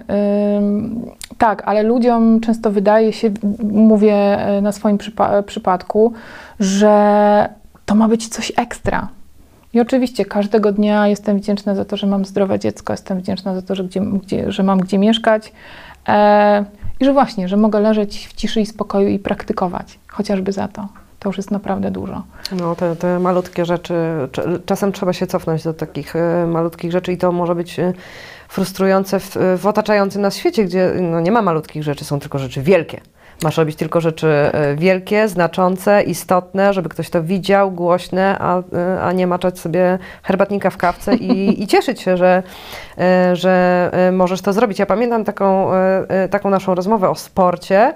Tak, 1.39 1.63
ale 1.67 1.83
ludziom 1.83 2.41
często 2.41 2.71
wydaje 2.71 3.13
się, 3.13 3.31
mówię 3.73 4.15
e, 4.15 4.61
na 4.61 4.73
swoim 4.73 4.99
przypa- 4.99 5.43
przypadku, 5.43 6.13
że 6.61 7.49
to 7.87 7.95
ma 7.95 8.09
być 8.09 8.29
coś 8.29 8.53
ekstra. 8.57 9.09
I 9.79 9.81
oczywiście 9.81 10.25
każdego 10.25 10.73
dnia 10.73 11.09
jestem 11.09 11.39
wdzięczna 11.39 11.75
za 11.75 11.85
to, 11.85 11.97
że 11.97 12.07
mam 12.07 12.25
zdrowe 12.25 12.59
dziecko, 12.59 12.93
jestem 12.93 13.19
wdzięczna 13.19 13.55
za 13.55 13.63
to, 13.63 13.75
że, 13.75 13.85
gdzie, 13.85 14.01
gdzie, 14.01 14.53
że 14.53 14.63
mam 14.63 14.81
gdzie 14.81 14.99
mieszkać 14.99 15.53
e, 16.09 16.65
i 17.01 17.05
że 17.05 17.13
właśnie, 17.13 17.49
że 17.49 17.57
mogę 17.57 17.81
leżeć 17.81 18.29
w 18.29 18.33
ciszy 18.33 18.61
i 18.61 18.67
spokoju 18.67 19.09
i 19.09 19.19
praktykować, 19.19 19.99
chociażby 20.09 20.53
za 20.53 20.69
to. 20.69 20.89
To 21.19 21.29
już 21.29 21.37
jest 21.37 21.51
naprawdę 21.51 21.91
dużo. 21.91 22.23
No, 22.61 22.77
te, 22.77 22.97
te 22.97 23.19
malutkie 23.19 23.65
rzeczy, 23.65 23.95
cz- 24.33 24.61
czasem 24.67 24.93
trzeba 24.93 25.13
się 25.13 25.27
cofnąć 25.27 25.65
do 25.65 25.75
takich 25.75 26.17
e, 26.17 26.47
malutkich 26.47 26.93
rzeczy 26.93 27.13
i 27.13 27.19
to 27.19 27.33
może 27.33 27.55
być 27.55 27.79
e, 27.79 27.93
frustrujące 28.49 29.21
w, 29.21 29.37
w 29.59 29.67
otaczającym 29.67 30.23
nas 30.23 30.37
świecie, 30.37 30.65
gdzie 30.65 30.93
no, 31.01 31.21
nie 31.21 31.33
ma 31.33 31.43
malutkich 31.43 31.83
rzeczy, 31.83 32.05
są 32.05 32.21
tylko 32.21 32.39
rzeczy 32.39 32.63
wielkie. 32.63 33.01
Masz 33.43 33.57
robić 33.57 33.77
tylko 33.77 34.01
rzeczy 34.01 34.29
e, 34.29 34.77
wielkie, 34.77 35.29
znaczące, 35.29 36.03
istotne, 36.03 36.73
żeby 36.73 36.89
ktoś 36.89 37.11
to 37.11 37.23
widział, 37.23 37.71
głośne, 37.71 38.37
a, 38.39 38.59
e, 38.59 39.03
a 39.03 39.13
nie 39.13 39.27
maczać 39.27 39.59
sobie 39.59 39.99
herbatnika 40.23 40.71
w 40.71 40.77
kawce 40.77 41.15
i, 41.15 41.63
i 41.63 41.67
cieszyć 41.73 42.01
się, 42.01 42.17
że, 42.17 42.43
e, 42.99 43.37
że 43.37 43.91
możesz 44.13 44.41
to 44.41 44.53
zrobić. 44.53 44.79
Ja 44.79 44.87
pamiętam 44.87 45.25
taką, 45.25 45.71
taką 46.31 46.51
naszą 46.51 46.75
rozmowę 46.75 47.11
o 47.11 47.15
sporcie 47.15 47.95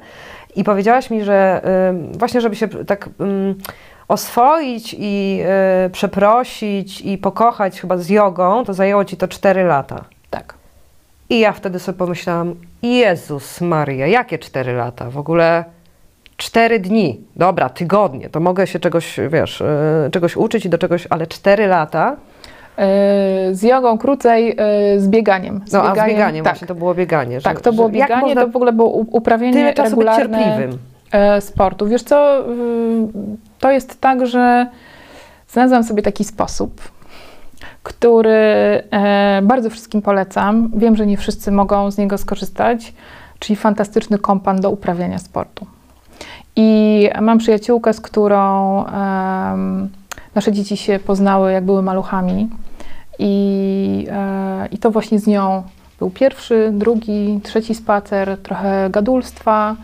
i 0.56 0.64
powiedziałaś 0.64 1.10
mi, 1.10 1.24
że 1.24 1.62
właśnie, 2.18 2.40
żeby 2.40 2.56
się 2.56 2.68
tak 2.68 3.08
mm, 3.20 3.54
oswoić 4.08 4.96
i 4.98 5.42
przeprosić 5.92 7.00
i 7.00 7.18
pokochać 7.18 7.80
chyba 7.80 7.96
z 7.96 8.08
jogą, 8.08 8.64
to 8.64 8.74
zajęło 8.74 9.04
ci 9.04 9.16
to 9.16 9.28
4 9.28 9.64
lata. 9.64 10.04
Tak. 10.30 10.54
I 11.30 11.38
ja 11.38 11.52
wtedy 11.52 11.78
sobie 11.78 11.98
pomyślałam, 11.98 12.54
Jezus 12.82 13.60
Maria, 13.60 14.06
jakie 14.06 14.38
4 14.38 14.72
lata? 14.72 15.10
W 15.10 15.18
ogóle 15.18 15.64
4 16.36 16.80
dni, 16.80 17.20
dobra, 17.36 17.68
tygodnie, 17.68 18.28
to 18.30 18.40
mogę 18.40 18.66
się 18.66 18.80
czegoś, 18.80 19.20
wiesz, 19.28 19.60
e, 19.60 20.08
czegoś 20.12 20.36
uczyć 20.36 20.66
i 20.66 20.68
do 20.68 20.78
czegoś, 20.78 21.06
ale 21.10 21.26
4 21.26 21.66
lata, 21.66 22.16
E, 22.76 23.54
z 23.54 23.62
jogą 23.62 23.98
krócej, 23.98 24.56
e, 24.58 25.00
z 25.00 25.08
bieganiem. 25.08 25.60
Z 25.66 25.72
no 25.72 25.82
a 25.82 25.94
z 25.94 26.08
bieganiem, 26.08 26.44
tak. 26.44 26.54
właśnie 26.54 26.68
to 26.68 26.74
było 26.74 26.94
bieganie. 26.94 27.40
że- 27.40 27.44
Tak, 27.44 27.60
to 27.60 27.72
było 27.72 27.88
bieganie, 27.88 28.22
można 28.22 28.40
to 28.40 28.48
w 28.48 28.56
ogóle 28.56 28.72
było 28.72 28.88
uprawianie 28.90 29.52
tyle 29.52 29.74
czasu 29.74 29.96
być 29.96 30.06
regularne 30.06 30.38
cierpliwym? 30.38 30.78
e, 31.12 31.40
sportu. 31.40 31.86
Wiesz 31.86 32.02
co, 32.02 32.40
y, 32.40 32.44
to 33.60 33.70
jest 33.70 34.00
tak, 34.00 34.26
że 34.26 34.66
znalazłam 35.48 35.84
sobie 35.84 36.02
taki 36.02 36.24
sposób, 36.24 36.80
który 37.82 38.30
e, 38.90 39.40
bardzo 39.42 39.70
wszystkim 39.70 40.02
polecam. 40.02 40.70
Wiem, 40.74 40.96
że 40.96 41.06
nie 41.06 41.16
wszyscy 41.16 41.52
mogą 41.52 41.90
z 41.90 41.98
niego 41.98 42.18
skorzystać, 42.18 42.94
czyli 43.38 43.56
fantastyczny 43.56 44.18
kompan 44.18 44.60
do 44.60 44.70
uprawiania 44.70 45.18
sportu. 45.18 45.66
I 46.56 47.08
mam 47.20 47.38
przyjaciółkę, 47.38 47.92
z 47.92 48.00
którą 48.00 48.84
nasze 50.34 50.52
dzieci 50.52 50.76
się 50.76 50.98
poznały, 50.98 51.52
jak 51.52 51.64
były 51.64 51.82
maluchami. 51.82 52.48
I, 53.18 54.06
e, 54.10 54.68
I 54.70 54.78
to 54.78 54.90
właśnie 54.90 55.18
z 55.18 55.26
nią 55.26 55.62
był 55.98 56.10
pierwszy, 56.10 56.70
drugi, 56.72 57.40
trzeci 57.42 57.74
spacer, 57.74 58.38
trochę 58.42 58.90
gadulstwa, 58.90 59.76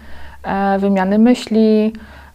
e, 0.42 0.78
wymiany 0.78 1.18
myśli. 1.18 1.92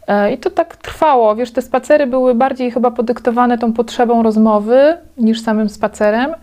E, 0.08 0.34
I 0.34 0.38
to 0.38 0.50
tak 0.50 0.76
trwało. 0.78 1.36
Wiesz, 1.36 1.52
te 1.52 1.62
spacery 1.62 2.08
były 2.08 2.36
bardziej 2.36 2.72
chyba 2.72 2.92
podyktowane 2.92 3.58
tą 3.58 3.74
potrzebą 3.74 4.24
rozmowy 4.24 4.98
niż 5.18 5.42
samym 5.42 5.70
spacerem. 5.70 6.34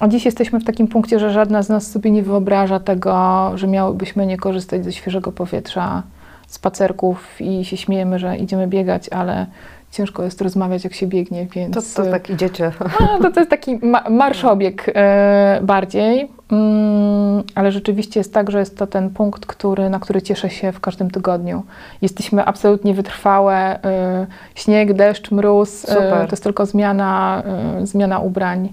A 0.00 0.08
dziś 0.08 0.24
jesteśmy 0.24 0.60
w 0.60 0.64
takim 0.64 0.88
punkcie, 0.88 1.18
że 1.18 1.30
żadna 1.30 1.62
z 1.62 1.68
nas 1.68 1.90
sobie 1.90 2.10
nie 2.10 2.22
wyobraża 2.22 2.80
tego, 2.80 3.50
że 3.54 3.66
miałybyśmy 3.66 4.26
nie 4.26 4.36
korzystać 4.36 4.84
ze 4.84 4.92
świeżego 4.92 5.32
powietrza, 5.32 6.02
spacerków 6.46 7.40
i 7.40 7.64
się 7.64 7.76
śmiejemy, 7.76 8.18
że 8.18 8.36
idziemy 8.36 8.66
biegać, 8.66 9.08
ale 9.08 9.46
ciężko 9.90 10.22
jest 10.22 10.40
rozmawiać, 10.40 10.84
jak 10.84 10.94
się 10.94 11.06
biegnie, 11.06 11.46
więc... 11.46 11.94
To, 11.94 12.04
to 12.04 12.10
tak 12.10 12.30
idziecie. 12.30 12.72
No, 13.00 13.18
to, 13.22 13.30
to 13.30 13.40
jest 13.40 13.50
taki 13.50 13.78
ma 13.82 14.04
marszobieg 14.10 14.92
e, 14.94 15.60
bardziej, 15.62 16.30
mm, 16.52 17.42
ale 17.54 17.72
rzeczywiście 17.72 18.20
jest 18.20 18.34
tak, 18.34 18.50
że 18.50 18.58
jest 18.58 18.78
to 18.78 18.86
ten 18.86 19.10
punkt, 19.10 19.46
który, 19.46 19.90
na 19.90 20.00
który 20.00 20.22
cieszę 20.22 20.50
się 20.50 20.72
w 20.72 20.80
każdym 20.80 21.10
tygodniu. 21.10 21.62
Jesteśmy 22.02 22.44
absolutnie 22.44 22.94
wytrwałe, 22.94 23.84
e, 23.84 24.26
śnieg, 24.54 24.92
deszcz, 24.92 25.30
mróz, 25.30 25.88
e, 25.88 25.94
to 26.26 26.30
jest 26.30 26.42
tylko 26.42 26.66
zmiana, 26.66 27.42
e, 27.80 27.86
zmiana 27.86 28.18
ubrań 28.18 28.72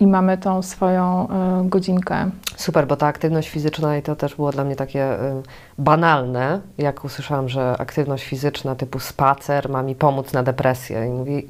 i 0.00 0.06
mamy 0.06 0.38
tą 0.38 0.62
swoją 0.62 1.28
e, 1.28 1.68
godzinkę. 1.68 2.30
Super, 2.56 2.86
bo 2.86 2.96
ta 2.96 3.06
aktywność 3.06 3.48
fizyczna 3.48 3.96
i 3.96 4.02
to 4.02 4.16
też 4.16 4.34
było 4.34 4.52
dla 4.52 4.64
mnie 4.64 4.76
takie 4.76 5.12
y, 5.12 5.42
banalne, 5.78 6.60
jak 6.78 7.04
usłyszałam, 7.04 7.48
że 7.48 7.76
aktywność 7.78 8.24
fizyczna 8.24 8.74
typu 8.74 8.98
spacer 8.98 9.68
ma 9.68 9.82
mi 9.82 9.94
pomóc 9.94 10.32
na 10.32 10.42
depresję. 10.42 11.06
I 11.06 11.10
mówię, 11.10 11.42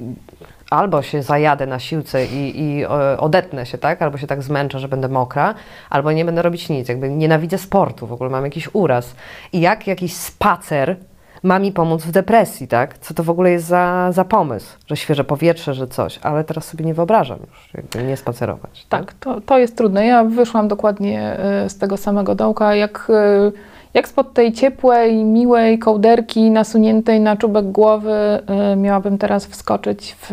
albo 0.69 1.01
się 1.01 1.23
zajadę 1.23 1.65
na 1.65 1.79
siłce 1.79 2.25
i, 2.25 2.61
i 2.61 2.83
e, 2.83 2.89
odetnę 3.17 3.65
się, 3.65 3.77
tak? 3.77 4.01
Albo 4.01 4.17
się 4.17 4.27
tak 4.27 4.43
zmęczę, 4.43 4.79
że 4.79 4.87
będę 4.87 5.07
mokra, 5.07 5.53
albo 5.89 6.11
nie 6.11 6.25
będę 6.25 6.41
robić 6.41 6.69
nic. 6.69 6.89
Jakby 6.89 7.09
nienawidzę 7.09 7.57
sportu, 7.57 8.07
w 8.07 8.13
ogóle 8.13 8.29
mam 8.29 8.43
jakiś 8.43 8.69
uraz. 8.73 9.15
I 9.53 9.61
jak 9.61 9.87
jakiś 9.87 10.15
spacer 10.15 10.95
ma 11.43 11.59
mi 11.59 11.71
pomóc 11.71 12.03
w 12.03 12.11
depresji, 12.11 12.67
tak? 12.67 12.97
Co 12.97 13.13
to 13.13 13.23
w 13.23 13.29
ogóle 13.29 13.51
jest 13.51 13.65
za, 13.65 14.11
za 14.11 14.25
pomysł, 14.25 14.77
że 14.87 14.97
świeże 14.97 15.23
powietrze, 15.23 15.73
że 15.73 15.87
coś, 15.87 16.19
ale 16.23 16.43
teraz 16.43 16.65
sobie 16.65 16.85
nie 16.85 16.93
wyobrażam 16.93 17.39
już, 17.47 17.83
nie 18.07 18.17
spacerować. 18.17 18.85
Tak, 18.89 19.13
to, 19.13 19.41
to 19.41 19.57
jest 19.57 19.77
trudne. 19.77 20.05
Ja 20.05 20.23
wyszłam 20.23 20.67
dokładnie 20.67 21.37
y, 21.65 21.69
z 21.69 21.77
tego 21.77 21.97
samego 21.97 22.35
dołka, 22.35 22.75
jak, 22.75 23.07
y, 23.09 23.51
jak 23.93 24.07
spod 24.07 24.33
tej 24.33 24.53
ciepłej, 24.53 25.23
miłej 25.23 25.79
kołderki 25.79 26.51
nasuniętej 26.51 27.19
na 27.19 27.35
czubek 27.35 27.71
głowy 27.71 28.39
y, 28.73 28.75
miałabym 28.75 29.17
teraz 29.17 29.45
wskoczyć 29.45 30.15
w, 30.21 30.31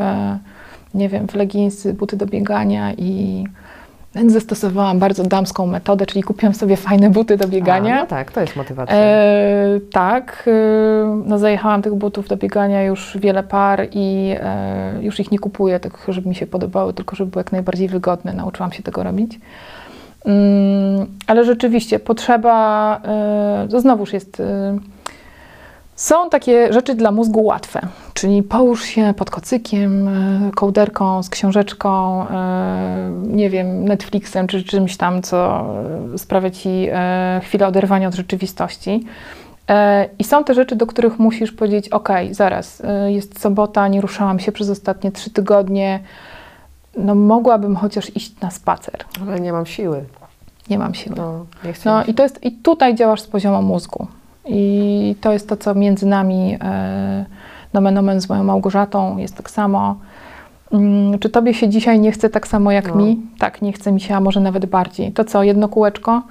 nie 0.94 1.08
wiem, 1.08 1.28
w 1.28 1.34
leginsy, 1.34 1.94
buty 1.94 2.16
do 2.16 2.26
biegania 2.26 2.92
i 2.92 3.44
więc 4.14 4.32
zastosowałam 4.32 4.98
bardzo 4.98 5.24
damską 5.24 5.66
metodę, 5.66 6.06
czyli 6.06 6.22
kupiłam 6.22 6.54
sobie 6.54 6.76
fajne 6.76 7.10
buty 7.10 7.36
do 7.36 7.48
biegania. 7.48 7.98
A, 7.98 8.00
no 8.00 8.06
tak, 8.06 8.32
to 8.32 8.40
jest 8.40 8.56
motywacja. 8.56 8.96
E, 8.96 9.80
tak, 9.92 10.44
e, 10.46 11.22
no 11.26 11.38
zajechałam 11.38 11.82
tych 11.82 11.94
butów 11.94 12.28
do 12.28 12.36
biegania 12.36 12.82
już 12.82 13.18
wiele 13.20 13.42
par 13.42 13.86
i 13.92 14.34
e, 14.40 14.98
już 15.02 15.20
ich 15.20 15.30
nie 15.30 15.38
kupuję, 15.38 15.80
tak 15.80 15.98
żeby 16.08 16.28
mi 16.28 16.34
się 16.34 16.46
podobały, 16.46 16.92
tylko 16.92 17.16
żeby 17.16 17.30
były 17.30 17.40
jak 17.40 17.52
najbardziej 17.52 17.88
wygodne. 17.88 18.32
Nauczyłam 18.32 18.72
się 18.72 18.82
tego 18.82 19.02
robić. 19.02 19.40
Mm, 20.24 21.06
ale 21.26 21.44
rzeczywiście 21.44 21.98
potrzeba, 21.98 23.00
e, 23.04 23.68
to 23.70 23.80
znowuż 23.80 24.12
jest 24.12 24.40
e, 24.40 24.78
są 25.96 26.30
takie 26.30 26.72
rzeczy 26.72 26.94
dla 26.94 27.12
mózgu 27.12 27.44
łatwe, 27.44 27.80
czyli 28.14 28.42
połóż 28.42 28.84
się 28.84 29.14
pod 29.16 29.30
kocykiem, 29.30 30.08
e, 30.08 30.50
kołderką, 30.54 31.22
z 31.22 31.30
książeczką, 31.30 32.22
e, 32.28 33.10
nie 33.22 33.50
wiem, 33.50 33.84
Netflixem 33.84 34.46
czy 34.46 34.64
czymś 34.64 34.96
tam, 34.96 35.22
co 35.22 35.66
e, 36.14 36.18
sprawia 36.18 36.50
ci 36.50 36.88
chwilę 37.42 37.66
oderwania 37.66 38.08
od 38.08 38.14
rzeczywistości. 38.14 39.06
I 40.18 40.24
są 40.24 40.44
te 40.44 40.54
rzeczy, 40.54 40.76
do 40.76 40.86
których 40.86 41.18
musisz 41.18 41.52
powiedzieć: 41.52 41.88
OK, 41.88 42.08
zaraz, 42.30 42.82
jest 43.06 43.40
sobota, 43.40 43.88
nie 43.88 44.00
ruszałam 44.00 44.38
się 44.38 44.52
przez 44.52 44.70
ostatnie 44.70 45.12
trzy 45.12 45.30
tygodnie, 45.30 46.00
no 46.96 47.14
mogłabym 47.14 47.76
chociaż 47.76 48.16
iść 48.16 48.40
na 48.40 48.50
spacer. 48.50 49.04
Ale 49.22 49.40
nie 49.40 49.52
mam 49.52 49.66
siły. 49.66 50.04
Nie 50.70 50.78
mam 50.78 50.94
siły. 50.94 51.16
No, 51.16 51.46
no 51.84 52.04
i, 52.04 52.14
to 52.14 52.22
jest, 52.22 52.44
i 52.44 52.52
tutaj 52.52 52.94
działasz 52.94 53.20
z 53.20 53.26
poziomu 53.26 53.62
mózgu. 53.62 54.06
I 54.46 55.16
to 55.20 55.32
jest 55.32 55.48
to, 55.48 55.56
co 55.56 55.74
między 55.74 56.06
nami, 56.06 56.56
e, 56.64 57.24
nomen 57.72 57.98
omen 57.98 58.20
z 58.20 58.28
moją 58.28 58.44
Małgorzatą, 58.44 59.16
jest 59.16 59.36
tak 59.36 59.50
samo. 59.50 59.96
Mm, 60.72 61.18
czy 61.18 61.30
tobie 61.30 61.54
się 61.54 61.68
dzisiaj 61.68 62.00
nie 62.00 62.12
chce 62.12 62.30
tak 62.30 62.46
samo 62.46 62.72
jak 62.72 62.88
No. 62.88 62.94
mi? 62.94 63.20
Tak, 63.38 63.62
nie 63.62 63.72
chce 63.72 63.92
mi 63.92 64.00
się, 64.00 64.14
a 64.16 64.20
może 64.20 64.40
nawet 64.40 64.66
bardziej. 64.66 65.12
To 65.12 65.24
co, 65.24 65.42
jedno 65.42 65.68
kółeczko? 65.68 66.22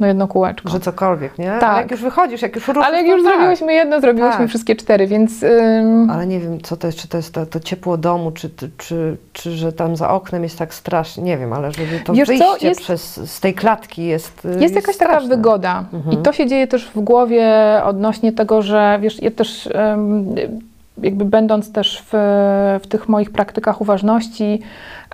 No 0.00 0.06
jedno 0.06 0.28
kółeczko. 0.28 0.68
Że 0.68 0.80
cokolwiek, 0.80 1.38
nie? 1.38 1.46
Tak. 1.46 1.62
Ale 1.62 1.82
jak 1.82 1.90
już 1.90 2.02
wychodzisz, 2.02 2.42
jak 2.42 2.54
już 2.56 2.68
ruszysz, 2.68 2.84
Ale 2.86 2.96
jak 2.98 3.06
już 3.06 3.22
tak. 3.24 3.32
zrobiłyśmy 3.32 3.72
jedno, 3.72 4.00
zrobiłyśmy 4.00 4.38
Tak. 4.38 4.48
wszystkie 4.48 4.76
cztery, 4.76 5.06
więc... 5.06 5.42
ym, 5.42 6.10
Ale 6.10 6.26
nie 6.26 6.40
wiem, 6.40 6.60
co 6.60 6.76
to 6.76 6.86
jest, 6.86 6.98
czy 6.98 7.08
to 7.08 7.16
jest 7.16 7.34
to, 7.34 7.46
to 7.46 7.60
ciepło 7.60 7.96
domu, 7.96 8.30
czy, 8.32 8.50
czy, 8.50 8.70
czy, 8.78 9.16
czy 9.32 9.50
że 9.50 9.72
tam 9.72 9.96
za 9.96 10.10
oknem 10.10 10.42
jest 10.42 10.58
tak 10.58 10.74
strasznie, 10.74 11.22
nie 11.22 11.38
wiem, 11.38 11.52
ale 11.52 11.72
żeby 11.72 12.00
to 12.04 12.12
Wiesz 12.12 12.28
co, 12.28 12.34
wyjście 12.34 12.68
jest- 12.68 12.80
przez, 12.80 13.30
z 13.30 13.40
tej 13.40 13.54
klatki 13.54 14.04
jest 14.04 14.44
y, 14.44 14.48
Jest 14.60 14.74
jakaś 14.74 14.96
taka 14.96 15.10
straszne. 15.12 15.36
wygoda. 15.36 15.84
Mhm. 15.92 16.14
I 16.20 16.22
to 16.22 16.32
się 16.32 16.46
dzieje 16.46 16.66
też 16.66 16.88
w 16.94 17.00
głowie 17.00 17.52
odnośnie 17.84 18.32
tego, 18.32 18.62
że 18.62 18.98
wiesz, 19.02 19.22
ja 19.22 19.30
też 19.30 19.68
em, 19.74 20.34
jakby 21.02 21.24
będąc 21.24 21.72
też 21.72 22.02
w, 22.06 22.10
w 22.82 22.86
tych 22.86 23.08
moich 23.08 23.30
praktykach 23.30 23.80
uważności, 23.80 24.60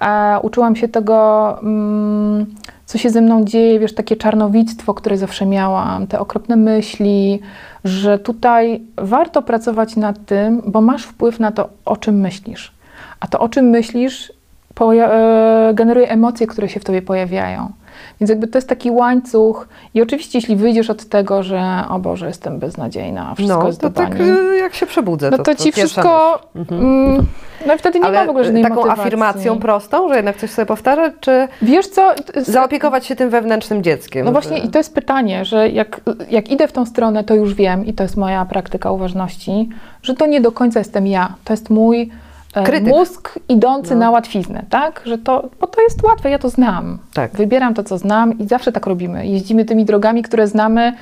e, 0.01 0.41
uczyłam 0.43 0.77
się 0.77 0.89
tego, 0.89 1.59
mm, 1.63 2.47
co 2.87 2.99
się 2.99 3.11
ze 3.11 3.21
mną 3.21 3.45
dzieje, 3.45 3.81
wiesz, 3.81 3.95
takie 3.95 4.17
czarnowictwo, 4.17 4.95
które 4.95 5.17
zawsze 5.17 5.47
miałam, 5.47 6.07
te 6.07 6.19
okropne 6.19 6.57
myśli, 6.57 7.41
że 7.85 8.19
tutaj 8.19 8.83
warto 8.97 9.43
pracować 9.43 9.97
nad 9.97 10.25
tym, 10.27 10.63
bo 10.67 10.81
masz 10.81 11.03
wpływ 11.03 11.41
na 11.41 11.53
to, 11.53 11.69
o 11.85 11.97
czym 11.97 12.21
myślisz. 12.21 12.73
A 13.21 13.27
to, 13.27 13.39
o 13.39 13.49
czym 13.49 13.65
myślisz, 13.65 14.33
e, 14.81 15.71
generuje 15.75 16.09
emocje, 16.09 16.47
które 16.47 16.69
się 16.69 16.81
w 16.81 16.85
tobie 16.85 17.03
pojawiają. 17.03 17.73
Więc 18.21 18.31
jakby 18.31 18.47
to 18.49 18.59
jest 18.59 18.69
taki 18.69 18.91
łańcuch 18.91 19.69
i 19.95 20.03
oczywiście 20.03 20.39
jeśli 20.39 20.57
wyjdziesz 20.57 20.91
od 20.91 21.05
tego, 21.05 21.43
że 21.43 21.85
o 21.89 21.99
Boże, 21.99 22.27
jestem 22.27 22.59
beznadziejna, 22.59 23.35
wszystko 23.35 23.59
No, 23.61 23.67
jest 23.67 23.81
to 23.81 23.89
do 23.91 23.95
tak 23.95 24.19
bani, 24.19 24.31
y, 24.31 24.57
jak 24.59 24.75
się 24.75 24.87
przebudzę, 24.87 25.31
no 25.31 25.37
to, 25.37 25.43
to 25.43 25.55
ci 25.55 25.65
pierwsza 25.65 25.83
wszystko. 25.83 26.41
Mhm. 26.57 26.81
mm, 26.81 27.27
no 27.67 27.75
i 27.75 27.79
wtedy 27.79 27.99
nie 28.01 28.05
Ale 28.07 28.19
ma 28.21 28.27
w 28.27 28.29
ogóle 28.31 28.45
żadnej 28.45 28.63
taką 28.63 28.75
motywacji. 28.75 29.03
afirmacją 29.03 29.59
prostą, 29.59 30.09
że 30.09 30.17
jednak 30.17 30.37
coś 30.37 30.51
sobie 30.51 30.67
powtarzać, 30.67 31.13
czy 31.21 31.49
Wiesz 31.63 31.87
co, 31.89 32.15
zaopiekować 32.37 33.07
się 33.07 33.17
tym 33.17 33.31
wewnętrznym 33.31 33.83
dzieckiem? 33.83 34.25
no 34.25 34.29
że- 34.29 34.33
właśnie 34.33 34.59
i 34.59 34.69
to 34.69 34.79
jest 34.79 34.95
pytanie, 34.95 35.45
że 35.45 35.69
jak, 35.69 36.01
jak 36.31 36.51
idę 36.51 36.69
w 36.69 36.73
tą 36.73 36.87
stronę, 36.87 37.25
to 37.25 37.35
już 37.35 37.55
wiem 37.55 37.87
i 37.87 37.93
to 37.93 38.03
jest 38.03 38.17
moja 38.17 38.45
praktyka 38.45 38.91
uważności, 38.91 39.69
że 40.03 40.15
to 40.15 40.27
nie 40.27 40.41
do 40.41 40.53
końca 40.53 40.79
jestem 40.81 41.07
ja, 41.07 41.35
to 41.45 41.53
jest 41.53 41.71
mój 41.71 42.03
e, 42.03 42.26
Krytyk. 42.65 42.89
mózg 42.89 43.39
idący 43.49 43.95
No. 43.95 44.01
na 44.01 44.11
łatwiznę, 44.11 44.65
tak? 44.71 45.03
Że 45.05 45.19
to, 45.19 45.49
bo 45.61 45.67
to 45.67 45.83
jest 45.83 46.03
łatwe, 46.03 46.31
ja 46.31 46.39
to 46.39 46.49
znam. 46.49 46.99
Tak. 47.15 47.33
Wybieram 47.37 47.75
to, 47.75 47.85
co 47.85 47.99
znam 47.99 48.39
i 48.39 48.47
zawsze 48.47 48.73
tak 48.73 48.87
robimy. 48.87 49.27
Jeździmy 49.27 49.65
tymi 49.65 49.85
drogami, 49.85 50.23
które 50.23 50.47
znamy, 50.47 50.93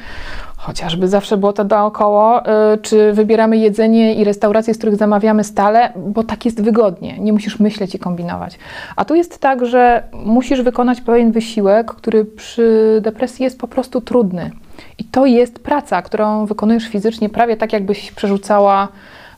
chociażby 0.57 1.09
zawsze 1.09 1.37
było 1.37 1.53
to 1.53 1.65
dookoło, 1.65 2.43
y, 2.75 2.79
czy 2.79 3.13
wybieramy 3.13 3.57
jedzenie 3.57 4.15
i 4.15 4.25
restauracje, 4.25 4.75
z 4.75 4.79
których 4.79 4.97
zamawiamy 4.97 5.45
stale, 5.45 5.93
bo 5.97 6.23
tak 6.25 6.45
jest 6.45 6.63
wygodnie. 6.63 7.19
Nie 7.19 7.33
musisz 7.33 7.61
myśleć 7.61 7.95
i 7.95 7.99
kombinować. 7.99 8.59
A 8.97 9.05
tu 9.05 9.15
jest 9.15 9.39
tak, 9.39 9.67
że 9.67 10.03
musisz 10.13 10.63
wykonać 10.63 11.01
pewien 11.01 11.33
wysiłek, 11.33 11.87
który 11.87 12.25
przy 12.25 12.99
depresji 13.03 13.45
jest 13.45 13.59
po 13.59 13.69
prostu 13.69 14.01
trudny. 14.01 14.51
I 14.99 15.05
to 15.05 15.27
jest 15.27 15.59
praca, 15.59 16.03
którą 16.03 16.47
wykonujesz 16.47 16.89
fizycznie, 16.89 17.29
prawie 17.29 17.57
tak, 17.57 17.73
jakbyś 17.73 18.13
przerzucała 18.13 18.89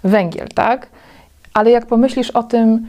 węgiel, 0.04 0.48
tak? 0.54 0.86
Ale 1.56 1.70
jak 1.70 1.86
pomyślisz 1.86 2.30
o 2.30 2.42
tym, 2.42 2.86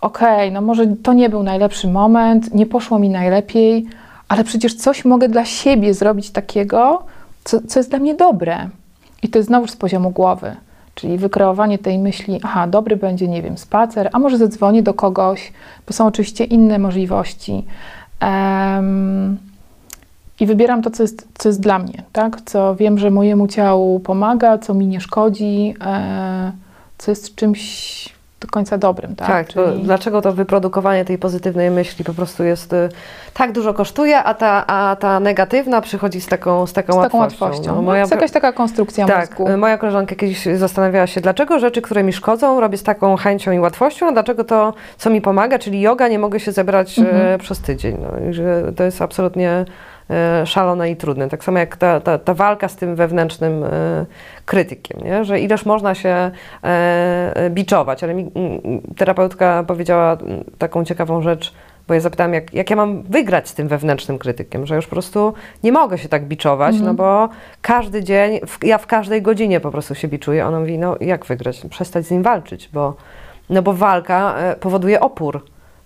okej, 0.00 0.52
no 0.52 0.60
może 0.60 0.86
to 0.86 1.12
nie 1.12 1.28
był 1.28 1.42
najlepszy 1.42 1.88
moment, 1.88 2.54
nie 2.54 2.66
poszło 2.66 2.98
mi 2.98 3.10
najlepiej, 3.10 3.86
ale 4.28 4.44
przecież 4.44 4.74
coś 4.74 5.04
mogę 5.04 5.28
dla 5.28 5.44
siebie 5.44 5.94
zrobić 5.94 6.30
takiego, 6.30 7.02
co, 7.44 7.60
co 7.68 7.78
jest 7.80 7.90
dla 7.90 7.98
mnie 7.98 8.14
dobre. 8.14 8.68
I 9.22 9.28
to 9.28 9.38
jest 9.38 9.48
znowu 9.48 9.66
z 9.66 9.76
poziomu 9.76 10.10
głowy. 10.10 10.56
Czyli 10.94 11.18
wykreowanie 11.18 11.78
tej 11.78 11.98
myśli, 11.98 12.40
aha, 12.42 12.66
dobry 12.66 12.96
będzie, 12.96 13.28
nie 13.28 13.42
wiem, 13.42 13.58
spacer, 13.58 14.10
a 14.12 14.18
może 14.18 14.38
zadzwonię 14.38 14.82
do 14.82 14.94
kogoś, 14.94 15.52
bo 15.86 15.92
są 15.92 16.06
oczywiście 16.06 16.44
inne 16.44 16.78
możliwości. 16.78 17.64
Em, 18.20 19.38
I 20.40 20.46
wybieram 20.46 20.82
to, 20.82 20.90
co 20.90 21.02
jest, 21.02 21.28
co 21.38 21.48
jest 21.48 21.60
dla 21.60 21.78
mnie, 21.78 22.02
tak? 22.12 22.40
Co 22.40 22.76
wiem, 22.76 22.98
że 22.98 23.10
mojemu 23.10 23.48
ciału 23.48 24.00
pomaga, 24.00 24.58
co 24.58 24.74
mi 24.74 24.86
nie 24.86 25.00
szkodzi, 25.00 25.74
e, 25.80 26.63
co 26.98 27.10
jest 27.10 27.34
czymś 27.34 28.14
do 28.40 28.48
końca 28.50 28.78
dobrym, 28.78 29.16
tak? 29.16 29.26
Tak, 29.28 29.52
to 29.52 29.70
Czyli- 29.72 29.82
dlaczego 29.82 30.22
to 30.22 30.32
wyprodukowanie 30.32 31.04
tej 31.04 31.18
pozytywnej 31.18 31.70
myśli 31.70 32.04
po 32.04 32.14
prostu 32.14 32.44
jest 32.44 32.72
y, 32.72 32.88
tak 33.34 33.52
dużo 33.52 33.74
kosztuje, 33.74 34.18
a 34.22 34.34
ta, 34.34 34.66
a 34.66 34.96
ta 34.96 35.20
negatywna 35.20 35.80
przychodzi 35.80 36.20
z 36.20 36.26
taką, 36.26 36.66
z 36.66 36.72
taką 36.72 36.92
z 36.92 36.96
taką 37.02 37.18
łatwością. 37.18 37.44
łatwością. 37.44 37.70
No, 37.70 37.76
No, 37.76 37.82
moja 37.82 38.00
jest 38.00 38.12
jakaś 38.12 38.30
taka 38.30 38.52
konstrukcja 38.52 39.06
tak, 39.06 39.30
mózgu. 39.30 39.48
y, 39.48 39.56
moja 39.56 39.78
koleżanka 39.78 40.14
kiedyś 40.14 40.44
zastanawiała 40.54 41.06
się, 41.06 41.20
dlaczego 41.20 41.58
rzeczy, 41.58 41.82
które 41.82 42.02
mi 42.02 42.12
szkodzą, 42.12 42.60
robię 42.60 42.78
z 42.78 42.82
taką 42.82 43.16
chęcią 43.16 43.52
i 43.52 43.58
łatwością, 43.58 44.08
a 44.08 44.12
dlaczego 44.12 44.44
to, 44.44 44.74
co 44.98 45.10
mi 45.10 45.20
pomaga, 45.20 45.58
czyli 45.58 45.80
yoga, 45.80 46.08
nie 46.08 46.18
mogę 46.18 46.40
się 46.40 46.52
zebrać 46.52 46.98
Mhm. 46.98 47.16
e, 47.26 47.38
przez 47.38 47.60
tydzień. 47.60 47.96
No, 48.02 48.30
i 48.30 48.34
że 48.34 48.72
to 48.76 48.84
jest 48.84 49.02
absolutnie 49.02 49.64
szalone 50.44 50.90
i 50.90 50.96
trudne. 50.96 51.28
Tak 51.28 51.44
samo 51.44 51.58
jak 51.58 51.76
ta, 51.76 52.00
ta, 52.00 52.18
ta 52.18 52.34
walka 52.34 52.68
z 52.68 52.76
tym 52.76 52.96
wewnętrznym 52.96 53.64
e, 53.64 54.06
krytykiem, 54.44 55.00
nie? 55.04 55.24
że 55.24 55.40
ileż 55.40 55.66
można 55.66 55.94
się 55.94 56.08
e, 56.08 56.30
e, 56.64 57.50
biczować, 57.50 58.04
ale 58.04 58.14
mi 58.14 58.30
terapeutka 58.96 59.64
powiedziała 59.66 60.16
taką 60.58 60.84
ciekawą 60.84 61.22
rzecz, 61.22 61.54
bo 61.88 61.94
ja 61.94 62.00
zapytałam, 62.00 62.34
jak, 62.34 62.54
jak 62.54 62.70
ja 62.70 62.76
mam 62.76 63.02
wygrać 63.02 63.48
z 63.48 63.54
tym 63.54 63.68
wewnętrznym 63.68 64.18
krytykiem, 64.18 64.66
że 64.66 64.76
już 64.76 64.86
po 64.86 64.90
prostu 64.90 65.34
nie 65.62 65.72
mogę 65.72 65.98
się 65.98 66.08
tak 66.08 66.24
biczować, 66.24 66.74
Mhm. 66.74 66.86
no 66.86 66.94
bo 66.94 67.28
każdy 67.62 68.04
dzień, 68.04 68.40
w, 68.46 68.64
ja 68.64 68.78
w 68.78 68.86
każdej 68.86 69.22
godzinie 69.22 69.60
po 69.60 69.70
prostu 69.70 69.94
się 69.94 70.08
biczuję. 70.08 70.46
Ona 70.46 70.60
mówi, 70.60 70.78
no 70.78 70.96
jak 71.00 71.26
wygrać? 71.26 71.62
Przestać 71.70 72.06
z 72.06 72.10
nim 72.10 72.22
walczyć, 72.22 72.68
bo, 72.72 72.94
no 73.50 73.62
bo 73.62 73.72
walka 73.72 74.34
e, 74.38 74.56
powoduje 74.56 75.00
opór. 75.00 75.44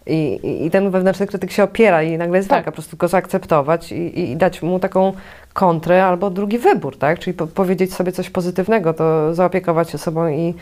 I, 0.09 0.41
i, 0.67 0.71
ten 0.71 0.91
wewnętrzny 0.91 1.27
krytyk 1.27 1.51
się 1.53 1.63
opiera 1.63 2.03
i 2.03 2.19
nagle 2.19 2.37
jest 2.37 2.49
Tak. 2.49 2.57
walka, 2.57 2.71
po 2.71 2.75
prostu 2.75 2.97
go 2.97 3.09
zaakceptować 3.09 3.93
i, 3.93 4.21
i 4.21 4.37
dać 4.37 4.63
mu 4.63 4.79
taką 4.79 5.13
kontrę 5.53 6.05
albo 6.05 6.31
drugi 6.31 6.59
wybór, 6.59 6.99
tak? 6.99 7.19
Czyli 7.19 7.35
po, 7.35 7.47
powiedzieć 7.47 7.95
sobie 7.95 8.13
coś 8.13 8.31
pozytywnego, 8.31 8.95
to 8.95 9.35
zaopiekować 9.35 9.91
się 9.91 9.99
sobą 9.99 10.29
i 10.29 10.55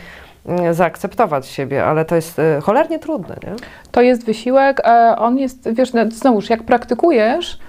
mm, 0.45 0.73
zaakceptować 0.73 1.47
siebie, 1.47 1.85
ale 1.85 2.05
to 2.05 2.15
jest 2.15 2.39
e, 2.39 2.61
cholernie 2.61 2.99
trudne, 2.99 3.35
nie? 3.43 3.55
To 3.91 4.01
jest 4.01 4.25
wysiłek, 4.25 4.81
e, 4.85 5.15
on 5.17 5.37
jest, 5.37 5.73
wiesz, 5.73 5.93
no, 5.93 6.11
znowuż, 6.11 6.49
jak 6.49 6.63
praktykujesz, 6.63 7.59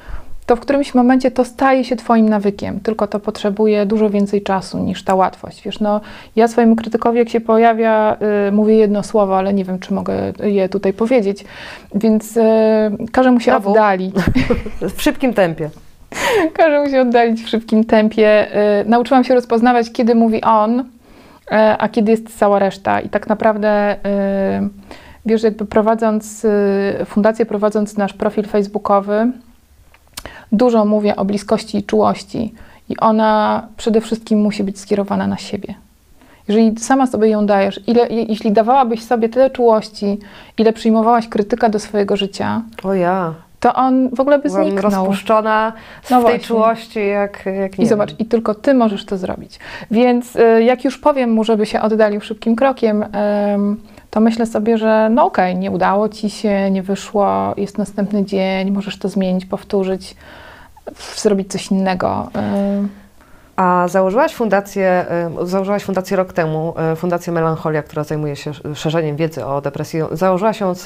to 0.48 0.56
w 0.56 0.60
którymś 0.60 0.94
momencie 0.94 1.30
to 1.30 1.44
staje 1.44 1.84
się 1.84 1.96
twoim 1.96 2.28
nawykiem, 2.28 2.80
tylko 2.80 3.06
to 3.06 3.20
potrzebuje 3.20 3.86
dużo 3.86 4.10
więcej 4.10 4.42
czasu 4.42 4.78
niż 4.78 5.04
ta 5.04 5.14
łatwość. 5.14 5.62
Wiesz, 5.62 5.80
no, 5.80 6.00
ja 6.36 6.48
swojemu 6.48 6.76
krytykowi, 6.76 7.18
jak 7.18 7.28
się 7.28 7.40
pojawia, 7.40 8.16
y, 8.48 8.52
mówię 8.52 8.74
jedno 8.74 9.02
słowo, 9.02 9.38
ale 9.38 9.54
nie 9.54 9.64
wiem, 9.64 9.78
czy 9.78 9.94
mogę 9.94 10.14
je 10.42 10.68
tutaj 10.68 10.92
powiedzieć, 10.92 11.44
więc 11.94 12.36
y, 12.36 12.40
każę 13.12 13.30
mu 13.32 13.40
się 13.40 13.50
Znowu? 13.50 13.70
oddalić. 13.70 14.14
W 14.96 15.02
szybkim 15.02 15.34
tempie. 15.34 15.70
Każe 16.56 16.80
mu 16.80 16.90
się 16.90 17.00
oddalić 17.00 17.42
w 17.42 17.48
szybkim 17.48 17.84
tempie. 17.84 18.46
Y, 18.82 18.88
nauczyłam 18.88 19.24
się 19.24 19.34
rozpoznawać, 19.34 19.92
kiedy 19.92 20.14
mówi 20.14 20.42
on, 20.42 20.80
y, 20.80 20.84
a 21.78 21.88
kiedy 21.88 22.10
jest 22.10 22.38
cała 22.38 22.58
reszta. 22.58 23.00
I 23.00 23.08
tak 23.08 23.28
naprawdę, 23.28 23.94
y, 23.94 23.98
wiesz, 25.26 25.42
jakby 25.42 25.66
prowadząc 25.66 26.46
fundację, 27.06 27.46
prowadząc 27.46 27.96
nasz 27.96 28.12
profil 28.12 28.44
facebookowy, 28.44 29.32
dużo 30.52 30.84
mówię 30.84 31.16
o 31.16 31.24
bliskości 31.24 31.78
i 31.78 31.82
czułości. 31.82 32.54
I 32.88 32.96
ona 32.96 33.62
przede 33.76 34.00
wszystkim 34.00 34.40
musi 34.40 34.64
być 34.64 34.80
skierowana 34.80 35.26
na 35.26 35.36
siebie. 35.36 35.74
Jeżeli 36.48 36.78
sama 36.78 37.06
sobie 37.06 37.28
ją 37.28 37.46
dajesz, 37.46 37.80
ile, 37.86 38.08
jeśli 38.08 38.52
dawałabyś 38.52 39.04
sobie 39.04 39.28
tyle 39.28 39.50
czułości, 39.50 40.18
ile 40.58 40.72
przyjmowałaś 40.72 41.28
krytyka 41.28 41.68
do 41.68 41.78
swojego 41.78 42.16
życia, 42.16 42.62
o 42.84 42.94
ja 42.94 43.34
to 43.60 43.74
on 43.74 44.08
w 44.08 44.20
ogóle 44.20 44.38
by 44.38 44.48
Byłam 44.48 44.64
zniknął. 44.64 44.90
rozpuszczona 44.90 45.72
w 46.02 46.10
no 46.10 46.16
tej 46.16 46.22
właśnie. 46.22 46.40
czułości, 46.40 47.06
jak, 47.06 47.46
jak 47.46 47.78
nie 47.78 47.84
I 47.84 47.88
zobacz, 47.88 48.14
i 48.18 48.24
tylko 48.24 48.54
ty 48.54 48.74
możesz 48.74 49.04
to 49.04 49.16
zrobić. 49.16 49.58
Więc 49.90 50.36
y, 50.36 50.62
jak 50.62 50.84
już 50.84 50.98
powiem 50.98 51.32
mu, 51.32 51.44
żeby 51.44 51.66
się 51.66 51.80
oddalił 51.80 52.20
szybkim 52.20 52.56
krokiem, 52.56 53.04
to 54.10 54.20
myślę 54.20 54.46
sobie, 54.46 54.78
że 54.78 55.08
no 55.10 55.24
okej, 55.24 55.52
okay, 55.52 55.60
nie 55.60 55.70
udało 55.70 56.08
ci 56.08 56.30
się, 56.30 56.70
nie 56.70 56.82
wyszło, 56.82 57.54
jest 57.56 57.78
następny 57.78 58.24
dzień, 58.24 58.70
możesz 58.70 58.98
to 58.98 59.08
zmienić, 59.08 59.46
powtórzyć, 59.46 60.16
zrobić 61.16 61.52
coś 61.52 61.70
innego. 61.70 62.30
A 63.58 63.88
założyłaś 63.88 64.34
fundację, 64.34 65.06
założyłaś 65.42 65.84
fundację 65.84 66.16
rok 66.16 66.32
temu, 66.32 66.74
y, 66.92 66.96
Fundację 66.96 67.32
Melancholia, 67.32 67.82
która 67.82 68.04
zajmuje 68.04 68.36
się 68.36 68.52
szerzeniem 68.74 69.16
wiedzy 69.16 69.46
o 69.46 69.60
depresji. 69.60 70.00
Założyłaś 70.12 70.60
ją 70.60 70.74
z, 70.74 70.84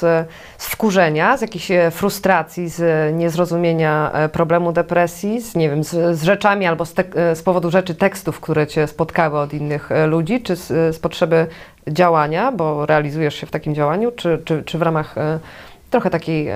z 0.57 0.67
wkurzenia, 0.67 1.37
z 1.37 1.41
jakiejś 1.41 1.71
e, 1.71 1.91
frustracji, 1.91 2.69
z 2.69 3.13
niezrozumienia 3.15 4.11
e, 4.13 4.29
problemu 4.29 4.71
depresji, 4.71 5.41
z, 5.41 5.55
nie 5.55 5.69
wiem, 5.69 5.83
z, 5.83 6.17
z 6.17 6.23
rzeczami 6.23 6.65
albo 6.65 6.85
z, 6.85 6.93
te, 6.93 7.03
e, 7.15 7.35
z, 7.35 7.43
powodu 7.43 7.71
rzeczy 7.71 7.95
tekstów, 7.95 8.39
które 8.39 8.67
Cię 8.67 8.87
spotkały 8.87 9.39
od 9.39 9.53
innych 9.53 9.89
ludzi, 10.07 10.41
czy 10.41 10.55
z, 10.55 10.95
z 10.95 10.99
potrzeby 10.99 11.47
działania, 11.87 12.51
bo 12.51 12.85
realizujesz 12.85 13.35
się 13.35 13.47
w 13.47 13.51
takim 13.51 13.75
działaniu, 13.75 14.11
czy, 14.11 14.41
czy, 14.45 14.63
czy 14.63 14.77
w 14.77 14.81
ramach 14.81 15.15
trochę 15.89 16.09
takiej 16.09 16.47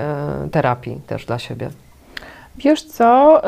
terapii 0.50 1.00
też 1.06 1.26
dla 1.26 1.38
siebie? 1.38 1.70
Wiesz 2.56 2.82
co... 2.82 3.42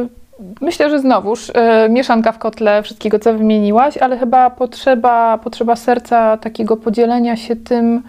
Yy 0.00 0.23
Myślę, 0.60 0.90
że 0.90 1.00
znowuż 1.00 1.48
y, 1.48 1.52
mieszanka 1.90 2.32
w 2.32 2.38
kotle 2.38 2.82
wszystkiego, 2.82 3.18
co 3.18 3.34
wymieniłaś, 3.34 3.96
ale 3.96 4.18
chyba 4.18 4.50
potrzeba, 4.50 5.38
potrzeba 5.38 5.76
serca 5.76 6.36
takiego 6.36 6.76
podzielenia 6.76 7.36
się 7.36 7.56
tym 7.56 8.02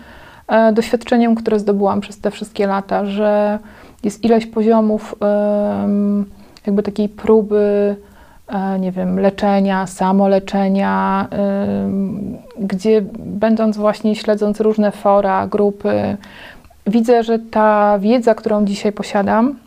y, 0.70 0.74
doświadczeniem, 0.74 1.36
które 1.36 1.60
zdobyłam 1.60 2.02
przez 2.02 2.20
te 2.20 2.32
wszystkie 2.32 2.68
lata, 2.68 3.06
że 3.06 3.60
jest 4.04 4.24
ileś 4.24 4.46
poziomów 4.46 5.16
jakby 6.68 6.84
takiej 6.84 7.10
próby, 7.10 7.96
nie 8.80 8.92
wiem, 8.92 9.20
leczenia, 9.20 9.88
samoleczenia, 9.88 11.28
gdzie 12.60 13.02
będąc 13.20 13.78
właśnie 13.78 14.16
śledząc 14.16 14.60
różne 14.60 14.92
fora, 14.92 15.48
grupy, 15.48 16.18
widzę, 16.88 17.24
że 17.24 17.40
ta 17.40 18.00
wiedza, 18.00 18.36
którą 18.36 18.66
dzisiaj 18.66 18.92
posiadam, 18.92 19.56
E, 19.56 19.65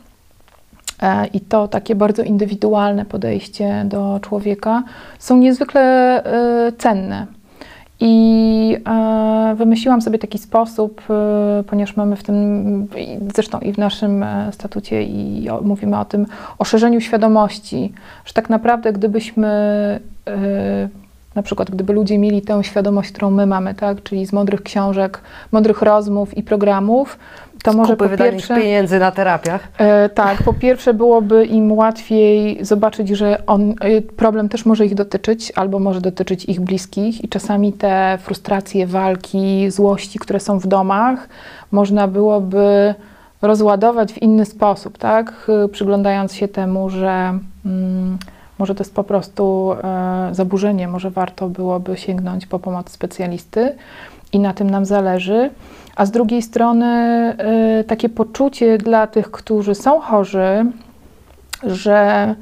i 1.32 1.40
to 1.40 1.68
takie 1.68 1.94
bardzo 1.94 2.22
indywidualne 2.22 3.04
podejście 3.04 3.84
do 3.84 4.20
człowieka 4.22 4.82
są 5.18 5.36
niezwykle 5.36 5.80
e, 6.24 6.72
cenne. 6.72 7.26
I 8.00 8.76
e, 8.88 9.54
wymyśliłam 9.56 10.02
sobie 10.02 10.18
taki 10.18 10.38
sposób, 10.38 11.02
ponieważ 11.66 11.96
mamy 11.96 12.16
w 12.16 12.22
tym, 12.22 12.88
zresztą 13.34 13.58
i 13.58 13.72
w 13.72 13.78
naszym 13.78 14.24
statucie, 14.52 15.02
i 15.02 15.48
mówimy 15.62 15.98
o 15.98 16.04
tym, 16.04 16.26
o 16.58 16.64
szerzeniu 16.64 17.00
świadomości, 17.00 17.92
że 18.24 18.32
tak 18.34 18.50
naprawdę, 18.50 18.92
gdybyśmy 18.92 19.48
na 21.38 21.42
przykład 21.42 21.70
gdyby 21.70 21.92
ludzie 21.92 22.18
mieli 22.18 22.42
tę 22.42 22.64
świadomość, 22.64 23.12
którą 23.12 23.30
my 23.30 23.46
mamy, 23.46 23.74
tak, 23.74 24.02
czyli 24.02 24.26
z 24.26 24.32
mądrych 24.32 24.62
książek, 24.62 25.20
mądrych 25.52 25.82
rozmów 25.82 26.36
i 26.36 26.42
programów, 26.42 27.18
to 27.62 27.72
może 27.72 27.96
po 27.96 28.08
pierwsze 28.08 28.56
pieniędzy 28.56 28.98
na 28.98 29.10
terapiach. 29.10 29.68
E, 29.78 30.08
tak, 30.08 30.42
po 30.42 30.54
pierwsze 30.54 30.94
byłoby 30.94 31.44
im 31.44 31.72
łatwiej 31.72 32.64
zobaczyć, 32.64 33.08
że 33.08 33.46
on, 33.46 33.74
e, 33.80 34.00
problem 34.00 34.48
też 34.48 34.66
może 34.66 34.86
ich 34.86 34.94
dotyczyć, 34.94 35.52
albo 35.56 35.78
może 35.78 36.00
dotyczyć 36.00 36.44
ich 36.44 36.60
bliskich 36.60 37.24
i 37.24 37.28
czasami 37.28 37.72
te 37.72 38.18
frustracje, 38.22 38.86
walki, 38.86 39.70
złości, 39.70 40.18
które 40.18 40.40
są 40.40 40.58
w 40.58 40.66
domach, 40.66 41.28
można 41.72 42.08
byłoby 42.08 42.94
rozładować 43.42 44.12
w 44.12 44.22
inny 44.22 44.44
sposób, 44.44 44.98
tak? 44.98 45.50
Przyglądając 45.72 46.34
się 46.34 46.48
temu, 46.48 46.90
że 46.90 47.38
mm, 47.66 48.18
może 48.58 48.74
to 48.74 48.80
jest 48.80 48.94
po 48.94 49.04
prostu 49.04 49.72
e, 49.72 50.28
zaburzenie, 50.32 50.88
może 50.88 51.10
warto 51.10 51.48
byłoby 51.48 51.96
sięgnąć 51.96 52.46
po 52.46 52.58
pomoc 52.58 52.90
specjalisty 52.90 53.74
i 54.32 54.38
na 54.38 54.54
tym 54.54 54.70
nam 54.70 54.84
zależy. 54.84 55.50
A 55.96 56.06
z 56.06 56.10
drugiej 56.10 56.42
strony 56.42 56.86
y, 57.80 57.84
takie 57.84 58.08
poczucie 58.08 58.78
dla 58.78 59.06
tych, 59.06 59.30
którzy 59.30 59.74
są 59.74 60.00
chorzy, 60.00 60.66
że 61.62 62.34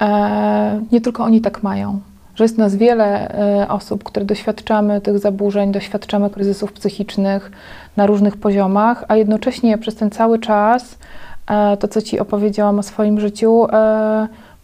e, 0.00 0.80
nie 0.92 1.00
tylko 1.00 1.24
oni 1.24 1.40
tak 1.40 1.62
mają, 1.62 2.00
że 2.34 2.44
jest 2.44 2.58
nas 2.58 2.76
wiele 2.76 3.34
e, 3.62 3.68
osób, 3.68 4.04
które 4.04 4.26
doświadczamy 4.26 5.00
tych 5.00 5.18
zaburzeń, 5.18 5.72
doświadczamy 5.72 6.30
kryzysów 6.30 6.72
psychicznych 6.72 7.50
na 7.96 8.06
różnych 8.06 8.36
poziomach, 8.36 9.04
a 9.08 9.16
jednocześnie 9.16 9.78
przez 9.78 9.96
ten 9.96 10.10
cały 10.10 10.38
czas, 10.38 10.98
e, 11.50 11.76
to 11.76 11.88
co 11.88 12.02
Ci 12.02 12.20
opowiedziałam 12.20 12.78
o 12.78 12.82
swoim 12.82 13.20
życiu, 13.20 13.66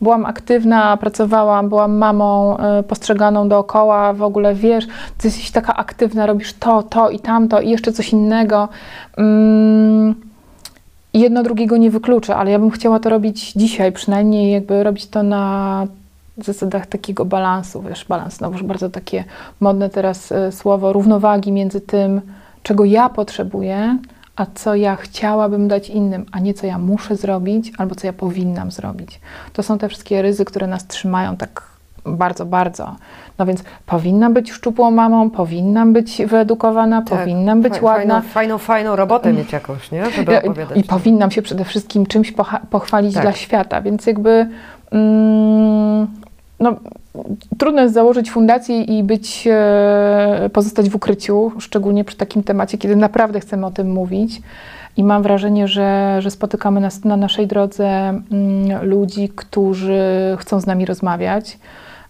byłam 0.05 0.27
aktywna, 0.27 0.97
pracowałam, 0.97 1.69
byłam 1.69 1.97
mamą 1.97 2.57
y, 2.57 2.83
postrzeganą 2.83 3.49
dookoła, 3.49 4.13
w 4.13 4.23
ogóle 4.23 4.55
wiesz, 4.55 4.87
ty 5.19 5.29
jesteś 5.29 5.51
taka 5.51 5.77
aktywna, 5.77 6.27
robisz 6.27 6.53
to, 6.53 6.83
to 6.83 7.11
i 7.11 7.19
tamto 7.19 7.61
i 7.61 7.71
jeszcze 7.71 7.93
coś 7.93 8.13
innego. 8.13 8.69
Mm, 9.17 10.15
jedno 11.15 11.43
drugiego 11.43 11.77
nie 11.77 11.91
wyklucza, 11.91 12.37
ale 12.37 12.51
ja 12.51 12.59
bym 12.59 12.71
chciała 12.71 13.01
to 13.01 13.11
robić 13.11 13.53
dzisiaj, 13.53 13.93
przynajmniej 13.93 14.53
jakby 14.53 14.83
robić 14.83 15.07
to 15.07 15.23
na 15.23 15.87
zasadach 16.39 16.87
takiego 16.87 17.25
balansu, 17.25 17.83
wiesz, 17.83 18.05
balans, 18.05 18.41
no 18.41 18.51
już 18.51 18.63
bardzo 18.63 18.91
takie 18.91 19.25
modne 19.61 19.91
teraz 19.91 20.33
y, 20.33 20.53
słowo, 20.53 20.93
równowagi 20.93 21.53
między 21.53 21.81
tym, 21.81 22.21
czego 22.63 22.85
ja 22.85 23.09
potrzebuję, 23.09 23.99
a 24.37 24.47
co 24.55 24.75
ja 24.75 24.97
chciałabym 24.97 25.69
dać 25.69 25.91
innym, 25.91 26.27
a 26.33 26.39
nie 26.39 26.55
co 26.55 26.67
ja 26.67 26.79
muszę 26.79 27.17
zrobić 27.17 27.73
albo 27.79 27.95
co 27.95 28.07
ja 28.07 28.13
powinnam 28.13 28.71
zrobić. 28.71 29.21
To 29.53 29.63
są 29.63 29.79
te 29.79 29.89
wszystkie 29.89 30.23
ryzy, 30.23 30.45
które 30.45 30.67
nas 30.67 30.87
trzymają 30.87 31.37
tak 31.37 31.63
bardzo, 32.07 32.47
bardzo. 32.47 32.97
No 33.39 33.47
więc 33.47 33.65
powinnam 33.87 34.35
być 34.35 34.53
szczupłą 34.53 34.91
mamą, 34.91 35.31
powinnam 35.31 35.93
być 35.93 36.23
wyedukowana, 36.27 37.03
tak, 37.03 37.19
powinnam 37.19 37.63
być 37.63 37.83
ładna. 37.83 38.15
Fajną, 38.15 38.33
fajną, 38.33 38.59
fajną 38.59 38.97
robotę 38.97 39.33
mieć 39.33 39.53
jakąś, 39.53 39.91
nie? 39.91 40.11
Żeby 40.11 40.43
opowiadać. 40.43 40.79
I 40.79 40.83
powinnam 40.83 41.31
się 41.31 41.43
przede 41.43 41.65
wszystkim 41.65 42.07
czymś 42.07 42.35
pochwalić 42.71 43.15
tak. 43.15 43.23
dla 43.23 43.33
świata, 43.33 43.81
więc 43.81 44.07
jakby 44.07 44.49
mm, 44.91 46.07
no, 46.61 46.77
trudno 47.59 47.83
jest 47.83 47.95
założyć 47.95 48.31
fundację 48.31 48.83
i 48.83 49.03
być, 49.03 49.49
e, 49.51 50.51
pozostać 50.53 50.91
w 50.91 50.97
ukryciu, 50.97 51.53
szczególnie 51.59 52.05
przy 52.05 52.17
takim 52.17 52.43
temacie, 52.43 52.79
kiedy 52.79 52.97
naprawdę 52.97 53.41
chcemy 53.41 53.67
o 53.67 53.71
tym 53.71 53.91
mówić. 53.91 54.43
I 54.97 55.05
mam 55.05 55.23
wrażenie, 55.23 55.69
że, 55.69 56.17
że 56.23 56.31
spotykamy 56.31 56.81
na, 56.81 56.89
na 57.05 57.17
naszej 57.17 57.47
drodze 57.47 57.89
mm, 57.89 58.23
ludzi, 58.83 59.29
którzy 59.37 60.03
chcą 60.39 60.61
z 60.61 60.67
nami 60.67 60.87
rozmawiać, 60.87 61.59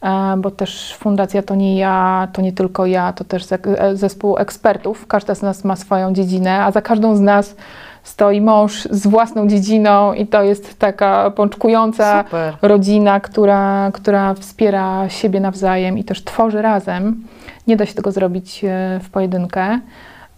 e, 0.03 0.37
bo 0.39 0.51
też 0.51 0.97
fundacja 0.99 1.43
to 1.43 1.55
nie 1.55 1.79
ja, 1.79 2.29
to 2.33 2.43
nie 2.43 2.53
tylko 2.53 2.87
ja, 2.87 3.13
to 3.13 3.25
też 3.25 3.47
e, 3.53 3.97
zespół 3.97 4.39
ekspertów. 4.39 5.07
Każda 5.07 5.35
z 5.35 5.43
nas 5.43 5.65
ma 5.65 5.77
swoją 5.77 6.13
dziedzinę, 6.13 6.65
a 6.65 6.71
za 6.71 6.83
każdą 6.83 7.17
z 7.17 7.21
nas 7.21 7.57
stoi 8.05 8.41
mąż 8.41 8.89
z 8.91 9.07
własną 9.07 9.49
dziedziną 9.49 10.13
i 10.13 10.27
to 10.27 10.43
jest 10.43 10.79
taka 10.79 11.31
pączkująca 11.31 12.25
Super. 12.25 12.57
rodzina, 12.63 13.21
która, 13.21 13.91
która 13.93 14.35
wspiera 14.35 15.09
siebie 15.09 15.41
nawzajem 15.41 15.99
i 15.99 16.05
też 16.05 16.25
tworzy 16.25 16.63
razem. 16.63 17.25
Nie 17.67 17.77
da 17.77 17.87
się 17.87 17.95
tego 17.95 18.13
zrobić 18.13 18.65
e, 18.65 19.01
w 19.03 19.11
pojedynkę. 19.11 19.81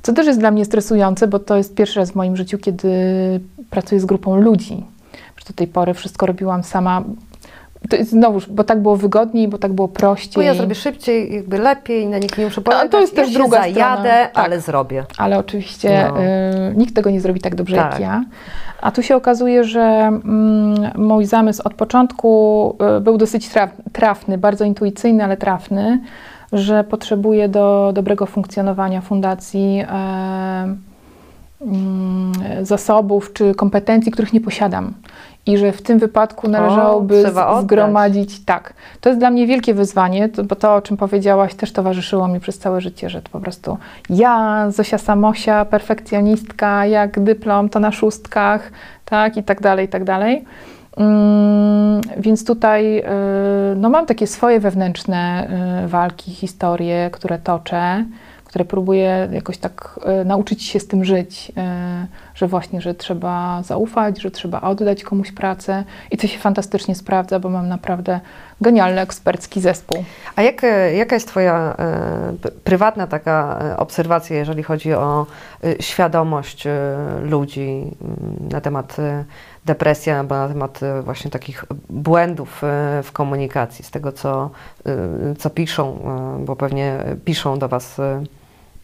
Co 0.02 0.12
też 0.12 0.26
jest 0.26 0.38
dla 0.38 0.50
mnie 0.50 0.64
stresujące, 0.64 1.28
bo 1.28 1.38
to 1.38 1.56
jest 1.56 1.74
pierwszy 1.74 2.00
raz 2.00 2.10
w 2.10 2.14
moim 2.14 2.36
życiu, 2.36 2.58
kiedy 2.58 2.90
pracuję 3.70 4.00
z 4.00 4.04
grupą 4.04 4.36
ludzi. 4.36 4.84
Do 5.46 5.52
tej 5.52 5.66
pory 5.66 5.94
wszystko 5.94 6.26
robiłam 6.26 6.62
sama, 6.62 7.02
to 7.90 7.96
znowuż, 8.04 8.46
bo 8.46 8.64
tak 8.64 8.82
było 8.82 8.96
wygodniej, 8.96 9.48
bo 9.48 9.58
tak 9.58 9.72
było 9.72 9.88
prościej. 9.88 10.34
Bo 10.34 10.42
ja 10.42 10.54
zrobię 10.54 10.74
szybciej, 10.74 11.34
jakby 11.34 11.58
lepiej, 11.58 12.06
na 12.06 12.18
nikt 12.18 12.38
nie 12.38 12.44
muszę 12.44 12.60
polegać. 12.60 12.84
No, 12.84 12.90
to 12.90 13.00
jest 13.00 13.16
ja 13.16 13.24
też 13.24 13.32
druga 13.32 13.58
zajadę, 13.58 14.02
strona. 14.02 14.26
Tak. 14.26 14.44
ale 14.44 14.60
zrobię. 14.60 15.04
Ale 15.18 15.38
oczywiście 15.38 16.10
no. 16.14 16.22
y, 16.22 16.76
nikt 16.76 16.94
tego 16.94 17.10
nie 17.10 17.20
zrobi 17.20 17.40
tak 17.40 17.54
dobrze 17.54 17.76
tak. 17.76 17.92
jak 17.92 18.00
ja. 18.00 18.24
A 18.80 18.90
tu 18.90 19.02
się 19.02 19.16
okazuje, 19.16 19.64
że 19.64 19.80
mm, 19.80 20.90
mój 20.96 21.24
zamysł 21.24 21.62
od 21.64 21.74
początku 21.74 22.76
y, 22.98 23.00
był 23.00 23.18
dosyć 23.18 23.48
traf, 23.48 23.70
trafny, 23.92 24.38
bardzo 24.38 24.64
intuicyjny, 24.64 25.24
ale 25.24 25.36
trafny, 25.36 26.00
że 26.52 26.84
potrzebuję 26.84 27.48
do 27.48 27.90
dobrego 27.94 28.26
funkcjonowania 28.26 29.00
fundacji 29.00 29.82
y, 29.82 29.86
zasobów 32.62 33.32
czy 33.32 33.54
kompetencji, 33.54 34.12
których 34.12 34.32
nie 34.32 34.40
posiadam. 34.40 34.94
I 35.46 35.58
że 35.58 35.72
w 35.72 35.82
tym 35.82 35.98
wypadku 35.98 36.48
należałoby 36.48 37.26
oddać. 37.26 37.62
zgromadzić. 37.62 38.44
Tak, 38.44 38.72
to 39.00 39.08
jest 39.08 39.20
dla 39.20 39.30
mnie 39.30 39.46
wielkie 39.46 39.74
wyzwanie, 39.74 40.28
to, 40.28 40.44
bo 40.44 40.56
to, 40.56 40.74
o 40.74 40.82
czym 40.82 40.96
powiedziałaś, 40.96 41.54
też 41.54 41.72
towarzyszyło 41.72 42.28
mi 42.28 42.40
przez 42.40 42.58
całe 42.58 42.80
życie, 42.80 43.10
że 43.10 43.22
to 43.22 43.30
po 43.30 43.40
prostu 43.40 43.78
ja, 44.10 44.66
Zosia 44.70 44.98
Samosia, 44.98 45.64
perfekcjonistka, 45.64 46.86
jak 46.86 47.20
dyplom, 47.20 47.68
to 47.68 47.80
na 47.80 47.92
szóstkach, 47.92 48.70
tak, 49.04 49.36
i 49.36 49.42
tak 49.42 49.60
dalej, 49.60 49.86
i 49.86 49.88
tak 49.88 50.04
dalej. 50.04 50.44
Mm, 50.96 52.00
więc 52.16 52.44
tutaj 52.44 52.98
y, 52.98 53.02
no, 53.76 53.90
mam 53.90 54.06
takie 54.06 54.26
swoje 54.26 54.60
wewnętrzne 54.60 55.48
y, 55.84 55.88
walki, 55.88 56.30
historie, 56.30 57.10
które 57.12 57.38
toczę, 57.38 58.04
które 58.46 58.64
próbuję 58.64 59.28
jakoś 59.32 59.58
tak 59.58 60.00
y, 60.20 60.24
nauczyć 60.24 60.62
się 60.62 60.80
z 60.80 60.86
tym 60.86 61.04
żyć, 61.04 61.52
że 62.34 62.46
właśnie, 62.48 62.80
że 62.80 62.94
trzeba 62.94 63.62
zaufać, 63.62 64.20
że 64.20 64.30
trzeba 64.30 64.60
oddać 64.60 65.04
komuś 65.04 65.32
pracę 65.32 65.84
i 66.10 66.16
to 66.16 66.26
się 66.26 66.38
fantastycznie 66.38 66.94
sprawdza, 66.94 67.40
bo 67.40 67.48
mam 67.48 67.68
naprawdę 67.68 68.20
genialny 68.60 69.00
ekspercki 69.00 69.60
zespół. 69.60 70.04
A 70.36 70.42
jak, 70.42 70.62
jaka 70.96 71.16
jest 71.16 71.28
Twoja 71.28 71.76
e, 71.78 72.50
prywatna 72.64 73.06
taka 73.06 73.58
e, 73.62 73.76
obserwacja, 73.76 74.36
jeżeli 74.36 74.62
chodzi 74.62 74.94
o 74.94 75.26
e, 75.64 75.82
świadomość 75.82 76.66
e, 76.66 76.72
ludzi 77.22 77.82
m, 78.00 78.16
na 78.50 78.60
temat 78.60 78.96
depresji, 79.66 80.12
albo 80.12 80.34
na 80.34 80.48
temat 80.48 80.82
e, 80.82 81.02
właśnie 81.02 81.30
takich 81.30 81.64
błędów 81.90 82.64
e, 82.64 83.02
w 83.02 83.12
komunikacji, 83.12 83.84
z 83.84 83.90
tego 83.90 84.12
co, 84.12 84.50
e, 84.86 85.34
co 85.38 85.50
piszą, 85.50 85.98
bo 86.44 86.56
pewnie 86.56 86.98
piszą 87.24 87.58
do 87.58 87.68
Was 87.68 87.98
e, 87.98 88.22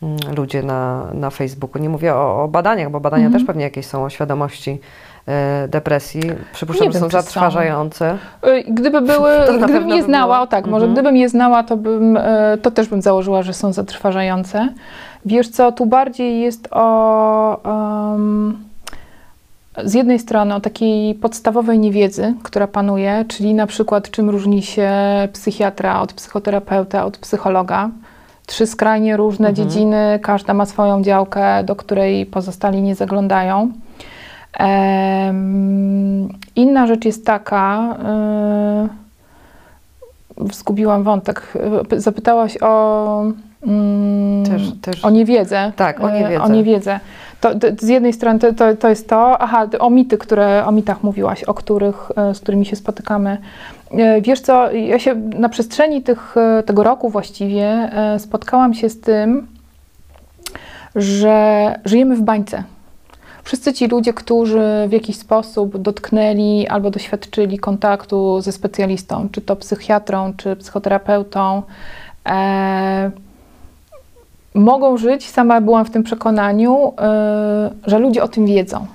m, 0.03 0.17
ludzie 0.37 0.63
na, 0.63 1.07
na 1.15 1.31
Facebooku. 1.31 1.83
Nie 1.83 1.89
mówię 1.89 2.15
o, 2.15 2.43
o 2.45 2.49
badaniach, 2.49 2.91
bo 2.91 3.01
badania 3.01 3.25
Mhm. 3.27 3.41
też 3.41 3.47
pewnie 3.47 3.65
jakieś 3.65 3.87
są 3.87 4.05
o 4.05 4.11
świadomości 4.11 4.81
depresji. 5.69 6.23
Przypuszczam, 6.53 6.87
Nie 6.87 6.93
że 6.93 7.01
wiem, 7.01 7.11
są 7.11 7.19
są. 7.19 7.23
zatrważające. 7.23 8.19
Y, 8.47 8.65
Gdyby 8.73 9.01
były, 9.01 9.31
gdybym 9.65 9.89
je 9.89 9.97
by 9.97 10.03
znała, 10.03 10.41
o 10.41 10.47
tak, 10.47 10.67
może 10.67 10.87
Mhm. 10.87 10.93
gdybym 10.95 11.17
je 11.17 11.29
znała, 11.29 11.63
to 11.63 11.77
bym, 11.77 12.19
to 12.63 12.71
też 12.71 12.89
bym 12.89 13.03
założyła, 13.03 13.43
że 13.43 13.53
są 13.55 13.73
zatrważające. 13.73 14.69
Wiesz 15.27 15.49
co, 15.49 15.73
tu 15.73 15.87
bardziej 15.87 16.41
jest 16.41 16.69
o 16.71 18.15
em, 18.15 18.59
z 19.85 19.95
jednej 19.95 20.19
strony 20.19 20.55
o 20.55 20.61
takiej 20.61 21.15
podstawowej 21.15 21.79
niewiedzy, 21.79 22.35
która 22.43 22.67
panuje, 22.67 23.25
czyli 23.29 23.55
na 23.55 23.67
przykład 23.67 24.11
czym 24.11 24.31
różni 24.31 24.63
się 24.63 24.91
psychiatra 25.33 26.01
od 26.01 26.13
psychoterapeuta, 26.13 27.05
od 27.05 27.19
psychologa. 27.19 27.91
Trzy 28.47 28.67
skrajnie 28.67 29.17
różne 29.17 29.49
Mhm. 29.49 29.69
dziedziny, 29.69 30.19
każda 30.23 30.55
ma 30.55 30.67
swoją 30.67 31.03
działkę, 31.03 31.65
do 31.65 31.77
której 31.77 32.27
pozostali 32.27 32.83
nie 32.83 32.95
zaglądają. 32.95 33.73
Inna 36.57 36.87
rzecz 36.87 37.05
jest 37.05 37.27
taka, 37.27 37.97
y, 40.49 40.55
zgubiłam 40.55 41.03
wątek, 41.03 41.53
zapytałaś 41.97 42.59
o, 42.61 43.23
mm, 43.67 44.45
Też, 44.47 44.63
też. 44.83 45.05
o 45.05 45.11
niewiedzę. 45.11 45.73
Tak, 45.77 46.01
o 46.01 46.11
E, 46.11 46.21
niewiedzę. 46.23 46.43
O 46.45 46.49
niewiedzę. 46.49 47.01
To, 47.43 47.55
to, 47.55 47.67
z 47.81 47.89
jednej 47.89 48.13
strony 48.13 48.39
to, 48.39 48.53
to, 48.53 48.77
to 48.77 48.89
jest 48.89 49.09
to, 49.09 49.39
aha, 49.39 49.69
o 49.79 49.91
mity, 49.91 50.19
które, 50.19 50.67
o 50.67 50.73
mitach 50.73 51.03
mówiłaś, 51.03 51.45
o 51.45 51.55
których, 51.55 52.11
e, 52.17 52.35
z 52.35 52.41
którymi 52.41 52.67
się 52.67 52.77
spotykamy. 52.77 53.39
E, 53.91 54.21
Wiesz 54.21 54.41
co, 54.41 54.73
ja 54.73 54.99
się 54.99 55.15
na 55.15 55.49
przestrzeni 55.49 56.03
tych, 56.03 56.37
e, 56.37 56.63
tego 56.63 56.83
roku 56.83 57.11
właściwie 57.11 57.91
spotkałam 58.19 58.75
się 58.75 58.89
z 58.89 59.01
tym, 59.01 59.47
że 60.95 61.75
żyjemy 61.85 62.17
w 62.17 62.23
bańce. 62.23 62.65
Wszyscy 63.45 63.73
ci 63.73 63.89
ludzie, 63.89 64.13
którzy 64.13 64.63
w 64.89 64.93
jakiś 64.93 65.17
sposób 65.17 65.79
dotknęli 65.79 66.67
albo 66.69 66.91
doświadczyli 66.91 67.59
kontaktu 67.59 68.41
ze 68.41 68.53
specjalistą, 68.53 69.29
czy 69.33 69.41
to 69.41 69.57
psychiatrą, 69.57 70.33
czy 70.37 70.57
psychoterapeutą, 70.57 71.63
e, 72.29 73.11
mogą 74.55 74.97
żyć, 74.97 75.31
sama 75.31 75.61
byłam 75.61 75.85
w 75.85 75.91
tym 75.91 76.03
przekonaniu, 76.03 76.93
e, 76.99 77.71
że 77.87 77.99
ludzie 77.99 78.23
o 78.23 78.29
tym 78.29 78.47
wiedzą, 78.47 78.87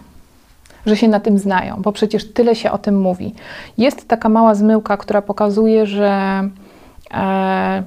że 0.86 0.96
się 0.96 1.08
na 1.08 1.20
tym 1.20 1.38
znają, 1.38 1.76
bo 1.78 1.92
przecież 1.92 2.34
tyle 2.34 2.56
się 2.56 2.72
o 2.72 2.78
tym 2.78 3.02
mówi. 3.02 3.34
Jest 3.78 4.08
taka 4.08 4.30
mała 4.30 4.56
zmyłka, 4.56 4.98
która 4.98 5.22
pokazuje, 5.22 5.86
że 5.86 6.42
e, 7.14 7.84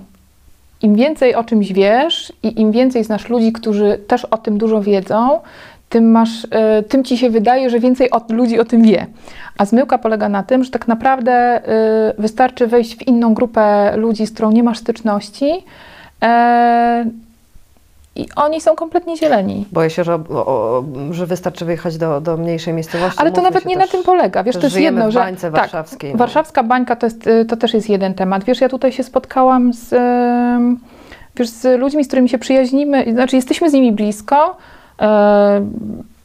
im 0.82 0.94
więcej 0.94 1.34
o 1.34 1.44
czymś 1.44 1.72
wiesz 1.72 2.32
i 2.42 2.60
im 2.60 2.72
więcej 2.72 3.04
znasz 3.04 3.28
ludzi, 3.28 3.52
którzy 3.52 3.98
też 4.06 4.24
o 4.24 4.38
tym 4.38 4.58
dużo 4.58 4.82
wiedzą, 4.82 5.40
tym, 5.88 6.10
masz, 6.10 6.46
e, 6.50 6.82
tym 6.82 7.04
ci 7.04 7.18
się 7.18 7.30
wydaje, 7.30 7.70
że 7.70 7.80
więcej 7.80 8.10
ludzi 8.28 8.60
o 8.60 8.64
tym 8.64 8.82
wie. 8.82 9.06
A 9.58 9.64
zmyłka 9.64 9.98
polega 9.98 10.28
na 10.28 10.42
tym, 10.42 10.64
że 10.64 10.70
tak 10.70 10.88
naprawdę 10.88 11.62
wystarczy 12.18 12.66
wejść 12.66 12.96
w 12.96 13.08
inną 13.08 13.34
grupę 13.34 13.96
ludzi, 13.96 14.26
z 14.26 14.32
którą 14.32 14.50
nie 14.50 14.62
masz 14.62 14.78
styczności 14.78 15.64
i 18.16 18.26
oni 18.36 18.60
są 18.60 18.76
kompletnie 18.76 19.16
zieleni. 19.16 19.66
Boję 19.72 19.90
się, 19.90 20.04
że, 20.04 20.14
o, 20.14 20.46
o, 20.46 20.84
że 21.10 21.26
wystarczy 21.26 21.64
wyjechać 21.64 21.98
do, 21.98 22.20
do 22.20 22.36
mniejszej 22.36 22.74
miejscowości. 22.74 23.18
Ale 23.20 23.32
to 23.32 23.42
nawet 23.42 23.66
nie 23.66 23.76
też, 23.76 23.86
na 23.86 23.92
tym 23.92 24.02
polega. 24.02 24.44
Wiesz, 24.44 24.56
to 24.56 24.62
jest 24.62 24.76
jedno, 24.76 25.10
że 25.10 25.18
bańce 25.18 25.50
tak, 25.50 25.60
warszawskiej. 25.60 26.12
no. 26.12 26.18
Warszawska 26.18 26.62
bańka 26.62 26.96
to, 26.96 27.06
jest, 27.06 27.26
y, 27.26 27.44
to 27.44 27.56
też 27.56 27.74
jest 27.74 27.88
jeden 27.88 28.14
temat. 28.14 28.44
Wiesz, 28.44 28.60
ja 28.60 28.68
tutaj 28.68 28.92
się 28.92 29.02
spotkałam 29.02 29.72
z, 29.72 29.94
wiesz, 31.36 31.48
z 31.48 31.80
ludźmi, 31.80 32.04
z 32.04 32.06
którymi 32.06 32.28
się 32.28 32.38
przyjaźnimy, 32.38 33.12
znaczy 33.12 33.36
jesteśmy 33.36 33.70
z 33.70 33.72
nimi 33.72 33.92
blisko. 33.92 34.56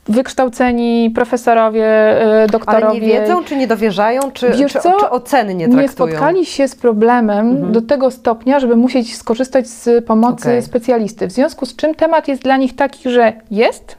Wykształceni 0.07 1.09
profesorowie, 1.15 1.85
e, 1.85 2.21
Ale 2.25 2.47
doktorowie. 2.47 2.99
nie 3.01 3.07
wiedzą, 3.07 3.43
czy 3.43 3.55
nie 3.57 3.67
dowierzają, 3.67 4.31
czy, 4.31 4.49
Wiesz 4.51 4.73
czy, 4.73 4.79
czy 4.99 5.09
oceny 5.09 5.55
nie 5.55 5.67
nie 5.67 5.77
traktują? 5.77 6.09
spotkali 6.09 6.45
się 6.45 6.67
z 6.67 6.75
problemem 6.75 7.49
Mhm. 7.49 7.71
do 7.71 7.81
tego 7.81 8.11
stopnia, 8.11 8.59
żeby 8.59 8.75
musieć 8.75 9.15
skorzystać 9.17 9.67
z 9.67 10.05
pomocy 10.05 10.49
Okej. 10.49 10.61
specjalisty. 10.61 11.27
W 11.27 11.31
związku 11.31 11.65
z 11.65 11.75
czym 11.75 11.95
temat 11.95 12.27
jest 12.27 12.41
dla 12.41 12.57
nich 12.57 12.75
taki, 12.75 13.09
że 13.09 13.33
jest, 13.51 13.95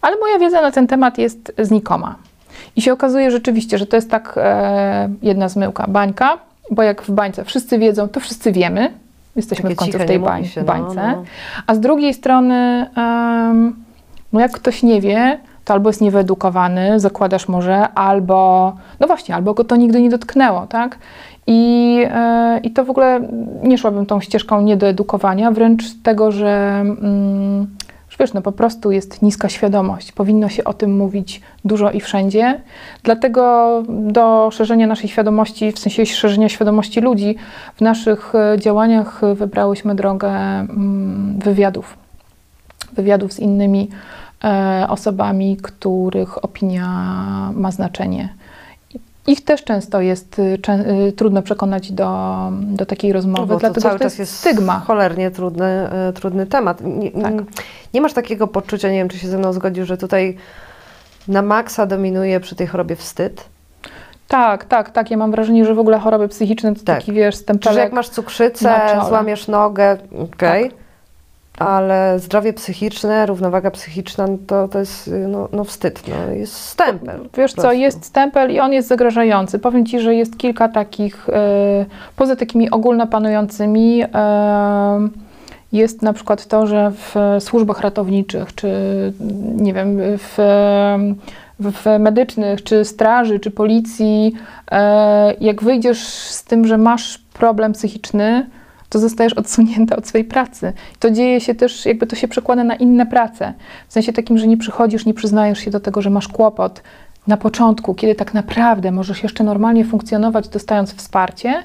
ale 0.00 0.16
moja 0.16 0.38
wiedza 0.38 0.62
na 0.62 0.70
ten 0.70 0.86
temat 0.86 1.18
jest 1.18 1.52
znikoma. 1.58 2.14
I 2.76 2.82
się 2.82 2.92
okazuje 2.92 3.30
rzeczywiście, 3.30 3.78
że 3.78 3.86
to 3.86 3.96
jest 3.96 4.10
tak 4.10 4.34
e, 4.36 5.08
jedna 5.22 5.48
zmyłka, 5.48 5.86
bańka, 5.88 6.38
bo 6.70 6.82
jak 6.82 7.02
w 7.02 7.10
bańce 7.10 7.44
wszyscy 7.44 7.78
wiedzą, 7.78 8.08
to 8.08 8.20
wszyscy 8.20 8.52
wiemy. 8.52 8.92
Jesteśmy 9.36 9.62
Takie 9.62 9.74
w 9.74 9.78
końcu 9.78 9.98
w 9.98 10.04
tej 10.06 10.20
nie 10.20 10.26
bań, 10.26 10.44
się, 10.44 10.60
no, 10.60 10.66
bańce. 10.66 10.94
no. 11.16 11.24
A 11.66 11.74
z 11.74 11.80
drugiej 11.80 12.14
strony, 12.14 12.86
no 14.32 14.40
jak 14.40 14.52
ktoś 14.52 14.82
nie 14.82 15.00
wie, 15.00 15.38
to 15.64 15.72
albo 15.72 15.88
jest 15.88 16.00
niewyedukowany, 16.00 17.00
zakładasz 17.00 17.48
może, 17.48 17.88
albo, 17.88 18.72
no 19.00 19.06
właśnie, 19.06 19.34
albo 19.34 19.54
go 19.54 19.64
to 19.64 19.76
nigdy 19.76 20.02
nie 20.02 20.10
dotknęło, 20.10 20.66
tak? 20.66 20.98
I, 21.46 22.04
e, 22.10 22.60
I 22.62 22.70
to 22.70 22.84
w 22.84 22.90
ogóle 22.90 23.20
nie 23.62 23.78
szłabym 23.78 24.06
tą 24.06 24.20
ścieżką 24.20 24.60
niedoedukowania, 24.60 25.50
wręcz 25.50 25.82
tego, 26.02 26.32
że, 26.32 26.80
mm, 26.80 27.66
że 28.08 28.16
wiesz, 28.20 28.32
no 28.32 28.42
po 28.42 28.52
prostu 28.52 28.92
jest 28.92 29.22
niska 29.22 29.48
świadomość. 29.48 30.12
Powinno 30.12 30.48
się 30.48 30.64
o 30.64 30.74
tym 30.74 30.96
mówić 30.96 31.40
dużo 31.64 31.90
i 31.90 32.00
wszędzie. 32.00 32.60
Dlatego 33.02 33.82
do 33.88 34.48
szerzenia 34.52 34.86
naszej 34.86 35.08
świadomości, 35.08 35.72
w 35.72 35.78
sensie 35.78 36.06
szerzenia 36.06 36.48
świadomości 36.48 37.00
ludzi, 37.00 37.36
w 37.76 37.80
naszych 37.80 38.34
e, 38.34 38.58
działaniach 38.58 39.20
wybrałyśmy 39.34 39.94
drogę 39.94 40.30
mm, 40.30 41.38
wywiadów. 41.38 42.01
Wywiadów 42.92 43.32
z 43.32 43.38
innymi 43.38 43.88
e, 44.44 44.86
osobami, 44.88 45.56
których 45.56 46.44
opinia 46.44 46.86
ma 47.54 47.70
znaczenie. 47.70 48.28
Ich 49.26 49.44
też 49.44 49.64
często 49.64 50.00
jest 50.00 50.38
y, 50.38 50.58
y, 51.08 51.12
trudno 51.12 51.42
przekonać 51.42 51.92
do, 51.92 52.36
do 52.62 52.86
takiej 52.86 53.10
No 53.10 53.14
rozmowy, 53.14 53.54
to 53.54 53.58
dlatego 53.60 53.80
cały 53.80 53.98
to 53.98 54.04
czas 54.04 54.18
jest 54.18 54.36
stygma. 54.38 54.80
cholernie 54.86 55.30
trudny, 55.30 55.64
e, 55.64 56.12
trudny 56.12 56.46
temat. 56.46 56.80
Nie, 56.80 57.10
Tak. 57.10 57.32
nie 57.94 58.00
masz 58.00 58.12
takiego 58.12 58.46
poczucia, 58.46 58.88
nie 58.88 58.98
wiem, 58.98 59.08
czy 59.08 59.18
się 59.18 59.28
ze 59.28 59.38
mną 59.38 59.52
zgodzisz, 59.52 59.88
że 59.88 59.96
tutaj 59.96 60.36
na 61.28 61.42
maksa 61.42 61.86
dominuje 61.86 62.40
przy 62.40 62.54
tej 62.56 62.66
chorobie 62.66 62.96
wstyd? 62.96 63.44
Tak, 64.28 64.64
tak, 64.64 64.90
tak. 64.90 65.10
Ja 65.10 65.16
mam 65.16 65.30
wrażenie, 65.30 65.64
że 65.64 65.74
w 65.74 65.78
ogóle 65.78 65.98
choroby 65.98 66.28
psychiczne 66.28 66.74
to 66.74 66.80
Tak. 66.84 66.98
taki, 66.98 67.12
wiesz, 67.12 67.34
stempelek. 67.36 67.78
jak 67.78 67.92
masz 67.92 68.08
cukrzycę, 68.08 68.80
złamiesz 69.08 69.48
nogę, 69.48 69.96
okej, 70.22 70.70
Tak. 70.70 70.78
Ale 71.58 72.18
zdrowie 72.18 72.52
psychiczne, 72.52 73.26
równowaga 73.26 73.70
psychiczna, 73.70 74.26
no 74.26 74.38
to, 74.46 74.68
to 74.68 74.78
jest 74.78 75.08
y, 75.08 75.28
no, 75.28 75.48
no 75.52 75.64
wstyd, 75.64 76.02
no, 76.08 76.34
jest 76.34 76.54
stempel. 76.54 77.28
Wiesz 77.36 77.52
co, 77.52 77.72
jest 77.72 78.04
stempel 78.04 78.52
i 78.52 78.60
on 78.60 78.72
jest 78.72 78.88
zagrażający. 78.88 79.58
Powiem 79.58 79.86
Ci, 79.86 80.00
że 80.00 80.14
jest 80.14 80.38
kilka 80.38 80.68
takich, 80.68 81.28
e, 81.28 81.86
poza 82.16 82.36
takimi 82.36 82.70
ogólnopanującymi, 82.70 84.02
e, 84.14 85.08
jest 85.72 86.02
na 86.02 86.12
przykład 86.12 86.46
to, 86.46 86.66
że 86.66 86.92
w 86.92 87.14
służbach 87.40 87.80
ratowniczych, 87.80 88.54
czy 88.54 88.72
nie 89.56 89.74
wiem, 89.74 89.98
w, 90.18 90.36
w 91.60 91.98
medycznych, 91.98 92.62
czy 92.62 92.84
straży, 92.84 93.40
czy 93.40 93.50
policji, 93.50 94.32
e, 94.70 95.34
jak 95.40 95.62
wyjdziesz 95.62 96.08
z 96.08 96.44
tym, 96.44 96.66
że 96.66 96.78
masz 96.78 97.18
problem 97.18 97.72
psychiczny, 97.72 98.46
to 98.92 98.98
zostajesz 98.98 99.32
odsunięta 99.32 99.96
od 99.96 100.06
swojej 100.06 100.24
pracy. 100.24 100.72
To 100.98 101.10
dzieje 101.10 101.40
się 101.40 101.54
też, 101.54 101.86
jakby 101.86 102.06
to 102.06 102.16
się 102.16 102.28
przekłada 102.28 102.64
na 102.64 102.74
inne 102.74 103.06
prace. 103.06 103.54
W 103.88 103.92
sensie 103.92 104.12
takim, 104.12 104.38
że 104.38 104.46
nie 104.46 104.56
przychodzisz, 104.56 105.06
nie 105.06 105.14
przyznajesz 105.14 105.58
się 105.58 105.70
do 105.70 105.80
tego, 105.80 106.02
że 106.02 106.10
masz 106.10 106.28
kłopot. 106.28 106.82
na 107.26 107.36
początku, 107.36 107.94
kiedy 107.94 108.14
tak 108.14 108.34
naprawdę 108.34 108.90
możesz 108.90 109.22
jeszcze 109.22 109.44
normalnie 109.44 109.84
funkcjonować, 109.84 110.48
dostając 110.48 110.94
wsparcie, 110.94 111.62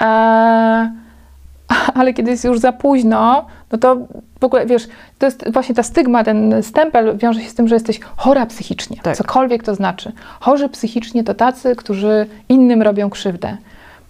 e, 0.00 0.04
ale 1.98 2.12
kiedy 2.14 2.30
jest 2.30 2.44
już 2.44 2.58
za 2.58 2.72
późno, 2.72 3.46
no 3.72 3.78
to 3.78 3.96
w 4.40 4.44
ogóle 4.44 4.66
wiesz, 4.66 4.88
to 5.18 5.26
jest 5.26 5.52
właśnie 5.52 5.74
ta 5.74 5.82
stygma, 5.82 6.24
ten 6.24 6.62
stempel 6.62 7.16
wiąże 7.18 7.40
się 7.40 7.48
z 7.50 7.54
tym, 7.54 7.68
że 7.68 7.74
jesteś 7.74 8.00
chora 8.16 8.46
psychicznie, 8.46 8.96
Tak. 9.02 9.16
cokolwiek 9.16 9.62
to 9.62 9.74
znaczy. 9.74 10.12
Chorzy 10.40 10.68
psychicznie 10.68 11.24
to 11.24 11.34
tacy, 11.34 11.76
którzy 11.76 12.26
innym 12.48 12.82
robią 12.82 13.10
krzywdę. 13.10 13.56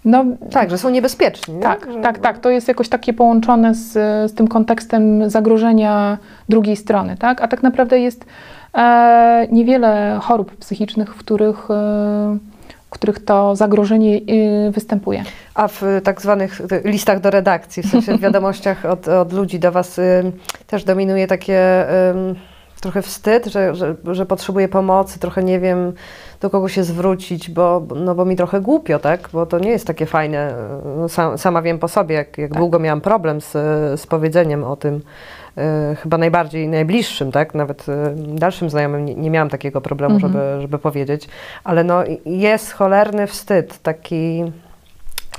No, 0.05 0.25
Tak, 0.51 0.69
że 0.69 0.77
są 0.77 0.89
niebezpieczni. 0.89 1.53
nie? 1.53 1.61
tak, 1.61 1.87
tak, 2.03 2.19
tak. 2.19 2.39
To 2.39 2.49
jest 2.49 2.67
jakoś 2.67 2.89
takie 2.89 3.13
połączone 3.13 3.75
z, 3.75 3.91
z 4.31 4.33
tym 4.33 4.47
kontekstem 4.47 5.29
zagrożenia 5.29 6.17
drugiej 6.49 6.75
strony, 6.75 7.17
tak? 7.17 7.41
A 7.41 7.47
tak 7.47 7.63
naprawdę 7.63 7.99
jest 7.99 8.25
e, 8.73 9.47
niewiele 9.51 10.19
chorób 10.21 10.57
psychicznych, 10.57 11.15
w 11.15 11.17
których, 11.17 11.71
e, 11.71 12.37
w 12.85 12.89
których 12.89 13.25
to 13.25 13.55
zagrożenie 13.55 14.17
e, 14.17 14.71
występuje. 14.71 15.23
A 15.55 15.67
w 15.67 15.83
tak 16.03 16.21
zwanych 16.21 16.61
y, 16.61 16.81
listach 16.85 17.19
do 17.19 17.29
redakcji, 17.29 17.83
w 17.83 17.87
sensie 17.87 18.17
w 18.17 18.21
wiadomościach 18.25 18.85
od, 18.85 19.07
od 19.07 19.33
ludzi 19.33 19.59
do 19.59 19.71
Was 19.71 19.99
y, 19.99 20.31
też 20.67 20.83
dominuje 20.83 21.27
takie 21.27 21.85
trochę 22.81 23.01
wstyd, 23.01 23.45
że, 23.45 23.75
że, 23.75 23.95
że 24.11 24.25
potrzebuję 24.25 24.67
pomocy, 24.67 25.19
trochę 25.19 25.43
nie 25.43 25.59
wiem 25.59 25.93
do 26.41 26.49
kogo 26.49 26.69
się 26.69 26.83
zwrócić, 26.83 27.49
bo, 27.49 27.81
no 27.95 28.15
bo 28.15 28.25
mi 28.25 28.35
trochę 28.35 28.61
głupio, 28.61 28.99
tak? 28.99 29.29
Bo 29.33 29.45
to 29.45 29.59
nie 29.59 29.69
jest 29.69 29.87
takie 29.87 30.05
fajne. 30.05 30.49
y, 30.51 30.97
No, 30.97 31.09
sam, 31.09 31.37
sama 31.37 31.61
wiem 31.61 31.79
po 31.79 31.87
sobie, 31.87 32.15
jak, 32.15 32.37
jak 32.37 32.49
Tak. 32.49 32.57
długo 32.59 32.79
miałam 32.79 33.01
problem 33.01 33.41
z, 33.41 33.51
z 34.01 34.07
powiedzeniem 34.07 34.63
o 34.63 34.75
tym. 34.75 35.01
y, 35.57 35.95
Chyba 35.95 36.17
najbardziej 36.17 36.67
najbliższym, 36.67 37.31
tak? 37.31 37.55
Nawet 37.55 37.85
y, 37.89 37.93
dalszym 38.15 38.69
znajomym 38.69 39.05
nie, 39.05 39.15
nie 39.15 39.29
miałam 39.29 39.49
takiego 39.49 39.81
problemu, 39.81 40.15
Mhm. 40.15 40.33
żeby, 40.33 40.61
żeby 40.61 40.79
powiedzieć. 40.79 41.27
Ale 41.63 41.83
no 41.83 42.03
jest 42.25 42.71
cholerny 42.73 43.27
wstyd, 43.27 43.81
taki 43.81 44.43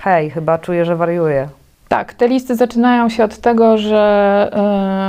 hej, 0.00 0.30
chyba 0.30 0.58
czuję, 0.58 0.84
że 0.84 0.96
wariuję. 0.96 1.48
Tak, 1.88 2.14
te 2.14 2.28
listy 2.28 2.56
zaczynają 2.56 3.08
się 3.08 3.24
od 3.24 3.38
tego, 3.38 3.78
że 3.78 4.50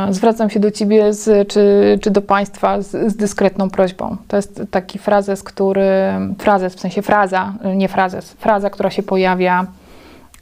e, 0.10 0.14
zwracam 0.14 0.50
się 0.50 0.60
do 0.60 0.72
ciebie 0.72 1.14
z, 1.14 1.48
czy, 1.48 2.00
czy 2.02 2.12
do 2.12 2.22
państwa 2.22 2.82
z, 2.82 3.12
z 3.12 3.16
dyskretną 3.16 3.70
prośbą. 3.70 4.18
To 4.28 4.36
jest 4.36 4.62
taki 4.72 5.00
frazes, 5.00 5.44
który, 5.44 5.92
frazes, 6.38 6.76
w 6.76 6.80
sensie 6.80 7.02
fraza, 7.02 7.54
nie 7.76 7.88
frazes, 7.88 8.32
fraza, 8.32 8.70
która 8.70 8.90
się 8.90 9.04
pojawia 9.04 9.66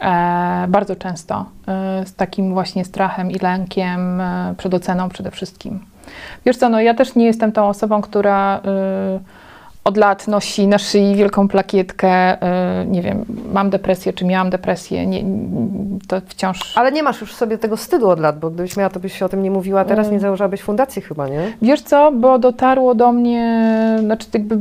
e, 0.02 0.66
bardzo 0.68 0.96
często 0.96 1.46
e, 1.68 2.06
z 2.06 2.16
takim 2.16 2.54
właśnie 2.54 2.86
strachem 2.86 3.32
i 3.32 3.40
lękiem 3.40 4.22
e, 4.22 4.54
przed 4.58 4.74
oceną 4.74 5.10
przede 5.10 5.32
wszystkim. 5.32 5.80
Wiesz 6.46 6.58
co, 6.58 6.70
no 6.70 6.82
ja 6.82 6.94
też 6.94 7.16
nie 7.16 7.26
jestem 7.26 7.52
tą 7.52 7.68
osobą, 7.68 8.02
która 8.02 8.60
e, 8.66 9.20
od 9.86 9.98
lat 9.98 10.28
nosi 10.28 10.68
na 10.68 10.78
szyi 10.78 11.16
wielką 11.16 11.48
plakietkę, 11.48 12.08
e, 12.10 12.86
nie 12.86 13.02
wiem, 13.02 13.26
mam 13.54 13.70
depresję, 13.70 14.14
czy 14.14 14.26
miałam 14.26 14.50
depresję, 14.50 15.08
nie, 15.08 15.24
to 16.08 16.22
wciąż... 16.28 16.78
Ale 16.78 16.92
nie 16.92 17.04
masz 17.04 17.22
już 17.22 17.36
sobie 17.36 17.58
tego 17.58 17.78
wstydu 17.78 18.10
od 18.10 18.20
lat, 18.20 18.40
bo 18.40 18.50
gdybyś 18.50 18.78
miała, 18.78 18.90
to 18.90 19.00
byś 19.00 19.18
się 19.18 19.26
o 19.26 19.30
tym 19.30 19.44
nie 19.44 19.52
mówiła. 19.52 19.86
Teraz 19.86 20.06
Mm. 20.06 20.14
nie 20.16 20.20
założyłabyś 20.20 20.62
fundacji 20.62 21.02
chyba, 21.02 21.30
nie? 21.30 21.54
Wiesz 21.62 21.82
co, 21.82 22.12
bo 22.12 22.40
dotarło 22.40 22.96
do 22.96 23.12
mnie, 23.12 23.70
znaczy 24.00 24.28
jakby 24.34 24.58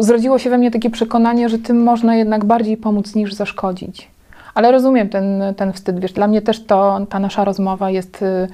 zrodziło 0.00 0.38
się 0.38 0.50
we 0.50 0.58
mnie 0.58 0.70
takie 0.70 0.90
przekonanie, 0.90 1.48
że 1.48 1.58
tym 1.58 1.82
można 1.82 2.16
jednak 2.16 2.44
bardziej 2.44 2.76
pomóc 2.76 3.14
niż 3.14 3.34
zaszkodzić. 3.34 4.08
Ale 4.54 4.72
rozumiem 4.72 5.08
ten, 5.08 5.42
ten 5.56 5.72
wstyd, 5.72 6.00
wiesz, 6.00 6.12
dla 6.12 6.26
mnie 6.26 6.42
też 6.42 6.64
to, 6.64 7.06
ta 7.08 7.18
nasza 7.18 7.44
rozmowa 7.44 7.90
jest 7.90 8.22
y, 8.22 8.48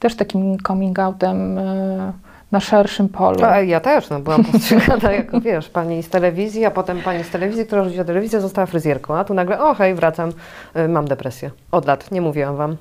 też 0.00 0.16
takim 0.16 0.58
coming 0.66 0.98
outem 0.98 1.58
y, 1.58 2.12
na 2.52 2.60
szerszym 2.60 3.08
polu. 3.08 3.44
A 3.44 3.60
ja 3.60 3.80
też, 3.80 4.10
no 4.10 4.20
byłam 4.20 4.44
postrzegana 4.44 5.12
jako, 5.22 5.40
wiesz, 5.40 5.68
pani 5.68 6.02
z 6.02 6.08
telewizji, 6.08 6.64
a 6.64 6.70
potem 6.70 7.00
pani 7.00 7.24
z 7.24 7.30
telewizji, 7.30 7.66
która 7.66 7.84
rzuciła 7.84 8.04
telewizję, 8.04 8.40
została 8.40 8.66
fryzjerką, 8.66 9.16
a 9.16 9.24
tu 9.24 9.34
nagle, 9.34 9.60
o 9.60 9.74
hej, 9.74 9.94
wracam, 9.94 10.32
y, 10.76 10.88
mam 10.88 11.08
depresję. 11.08 11.50
Od 11.72 11.86
lat, 11.86 12.10
nie 12.10 12.20
mówiłam 12.20 12.56
wam. 12.56 12.76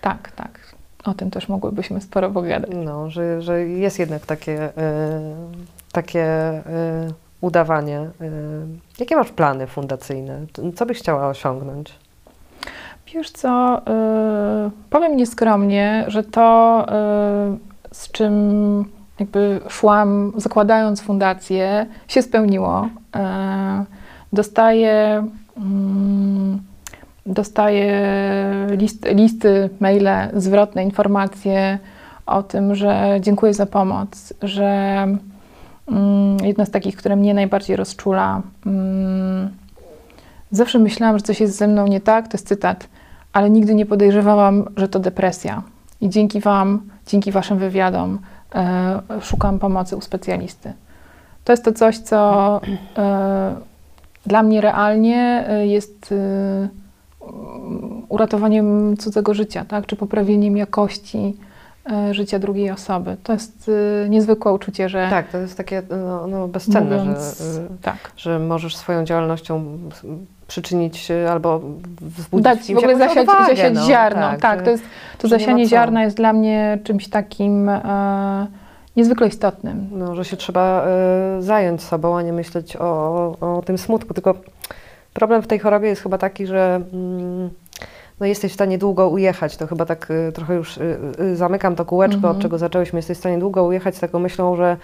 Tak, 0.00 0.32
tak. 0.32 0.60
O 1.04 1.14
tym 1.14 1.30
też 1.30 1.48
mogłybyśmy 1.48 2.00
sporo 2.00 2.30
pogadać. 2.30 2.70
No, 2.74 3.10
że, 3.10 3.42
że 3.42 3.60
jest 3.60 3.98
jednak 3.98 4.26
takie, 4.26 4.64
y, 4.66 4.70
takie 5.92 6.50
y, 6.50 6.60
udawanie. 7.40 8.00
Y, 8.00 8.10
jakie 8.98 9.16
masz 9.16 9.30
plany 9.30 9.66
fundacyjne? 9.66 10.40
Co 10.76 10.86
byś 10.86 10.98
chciała 10.98 11.28
osiągnąć? 11.28 11.94
Wiesz 13.14 13.30
co, 13.30 13.82
y, 14.66 14.70
powiem 14.90 15.16
nieskromnie, 15.16 16.04
że 16.08 16.22
to, 16.22 16.86
y, 17.54 17.79
z 17.92 18.10
czym 18.10 18.84
jakby 19.20 19.60
szłam 19.68 20.32
zakładając 20.36 21.00
fundację, 21.00 21.86
się 22.08 22.22
spełniło. 22.22 22.88
Y, 23.16 23.18
dostaję, 24.32 25.26
mm, 25.56 26.62
dostaję 27.26 28.02
list, 28.70 29.06
listy, 29.06 29.70
maile, 29.80 30.30
zwrotne 30.34 30.84
informacje 30.84 31.78
o 32.26 32.42
tym, 32.42 32.74
że 32.74 33.18
dziękuję 33.20 33.54
za 33.54 33.66
pomoc, 33.66 34.32
że 34.42 35.06
mm, 35.88 36.36
jedno 36.42 36.66
z 36.66 36.70
takich, 36.70 36.96
które 36.96 37.16
mnie 37.16 37.34
najbardziej 37.34 37.76
rozczula, 37.76 38.42
mm, 38.66 39.50
Zawsze 40.52 40.78
myślałam, 40.78 41.18
że 41.18 41.22
coś 41.22 41.40
jest 41.40 41.56
ze 41.56 41.68
mną 41.68 41.86
nie 41.86 42.00
tak, 42.00 42.28
to 42.28 42.34
jest 42.34 42.48
cytat, 42.48 42.88
ale 43.32 43.50
nigdy 43.50 43.74
nie 43.74 43.86
podejrzewałam, 43.86 44.64
że 44.76 44.88
to 44.88 44.98
depresja. 44.98 45.62
I 46.00 46.08
dzięki 46.08 46.40
Wam, 46.40 46.82
dzięki 47.10 47.32
Waszym 47.32 47.58
wywiadom, 47.58 48.18
e, 48.54 49.00
szukam 49.20 49.58
pomocy 49.58 49.96
u 49.96 50.00
specjalisty. 50.00 50.72
To 51.44 51.52
jest 51.52 51.64
to 51.64 51.72
coś, 51.72 51.98
co 51.98 52.60
e, 52.98 53.54
dla 54.26 54.42
mnie 54.42 54.60
realnie 54.60 55.44
e, 55.48 55.66
jest 55.66 56.14
uratowaniem 58.08 58.96
cudzego 58.96 59.34
życia, 59.34 59.64
tak? 59.64 59.86
czy 59.86 59.96
poprawieniem 59.96 60.56
jakości 60.56 61.36
życia 62.10 62.38
drugiej 62.38 62.70
osoby. 62.70 63.16
To 63.22 63.32
jest 63.32 63.70
e, 64.04 64.08
niezwykłe 64.08 64.52
uczucie, 64.52 64.88
że 64.88 65.06
Tak, 65.10 65.28
to 65.28 65.38
jest 65.38 65.56
takie 65.56 65.82
no, 65.90 66.26
no, 66.26 66.48
bezcenne, 66.48 66.98
mówiąc, 66.98 67.38
że, 67.38 67.60
y, 67.60 67.66
tak. 67.82 67.96
że 68.16 68.38
możesz 68.38 68.76
swoją 68.76 69.04
działalnością 69.04 69.78
przyczynić 70.46 70.96
się 70.96 71.26
albo 71.30 71.60
wzbudzić 72.00 72.44
dać 72.44 72.74
w 72.74 72.78
ogóle 72.78 72.98
zasiać, 72.98 73.18
odwagę, 73.18 73.46
zasiać 73.46 73.74
no, 73.74 73.86
ziarno. 73.86 74.30
Tak, 74.40 74.58
że- 74.58 74.64
to, 74.64 74.70
jest, 74.70 74.84
to 75.18 75.28
zasianie 75.28 75.66
ziarna 75.66 76.02
jest 76.02 76.16
dla 76.16 76.32
mnie 76.32 76.78
czymś 76.84 77.08
takim 77.08 77.68
e, 77.68 78.46
niezwykle 78.96 79.28
istotnym. 79.28 79.88
No, 79.92 80.14
że 80.14 80.24
się 80.24 80.36
trzeba 80.36 80.86
y, 81.38 81.42
zająć 81.42 81.82
sobą, 81.82 82.18
a 82.18 82.22
nie 82.22 82.32
myśleć 82.32 82.76
o, 82.76 82.82
o, 83.40 83.58
o 83.58 83.62
tym 83.62 83.78
smutku. 83.78 84.14
Tylko 84.14 84.34
problem 85.14 85.42
w 85.42 85.46
tej 85.46 85.58
chorobie 85.58 85.88
jest 85.88 86.02
chyba 86.02 86.18
taki, 86.18 86.46
że 86.46 86.80
mm, 86.92 87.50
no, 88.20 88.26
jesteś 88.26 88.50
w 88.52 88.54
stanie 88.54 88.78
długo 88.78 89.08
ujechać. 89.08 89.56
To 89.56 89.66
chyba 89.66 89.86
tak 89.86 90.10
y, 90.10 90.32
trochę 90.32 90.54
już 90.54 90.76
y, 90.76 90.98
y, 91.20 91.36
zamykam 91.36 91.76
to 91.76 91.84
kółeczko, 91.84 92.16
Mhm. 92.16 92.36
od 92.36 92.42
czego 92.42 92.58
zaczęłyśmy. 92.58 92.98
Jesteś 92.98 93.16
w 93.16 93.20
stanie 93.20 93.38
długo 93.38 93.64
ujechać 93.64 93.96
z 93.96 94.00
taką 94.00 94.18
myślą, 94.18 94.56
że 94.56 94.76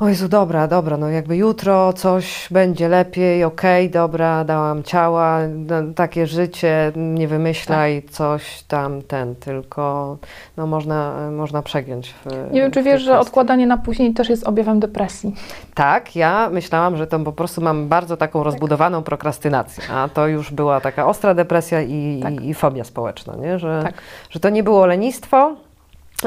o 0.00 0.08
Jezu, 0.08 0.28
dobra, 0.28 0.66
dobra, 0.68 0.96
no 0.96 1.08
jakby 1.08 1.36
jutro 1.36 1.92
coś 1.92 2.48
będzie 2.50 2.88
lepiej, 2.88 3.44
okej, 3.44 3.90
dobra, 3.90 4.44
dałam 4.44 4.82
ciała, 4.82 5.38
no, 5.48 5.76
takie 5.94 6.26
życie, 6.26 6.92
nie 6.96 7.28
wymyślaj 7.28 8.02
Tak. 8.02 8.10
coś 8.12 8.62
tam, 8.62 9.02
ten, 9.02 9.34
tylko 9.36 10.16
no, 10.56 10.66
można, 10.66 11.30
można 11.30 11.62
przegiąć. 11.62 12.14
W, 12.26 12.52
Nie 12.52 12.60
wiem, 12.60 12.70
czy 12.70 12.82
wiesz, 12.82 13.02
że 13.02 13.18
odkładanie 13.18 13.66
na 13.66 13.76
później 13.78 14.14
też 14.14 14.28
jest 14.28 14.46
objawem 14.46 14.80
depresji. 14.80 15.34
Tak, 15.74 16.16
ja 16.16 16.48
myślałam, 16.52 16.96
że 16.96 17.06
to 17.06 17.18
po 17.18 17.32
prostu 17.32 17.60
mam 17.60 17.88
bardzo 17.88 18.16
taką 18.16 18.42
rozbudowaną 18.42 19.02
prokrastynację, 19.02 19.84
a 19.94 20.08
to 20.08 20.26
już 20.26 20.52
była 20.52 20.80
taka 20.80 21.06
ostra 21.06 21.34
depresja 21.34 21.82
i, 21.82 22.20
Tak. 22.22 22.40
i, 22.40 22.48
i 22.48 22.54
fobia 22.54 22.84
społeczna, 22.84 23.36
nie? 23.36 23.58
Że, 23.58 23.80
Tak. 23.82 23.94
że 24.30 24.40
to 24.40 24.50
nie 24.50 24.62
było 24.62 24.86
lenistwo, 24.86 25.56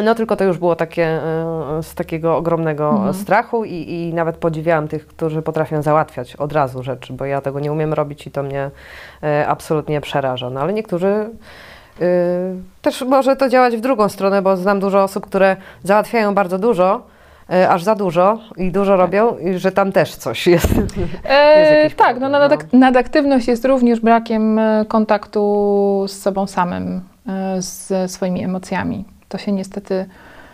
no 0.01 0.15
tylko 0.15 0.35
to 0.35 0.43
już 0.43 0.57
było 0.57 0.75
takie 0.75 1.03
e, 1.05 1.23
z 1.83 1.95
takiego 1.95 2.37
ogromnego 2.37 2.89
Mhm. 2.89 3.13
strachu 3.13 3.65
i, 3.65 3.73
i 3.91 4.13
nawet 4.13 4.37
podziwiałam 4.37 4.87
tych, 4.87 5.07
którzy 5.07 5.41
potrafią 5.41 5.81
załatwiać 5.81 6.35
od 6.35 6.53
razu 6.53 6.83
rzeczy, 6.83 7.13
bo 7.13 7.25
ja 7.25 7.41
tego 7.41 7.59
nie 7.59 7.71
umiem 7.71 7.93
robić 7.93 8.27
i 8.27 8.31
to 8.31 8.43
mnie 8.43 8.71
e, 9.23 9.47
absolutnie 9.47 10.01
przeraża. 10.01 10.49
No 10.49 10.59
ale 10.61 10.73
niektórzy 10.73 11.29
y, 12.01 12.05
też 12.81 13.01
może 13.01 13.35
to 13.35 13.49
działać 13.49 13.77
w 13.77 13.81
drugą 13.81 14.09
stronę, 14.09 14.41
bo 14.41 14.57
znam 14.57 14.79
dużo 14.79 15.03
osób, 15.03 15.25
które 15.27 15.55
załatwiają 15.83 16.35
bardzo 16.35 16.57
dużo, 16.59 17.01
e, 17.49 17.69
aż 17.69 17.83
za 17.83 17.95
dużo 17.95 18.39
i 18.57 18.71
dużo 18.71 18.95
robią, 18.97 19.37
i 19.37 19.57
że 19.57 19.71
tam 19.71 19.91
też 19.91 20.15
coś 20.15 20.47
jest. 20.53 20.69
E, 21.25 21.75
jakiś 21.81 21.97
tak, 21.97 22.07
problem, 22.09 22.31
no, 22.31 22.39
no. 22.39 22.47
nadak- 22.47 22.65
nadaktywność 22.73 23.47
jest 23.47 23.65
również 23.65 23.99
brakiem 23.99 24.59
e, 24.59 24.85
kontaktu 24.87 26.05
z 26.07 26.21
sobą 26.21 26.47
samym, 26.47 27.01
e, 27.27 27.61
ze 27.61 28.07
swoimi 28.07 28.43
emocjami. 28.43 29.05
To 29.33 29.37
się 29.37 29.51
niestety, 29.51 30.05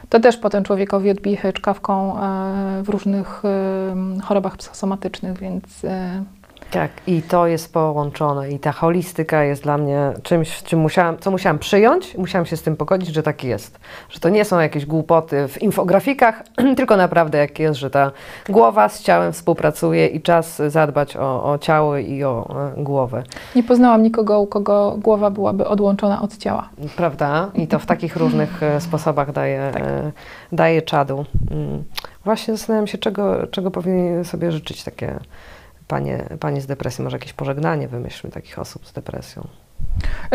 to 0.10 0.20
też 0.20 0.38
potem 0.38 0.64
człowiekowi 0.64 1.12
odbije 1.12 1.54
czkawką 1.54 2.20
e, 2.20 2.84
w 2.84 2.90
różnych 2.90 3.46
e, 3.46 4.22
chorobach 4.24 4.58
psychosomatycznych, 4.58 5.40
więc 5.40 5.86
e, 5.86 6.24
Tak, 6.72 6.92
i 7.08 7.22
to 7.22 7.48
jest 7.48 7.74
połączone 7.74 8.50
i 8.50 8.60
ta 8.60 8.72
holistyka 8.72 9.44
jest 9.44 9.64
dla 9.64 9.78
mnie 9.78 10.14
czymś, 10.24 10.64
czym 10.64 10.80
musiałam, 10.80 11.18
co 11.18 11.32
musiałam 11.32 11.60
przyjąć, 11.60 12.18
musiałam 12.18 12.46
się 12.46 12.58
z 12.58 12.62
tym 12.62 12.78
pogodzić, 12.78 13.16
że 13.16 13.24
tak 13.24 13.44
jest. 13.44 13.80
Że 14.10 14.20
to 14.20 14.30
nie 14.30 14.46
są 14.46 14.60
jakieś 14.60 14.86
głupoty 14.86 15.48
w 15.48 15.62
infografikach, 15.62 16.44
tylko 16.78 16.98
naprawdę 16.98 17.38
jak 17.38 17.60
jest, 17.60 17.80
że 17.80 17.90
ta 17.90 18.12
głowa 18.50 18.90
z 18.90 19.04
ciałem 19.04 19.34
współpracuje 19.34 20.08
i 20.08 20.22
czas 20.22 20.62
zadbać 20.68 21.18
o, 21.18 21.52
o 21.52 21.58
ciało 21.58 21.98
i 21.98 22.24
o 22.24 22.56
e, 22.78 22.84
głowę. 22.84 23.24
Nie 23.56 23.64
poznałam 23.64 24.04
nikogo, 24.04 24.40
u 24.40 24.48
kogo 24.48 24.96
głowa 24.98 25.30
byłaby 25.30 25.68
odłączona 25.68 26.22
od 26.22 26.38
ciała. 26.38 26.70
Prawda? 26.96 27.52
I 27.56 27.68
to 27.68 27.80
w 27.80 27.86
takich 27.86 28.16
różnych 28.16 28.64
e, 28.64 28.82
sposobach 28.82 29.32
daje, 29.32 29.70
Tak. 29.74 29.84
e, 29.84 30.12
daje 30.52 30.82
czadu. 30.82 31.26
Mm. 31.52 31.84
Właśnie 32.26 32.58
zastanawiam 32.58 32.88
się, 32.88 32.98
czego, 32.98 33.48
czego 33.48 33.72
powinny 33.72 34.26
sobie 34.26 34.52
życzyć 34.52 34.84
takie 34.84 35.20
panie, 35.90 36.24
panie 36.40 36.62
z 36.62 36.66
depresją. 36.66 37.04
Może 37.04 37.18
jakieś 37.18 37.34
pożegnanie 37.34 37.88
wymyślmy 37.88 38.32
takich 38.34 38.60
osób 38.60 38.88
z 38.88 38.94
depresją. 38.94 39.48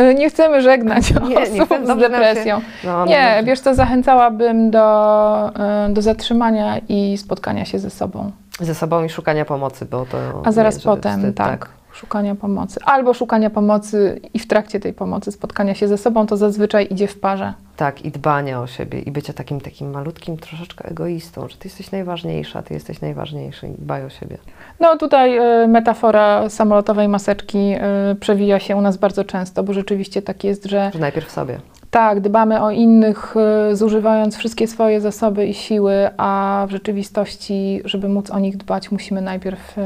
Y, 0.00 0.14
Nie 0.14 0.30
chcemy 0.30 0.62
żegnać 0.62 1.10
Nie, 1.10 1.28
nie 1.28 1.38
osób 1.42 1.64
chcemy, 1.66 1.84
z 1.84 1.88
nam 1.88 2.00
się- 2.00 2.08
depresją. 2.08 2.60
No, 2.84 3.06
Nie, 3.06 3.42
wiesz 3.44 3.60
co, 3.60 3.74
zachęcałabym 3.74 4.70
do, 4.70 5.50
y, 5.90 5.92
do 5.92 6.02
zatrzymania 6.02 6.78
i 6.88 7.18
spotkania 7.18 7.64
się 7.64 7.78
ze 7.78 7.90
sobą. 7.90 8.30
Ze 8.60 8.74
sobą 8.74 9.04
i 9.04 9.08
szukania 9.08 9.44
pomocy, 9.44 9.84
bo 9.86 10.06
to. 10.06 10.42
A 10.44 10.52
zaraz 10.52 10.76
nie, 10.76 10.82
potem, 10.82 11.16
wstyd, 11.20 11.36
tak, 11.36 11.68
szukania 11.94 12.34
pomocy. 12.34 12.80
Albo 12.84 13.14
szukania 13.14 13.50
pomocy 13.50 14.20
i 14.34 14.38
w 14.38 14.46
trakcie 14.46 14.80
tej 14.80 14.92
pomocy 14.92 15.32
spotkania 15.32 15.74
się 15.74 15.88
ze 15.88 15.98
sobą, 15.98 16.26
to 16.26 16.36
zazwyczaj 16.36 16.86
idzie 16.90 17.08
w 17.08 17.20
parze. 17.20 17.52
Tak, 17.76 18.04
i 18.04 18.10
dbania 18.10 18.60
o 18.60 18.66
siebie, 18.66 19.00
i 19.00 19.10
bycia 19.10 19.32
takim 19.32 19.60
takim 19.60 19.90
malutkim 19.90 20.36
troszeczkę 20.36 20.88
egoistą, 20.88 21.48
że 21.48 21.56
ty 21.56 21.68
jesteś 21.68 21.90
najważniejsza, 21.90 22.62
ty 22.62 22.74
jesteś 22.74 23.00
najważniejszy 23.00 23.66
i 23.68 23.70
dbaj 23.78 24.04
o 24.04 24.10
siebie. 24.10 24.38
No 24.80 24.96
tutaj 24.96 25.38
y, 25.64 25.68
metafora 25.68 26.48
samolotowej 26.50 27.08
maseczki 27.08 27.74
y, 28.12 28.14
przewija 28.14 28.58
się 28.60 28.76
u 28.76 28.80
nas 28.80 28.96
bardzo 28.96 29.24
często, 29.24 29.62
bo 29.62 29.72
rzeczywiście 29.72 30.22
tak 30.22 30.44
jest, 30.44 30.64
że 30.64 30.90
Że 30.94 30.98
najpierw 30.98 31.30
sobie. 31.30 31.58
tak, 31.90 32.20
dbamy 32.20 32.62
o 32.62 32.70
innych, 32.70 33.34
y, 33.72 33.76
zużywając 33.76 34.36
wszystkie 34.36 34.66
swoje 34.66 35.00
zasoby 35.00 35.46
i 35.46 35.54
siły, 35.54 36.08
a 36.16 36.66
w 36.68 36.70
rzeczywistości, 36.70 37.80
żeby 37.84 38.08
móc 38.08 38.30
o 38.30 38.38
nich 38.38 38.56
dbać, 38.56 38.90
musimy 38.90 39.20
najpierw 39.22 39.76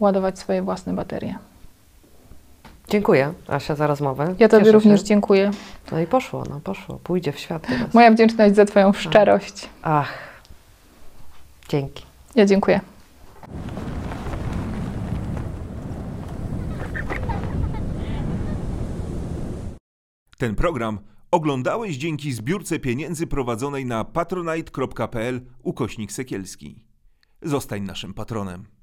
ładować 0.00 0.38
swoje 0.38 0.62
własne 0.62 0.92
baterie. 0.92 1.38
Dziękuję, 2.88 3.32
Asia, 3.48 3.74
za 3.76 3.86
rozmowę. 3.86 4.34
Ja 4.38 4.48
Tobie 4.48 4.64
Cieszę 4.64 4.72
również 4.72 5.00
Się. 5.00 5.06
dziękuję. 5.06 5.50
No 5.92 6.00
i 6.00 6.06
poszło, 6.06 6.44
no 6.50 6.60
poszło. 6.60 6.98
Pójdzie 6.98 7.32
w 7.32 7.38
świat 7.38 7.66
teraz. 7.66 7.94
Moja 7.94 8.10
wdzięczność 8.10 8.54
za 8.54 8.64
Twoją 8.64 8.92
szczerość. 8.92 9.68
Ach, 9.82 10.12
dzięki. 11.68 12.04
Ja 12.34 12.46
dziękuję. 12.46 12.80
Ten 20.38 20.54
program 20.54 20.98
oglądałeś 21.30 21.96
dzięki 21.96 22.32
zbiórce 22.32 22.78
pieniędzy 22.78 23.26
prowadzonej 23.26 23.86
na 23.86 24.04
patronite.pl 24.04 25.40
ukośnik 25.62 26.12
sekielski. 26.12 26.84
Zostań 27.42 27.82
naszym 27.82 28.14
patronem. 28.14 28.77